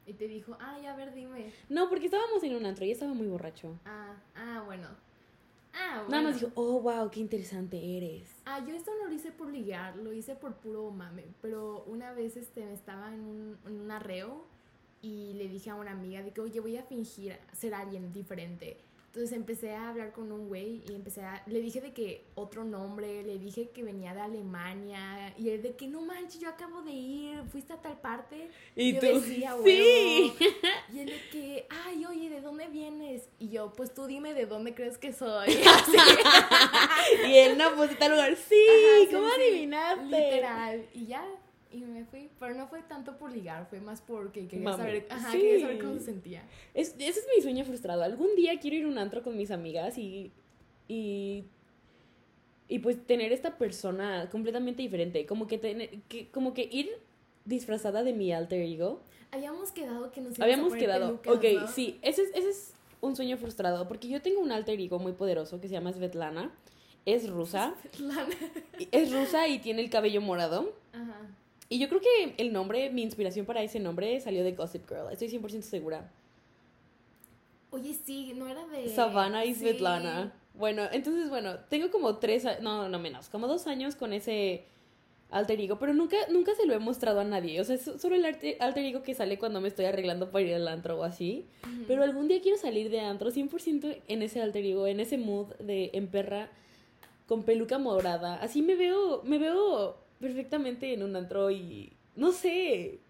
Y 0.06 0.14
te 0.14 0.26
dijo, 0.26 0.56
ay, 0.60 0.86
a 0.86 0.96
ver, 0.96 1.14
dime. 1.14 1.52
No, 1.68 1.88
porque 1.88 2.06
estábamos 2.06 2.42
en 2.42 2.56
un 2.56 2.66
antro 2.66 2.84
y 2.84 2.90
estaba 2.90 3.14
muy 3.14 3.28
borracho. 3.28 3.78
Ah, 3.84 4.16
ah, 4.34 4.62
bueno. 4.66 4.88
Ah, 5.74 6.02
bueno. 6.06 6.10
Nada 6.10 6.22
más 6.22 6.40
dijo, 6.40 6.52
oh, 6.54 6.80
wow, 6.80 7.10
qué 7.10 7.20
interesante 7.20 7.96
eres. 7.96 8.28
Ah, 8.44 8.64
yo 8.66 8.74
esto 8.74 8.90
no 9.00 9.08
lo 9.08 9.14
hice 9.14 9.32
por 9.32 9.48
ligar, 9.48 9.96
lo 9.96 10.12
hice 10.12 10.34
por 10.34 10.54
puro 10.54 10.90
mame. 10.90 11.24
Pero 11.40 11.84
una 11.86 12.12
vez 12.12 12.36
este, 12.36 12.72
estaba 12.72 13.12
en 13.12 13.20
un, 13.20 13.58
en 13.66 13.80
un 13.80 13.90
arreo 13.90 14.44
y 15.00 15.32
le 15.34 15.48
dije 15.48 15.70
a 15.70 15.74
una 15.74 15.92
amiga 15.92 16.22
de 16.22 16.30
que, 16.30 16.40
oye, 16.40 16.60
voy 16.60 16.76
a 16.76 16.82
fingir 16.82 17.36
ser 17.52 17.74
alguien 17.74 18.12
diferente. 18.12 18.76
Entonces 19.12 19.36
empecé 19.36 19.74
a 19.74 19.90
hablar 19.90 20.10
con 20.12 20.32
un 20.32 20.48
güey 20.48 20.82
y 20.88 20.94
empecé 20.94 21.20
a... 21.20 21.42
Le 21.44 21.60
dije 21.60 21.82
de 21.82 21.92
que 21.92 22.24
otro 22.34 22.64
nombre, 22.64 23.22
le 23.22 23.38
dije 23.38 23.68
que 23.68 23.82
venía 23.82 24.14
de 24.14 24.22
Alemania 24.22 25.34
y 25.36 25.50
él 25.50 25.60
de 25.60 25.76
que 25.76 25.86
no 25.86 26.00
manches, 26.00 26.40
yo 26.40 26.48
acabo 26.48 26.80
de 26.80 26.92
ir, 26.92 27.42
fuiste 27.50 27.74
a 27.74 27.76
tal 27.76 28.00
parte. 28.00 28.48
Y 28.74 28.94
yo 28.94 29.00
tú, 29.00 29.20
decía, 29.20 29.54
sí. 29.64 30.32
Y 30.94 31.00
él 31.00 31.06
de 31.08 31.28
que, 31.30 31.66
ay, 31.68 32.06
oye, 32.06 32.30
¿de 32.30 32.40
dónde 32.40 32.68
vienes? 32.68 33.28
Y 33.38 33.50
yo, 33.50 33.70
pues 33.74 33.92
tú 33.92 34.06
dime 34.06 34.32
de 34.32 34.46
dónde 34.46 34.74
crees 34.74 34.96
que 34.96 35.12
soy. 35.12 35.58
Y 37.28 37.36
él, 37.36 37.58
no, 37.58 37.76
pues 37.76 37.90
de 37.90 37.96
tal 37.96 38.12
lugar. 38.12 38.34
Sí, 38.34 38.66
Ajá, 38.66 39.10
¿cómo 39.14 39.28
sí, 39.28 39.42
adivinaste? 39.42 40.04
Literal. 40.04 40.86
Y 40.94 41.06
ya. 41.06 41.22
Y 41.72 41.78
me 41.82 42.04
fui. 42.04 42.28
Pero 42.38 42.54
no 42.54 42.66
fue 42.68 42.82
tanto 42.82 43.16
por 43.18 43.32
ligar, 43.32 43.66
fue 43.70 43.80
más 43.80 44.02
porque 44.02 44.46
quería 44.46 44.64
Mame. 44.64 44.76
saber. 44.82 45.06
Ajá, 45.08 45.32
Sí. 45.32 45.38
quería 45.38 45.60
saber 45.60 45.78
cómo 45.78 45.94
se 45.94 46.04
sentía. 46.04 46.42
Es, 46.74 46.94
ese 46.98 47.20
es 47.20 47.26
mi 47.34 47.42
sueño 47.42 47.64
frustrado. 47.64 48.02
Algún 48.02 48.34
día 48.36 48.58
quiero 48.60 48.76
ir 48.76 48.84
a 48.84 48.88
un 48.88 48.98
antro 48.98 49.22
con 49.22 49.36
mis 49.36 49.50
amigas 49.50 49.96
y. 49.98 50.30
y. 50.88 51.44
y 52.68 52.78
pues 52.80 53.04
tener 53.06 53.32
esta 53.32 53.56
persona 53.58 54.28
completamente 54.30 54.82
diferente. 54.82 55.26
Como 55.26 55.46
que 55.46 55.58
tener. 55.58 55.90
Que, 56.08 56.28
como 56.28 56.54
que 56.54 56.68
ir 56.70 56.90
disfrazada 57.44 58.02
de 58.02 58.12
mi 58.12 58.32
alter 58.32 58.60
ego. 58.62 59.00
Habíamos 59.30 59.72
quedado 59.72 60.10
que 60.12 60.20
nos 60.20 60.38
a 60.38 60.44
Habíamos 60.44 60.68
poner 60.68 60.84
quedado. 60.84 61.20
pelucas, 61.22 61.34
ok, 61.54 61.60
¿no? 61.62 61.68
sí. 61.68 61.98
Ese 62.02 62.22
es, 62.22 62.30
ese 62.34 62.50
es 62.50 62.74
un 63.00 63.16
sueño 63.16 63.36
frustrado. 63.38 63.88
Porque 63.88 64.08
yo 64.08 64.20
tengo 64.20 64.40
un 64.40 64.52
alter 64.52 64.78
ego 64.78 64.98
muy 64.98 65.12
poderoso 65.12 65.60
que 65.60 65.68
se 65.68 65.72
llama 65.74 65.92
Svetlana. 65.92 66.52
Es 67.06 67.28
rusa. 67.28 67.74
La- 67.98 68.26
y- 68.78 68.88
Es 68.92 69.10
rusa 69.12 69.48
y 69.48 69.58
tiene 69.58 69.82
el 69.82 69.90
cabello 69.90 70.20
morado. 70.20 70.72
Y 71.72 71.78
yo 71.78 71.88
creo 71.88 72.02
que 72.02 72.34
el 72.36 72.52
nombre, 72.52 72.90
mi 72.90 73.02
inspiración 73.02 73.46
para 73.46 73.62
ese 73.62 73.80
nombre 73.80 74.20
salió 74.20 74.44
de 74.44 74.52
Gossip 74.52 74.86
Girl. 74.86 75.10
Estoy 75.10 75.28
100% 75.28 75.62
segura. 75.62 76.12
Oye, 77.70 77.94
sí, 77.94 78.34
no 78.36 78.46
era 78.46 78.66
de. 78.66 78.90
Savannah 78.90 79.46
y 79.46 79.54
sí. 79.54 79.60
Svetlana. 79.60 80.34
Bueno, 80.52 80.82
entonces, 80.92 81.30
bueno, 81.30 81.60
tengo 81.70 81.90
como 81.90 82.18
tres, 82.18 82.46
no, 82.60 82.90
no 82.90 82.98
menos, 82.98 83.30
como 83.30 83.48
dos 83.48 83.66
años 83.66 83.96
con 83.96 84.12
ese 84.12 84.66
alter 85.30 85.58
ego, 85.62 85.78
pero 85.78 85.94
nunca, 85.94 86.18
nunca 86.28 86.54
se 86.54 86.66
lo 86.66 86.74
he 86.74 86.78
mostrado 86.78 87.20
a 87.20 87.24
nadie. 87.24 87.58
O 87.58 87.64
sea, 87.64 87.76
es 87.76 87.90
solo 87.98 88.16
el 88.16 88.26
alter 88.26 88.84
ego 88.84 89.02
que 89.02 89.14
sale 89.14 89.38
cuando 89.38 89.62
me 89.62 89.68
estoy 89.68 89.86
arreglando 89.86 90.30
para 90.30 90.44
ir 90.44 90.54
al 90.54 90.68
antro 90.68 91.00
o 91.00 91.04
así. 91.04 91.46
Ujú. 91.62 91.84
Pero 91.88 92.02
algún 92.02 92.28
día 92.28 92.42
quiero 92.42 92.58
salir 92.58 92.90
de 92.90 93.00
antro 93.00 93.30
100% 93.30 94.02
en 94.08 94.20
ese 94.20 94.42
alter 94.42 94.62
ego, 94.66 94.86
en 94.86 95.00
ese 95.00 95.16
mood 95.16 95.54
de 95.54 95.88
en 95.94 96.08
perra 96.08 96.50
con 97.26 97.44
peluca 97.44 97.78
morada. 97.78 98.34
Así 98.42 98.60
me 98.60 98.74
veo, 98.74 99.22
me 99.24 99.38
veo 99.38 100.01
perfectamente 100.22 100.94
en 100.94 101.02
un 101.02 101.14
antro 101.16 101.50
y 101.50 101.92
no 102.14 102.32
sé. 102.32 103.00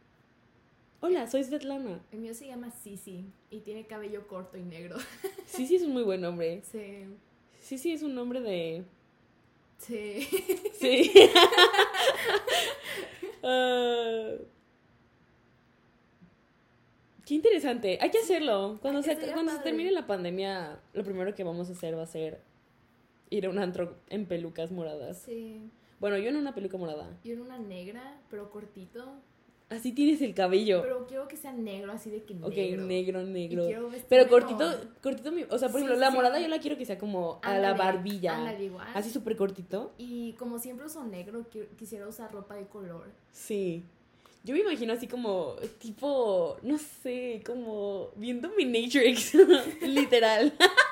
Hola, 1.00 1.28
soy 1.28 1.44
Svetlana. 1.44 2.00
El 2.10 2.20
mío 2.20 2.32
se 2.32 2.46
llama 2.46 2.70
Sisi 2.70 3.26
y 3.50 3.60
tiene 3.60 3.86
cabello 3.86 4.26
corto 4.26 4.56
y 4.56 4.62
negro. 4.62 4.96
Sí 5.46 5.74
es 5.74 5.82
un 5.82 5.92
muy 5.92 6.02
buen 6.02 6.22
nombre. 6.22 6.62
Sí. 6.62 7.04
Sí 7.60 7.92
es 7.92 8.02
un 8.02 8.14
nombre 8.14 8.40
de 8.40 8.84
Sí. 9.78 10.26
Sí. 10.74 11.12
Ah, 13.44 14.34
qué 17.26 17.34
interesante. 17.34 17.98
Hay 18.00 18.10
que 18.10 18.18
hacerlo. 18.18 18.78
Cuando, 18.80 19.02
se, 19.02 19.16
cuando 19.32 19.50
se 19.50 19.58
termine 19.58 19.90
la 19.90 20.06
pandemia, 20.06 20.80
lo 20.92 21.02
primero 21.02 21.34
que 21.34 21.42
vamos 21.42 21.68
a 21.68 21.72
hacer 21.72 21.98
va 21.98 22.04
a 22.04 22.06
ser 22.06 22.40
ir 23.30 23.46
a 23.46 23.50
un 23.50 23.58
antro 23.58 23.96
en 24.10 24.26
pelucas 24.26 24.70
moradas. 24.70 25.22
Sí. 25.22 25.60
Bueno, 26.03 26.18
yo 26.18 26.28
en 26.28 26.36
una 26.36 26.53
peluca 26.55 26.76
morada. 26.76 27.09
Yo 27.24 27.32
era 27.32 27.42
una 27.42 27.59
negra, 27.59 28.20
pero 28.28 28.50
cortito. 28.50 29.14
Así 29.70 29.92
tienes 29.92 30.20
el 30.20 30.34
cabello. 30.34 30.82
Pero 30.82 31.07
quiero 31.07 31.28
que 31.28 31.36
sea 31.38 31.53
negro, 31.53 31.92
así 31.92 32.11
de 32.11 32.24
que 32.24 32.34
negro. 32.34 32.48
ok, 32.48 32.86
negro, 32.86 33.22
negro. 33.22 33.64
Pero 34.09 34.28
cortito, 34.28 34.64
cortito, 35.03 35.30
o 35.48 35.59
sea, 35.59 35.68
por 35.70 35.80
Sí, 35.80 35.86
ejemplo, 35.86 35.96
la 35.96 36.11
sí. 36.11 36.14
morada 36.16 36.38
yo 36.40 36.48
la 36.48 36.59
quiero 36.59 36.76
que 36.76 36.84
sea 36.84 36.98
como 36.98 37.38
a 37.42 37.57
la 37.57 37.72
barbilla. 37.72 38.53
igual. 38.61 38.88
Así 38.94 39.09
súper 39.11 39.36
cortito. 39.36 39.92
Y 39.96 40.32
como 40.34 40.59
siempre 40.59 40.84
uso 40.84 41.05
negro, 41.05 41.46
qui- 41.50 41.68
quisiera 41.78 42.07
usar 42.07 42.30
ropa 42.32 42.57
de 42.57 42.66
color. 42.66 43.11
Sí. 43.30 43.84
Yo 44.44 44.55
me 44.55 44.61
imagino 44.61 44.92
así 44.92 45.07
como, 45.07 45.55
tipo, 45.78 46.57
no 46.62 46.76
sé, 46.76 47.40
como 47.46 48.09
viendo 48.16 48.50
mi 48.59 48.66
Matrix, 48.66 49.34
literal. 49.82 50.53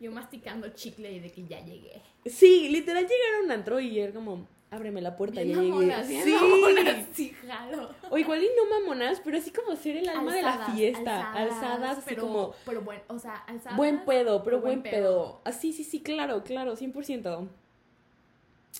Yo 0.00 0.10
masticando 0.10 0.68
chicle 0.70 1.12
y 1.12 1.20
de 1.20 1.30
que 1.30 1.46
ya 1.46 1.62
llegué. 1.64 2.02
Sí, 2.24 2.68
literal 2.70 3.04
llegar 3.04 3.40
a 3.40 3.44
un 3.44 3.52
antro 3.52 3.78
y 3.80 4.00
era 4.00 4.14
como, 4.14 4.46
ábreme 4.70 5.02
la 5.02 5.14
puerta, 5.14 5.42
Bien 5.42 5.56
ya 5.56 5.62
llegué. 5.62 6.08
bien 6.08 6.24
sí. 6.24 6.32
mamonas, 6.32 7.06
sí, 7.12 7.30
jalo. 7.46 7.94
O 8.08 8.16
igual 8.16 8.42
y 8.42 8.48
no 8.56 8.80
mamonas, 8.80 9.20
pero 9.22 9.36
así 9.36 9.50
como 9.50 9.76
ser 9.76 9.98
el 9.98 10.08
alma 10.08 10.34
de 10.34 10.42
la 10.42 10.72
fiesta. 10.72 11.32
Alzadas, 11.32 11.98
así 11.98 12.06
pero, 12.08 12.22
como 12.22 12.54
Pero 12.64 12.80
bueno, 12.80 13.02
o 13.08 13.18
sea, 13.18 13.34
alzadas. 13.46 13.76
buen 13.76 14.04
pedo, 14.06 14.42
pero 14.42 14.60
buen 14.60 14.82
pedo. 14.82 15.42
Así, 15.44 15.72
sí, 15.72 15.84
sí, 15.84 16.00
claro, 16.00 16.42
claro, 16.44 16.76
100%. 16.76 17.48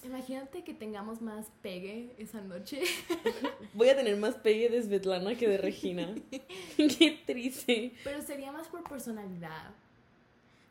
Imagínate 0.04 0.64
que 0.64 0.72
tengamos 0.72 1.20
más 1.20 1.48
pegue 1.60 2.14
esa 2.16 2.40
noche. 2.40 2.80
Voy 3.74 3.90
a 3.90 3.96
tener 3.96 4.16
más 4.16 4.36
pegue 4.36 4.70
de 4.70 4.82
Svetlana 4.82 5.34
que 5.34 5.46
de 5.48 5.58
Regina. 5.58 6.14
Qué 6.76 7.20
triste. 7.26 7.92
Pero 8.04 8.22
sería 8.22 8.52
más 8.52 8.68
por 8.68 8.82
personalidad. 8.84 9.72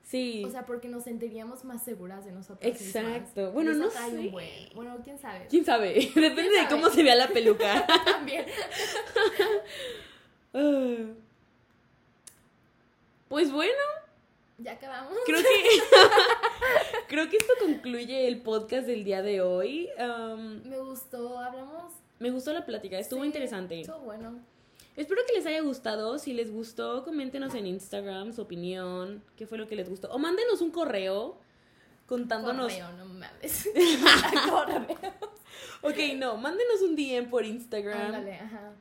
Sí. 0.09 0.43
O 0.43 0.49
sea, 0.49 0.65
porque 0.65 0.87
nos 0.87 1.03
sentiríamos 1.03 1.63
más 1.65 1.83
seguras 1.83 2.25
de 2.25 2.31
nosotros. 2.31 2.59
Exacto. 2.63 3.51
Bueno, 3.51 3.73
no 3.73 3.91
sé. 3.91 4.31
Bueno, 4.73 4.97
quién 5.03 5.19
sabe. 5.19 5.45
¿Quién 5.47 5.63
sabe? 5.63 5.93
Depende 6.15 6.49
de 6.49 6.63
sabe? 6.63 6.69
cómo 6.69 6.89
se 6.89 7.03
vea 7.03 7.13
la 7.15 7.27
peluca. 7.27 7.85
También. 8.05 8.45
Ah. 10.51 10.95
Pues 13.27 13.51
bueno, 13.51 13.71
Ya 14.57 14.71
acabamos. 14.71 15.13
creo 15.27 15.39
que 15.43 15.47
creo 17.07 17.29
que 17.29 17.37
esto 17.37 17.53
concluye 17.59 18.27
el 18.27 18.41
podcast 18.41 18.87
del 18.87 19.03
día 19.03 19.21
de 19.21 19.41
hoy. 19.41 19.89
Me 20.65 20.79
gustó, 20.79 21.37
hablamos. 21.37 21.93
me 22.17 22.31
gustó 22.31 22.51
la 22.51 22.65
plática, 22.65 22.97
estuvo 22.97 23.21
Sí, 23.21 23.27
interesante. 23.27 23.81
Estuvo 23.81 23.99
bueno. 23.99 24.39
Espero 24.99 25.21
que 25.25 25.31
les 25.31 25.45
haya 25.45 25.61
gustado. 25.61 26.19
Si 26.19 26.33
les 26.33 26.51
gustó, 26.51 27.05
coméntenos 27.05 27.55
en 27.55 27.65
Instagram 27.67 28.33
su 28.33 28.41
opinión, 28.41 29.23
qué 29.37 29.47
fue 29.47 29.57
lo 29.57 29.65
que 29.65 29.77
les 29.77 29.87
gustó. 29.87 30.11
O 30.11 30.19
mándenos 30.19 30.59
un 30.59 30.71
correo 30.71 31.37
contándonos. 32.05 32.73
Correo, 32.73 32.91
no 32.97 33.05
mames. 33.05 33.69
Correo. 34.49 34.97
Ok, 35.83 35.97
no, 36.17 36.35
mándenos 36.35 36.81
un 36.81 36.97
DM 36.97 37.29
por 37.29 37.45
Instagram. 37.45 38.07
Ándale, 38.07 38.33
ajá. 38.33 38.73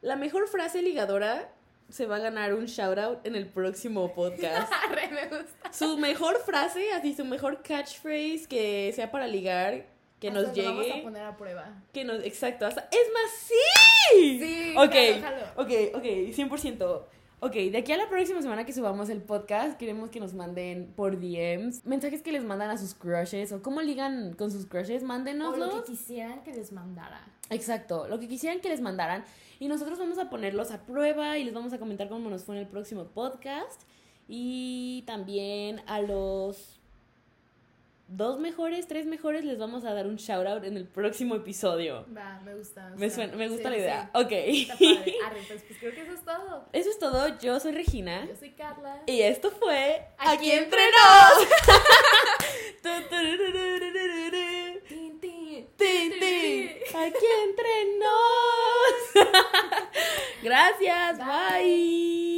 La 0.00 0.16
mejor 0.16 0.48
frase 0.48 0.80
ligadora 0.80 1.52
se 1.90 2.06
va 2.06 2.16
a 2.16 2.20
ganar 2.20 2.54
un 2.54 2.64
shout 2.64 2.96
out 2.96 3.26
en 3.26 3.36
el 3.36 3.46
próximo 3.46 4.14
podcast. 4.14 4.72
Re 4.90 5.08
me 5.08 5.26
gusta. 5.26 5.70
su 5.70 5.98
mejor 5.98 6.38
frase, 6.46 6.92
así 6.92 7.14
su 7.14 7.26
mejor 7.26 7.62
catchphrase 7.62 8.46
que 8.48 8.90
sea 8.94 9.10
para 9.10 9.26
ligar, 9.26 9.84
que 10.20 10.30
nos 10.30 10.46
Hasta 10.46 10.62
lo 10.62 10.68
Vamos 10.70 10.84
a 10.86 10.88
llegue. 10.88 11.02
poner 11.02 11.22
a 11.24 11.36
prueba. 11.36 11.82
Que 11.92 12.04
nos, 12.04 12.24
exacto, 12.24 12.66
hasta, 12.66 12.82
es 12.90 13.12
más, 13.12 13.30
sí. 13.46 14.38
Sí, 14.38 14.74
Ok, 14.76 14.92
jalo, 15.20 15.22
jalo. 15.22 15.46
ok, 15.56 15.96
ok, 15.96 16.04
100%. 16.32 17.02
Ok, 17.40 17.52
de 17.52 17.76
aquí 17.76 17.92
a 17.92 17.98
la 17.98 18.08
próxima 18.08 18.40
semana 18.40 18.64
que 18.64 18.72
subamos 18.72 19.10
el 19.10 19.20
podcast, 19.20 19.76
queremos 19.78 20.08
que 20.10 20.20
nos 20.20 20.32
manden 20.32 20.90
por 20.96 21.20
DMs 21.20 21.84
mensajes 21.84 22.22
que 22.22 22.32
les 22.32 22.42
mandan 22.44 22.70
a 22.70 22.78
sus 22.78 22.94
crushes 22.94 23.52
o 23.52 23.62
cómo 23.62 23.82
ligan 23.82 24.32
con 24.32 24.50
sus 24.50 24.64
crushes, 24.64 25.02
O 25.02 25.06
mándenoslos. 25.06 25.74
lo 25.74 25.84
que 25.84 25.90
quisieran 25.92 26.42
que 26.44 26.52
les 26.54 26.72
mandara. 26.72 27.20
Exacto, 27.50 28.08
lo 28.08 28.18
que 28.18 28.26
quisieran 28.26 28.60
que 28.60 28.70
les 28.70 28.80
mandaran. 28.80 29.22
Y 29.60 29.68
nosotros 29.68 29.98
vamos 29.98 30.18
a 30.18 30.30
ponerlos 30.30 30.70
a 30.70 30.86
prueba 30.86 31.36
y 31.36 31.44
les 31.44 31.52
vamos 31.52 31.74
a 31.74 31.78
comentar 31.78 32.08
cómo 32.08 32.30
nos 32.30 32.42
fue 32.44 32.54
en 32.56 32.62
el 32.62 32.68
próximo 32.68 33.04
podcast. 33.04 33.82
Y 34.28 35.02
también 35.06 35.82
a 35.86 36.00
los 36.00 36.75
dos 38.08 38.38
mejores, 38.38 38.86
tres 38.86 39.04
mejores, 39.06 39.44
les 39.44 39.58
vamos 39.58 39.84
a 39.84 39.92
dar 39.92 40.06
un 40.06 40.14
shout 40.16 40.46
out 40.46 40.62
en 40.64 40.76
el 40.76 40.86
próximo 40.86 41.34
episodio. 41.34 42.06
Va, 42.16 42.40
me 42.44 42.54
gusta. 42.54 42.92
Me, 42.96 43.10
suena- 43.10 43.34
me 43.36 43.48
gusta 43.48 43.68
Sí, 43.68 43.74
la 43.74 43.78
idea. 43.78 44.10
sí. 44.14 44.20
Ok. 44.24 44.32
Está 44.32 44.74
padre. 44.74 45.14
Arre, 45.26 45.40
pues, 45.48 45.62
pues 45.62 45.78
creo 45.80 45.92
que 45.94 46.02
eso 46.02 46.12
es 46.12 46.24
todo. 46.24 46.64
Eso 46.72 46.90
es 46.90 46.98
todo. 46.98 47.38
Yo 47.40 47.58
soy 47.60 47.72
Regina. 47.72 48.24
Yo 48.26 48.36
soy 48.36 48.50
Carla. 48.52 49.02
Y 49.06 49.20
esto 49.22 49.50
fue 49.50 50.06
Aquí 50.18 50.36
Aquí 50.36 50.50
entre 50.52 50.80
Tin, 50.82 50.90
nos. 50.92 51.48
tin, 52.82 53.02
Tin, 55.20 55.20
tin, 55.20 55.66
tin. 55.76 56.10
tin. 56.20 56.70
Aquí 56.96 57.26
entre 57.44 57.84
nos. 57.98 59.26
Gracias. 60.42 61.18
Bye. 61.18 61.26
bye. 61.26 62.35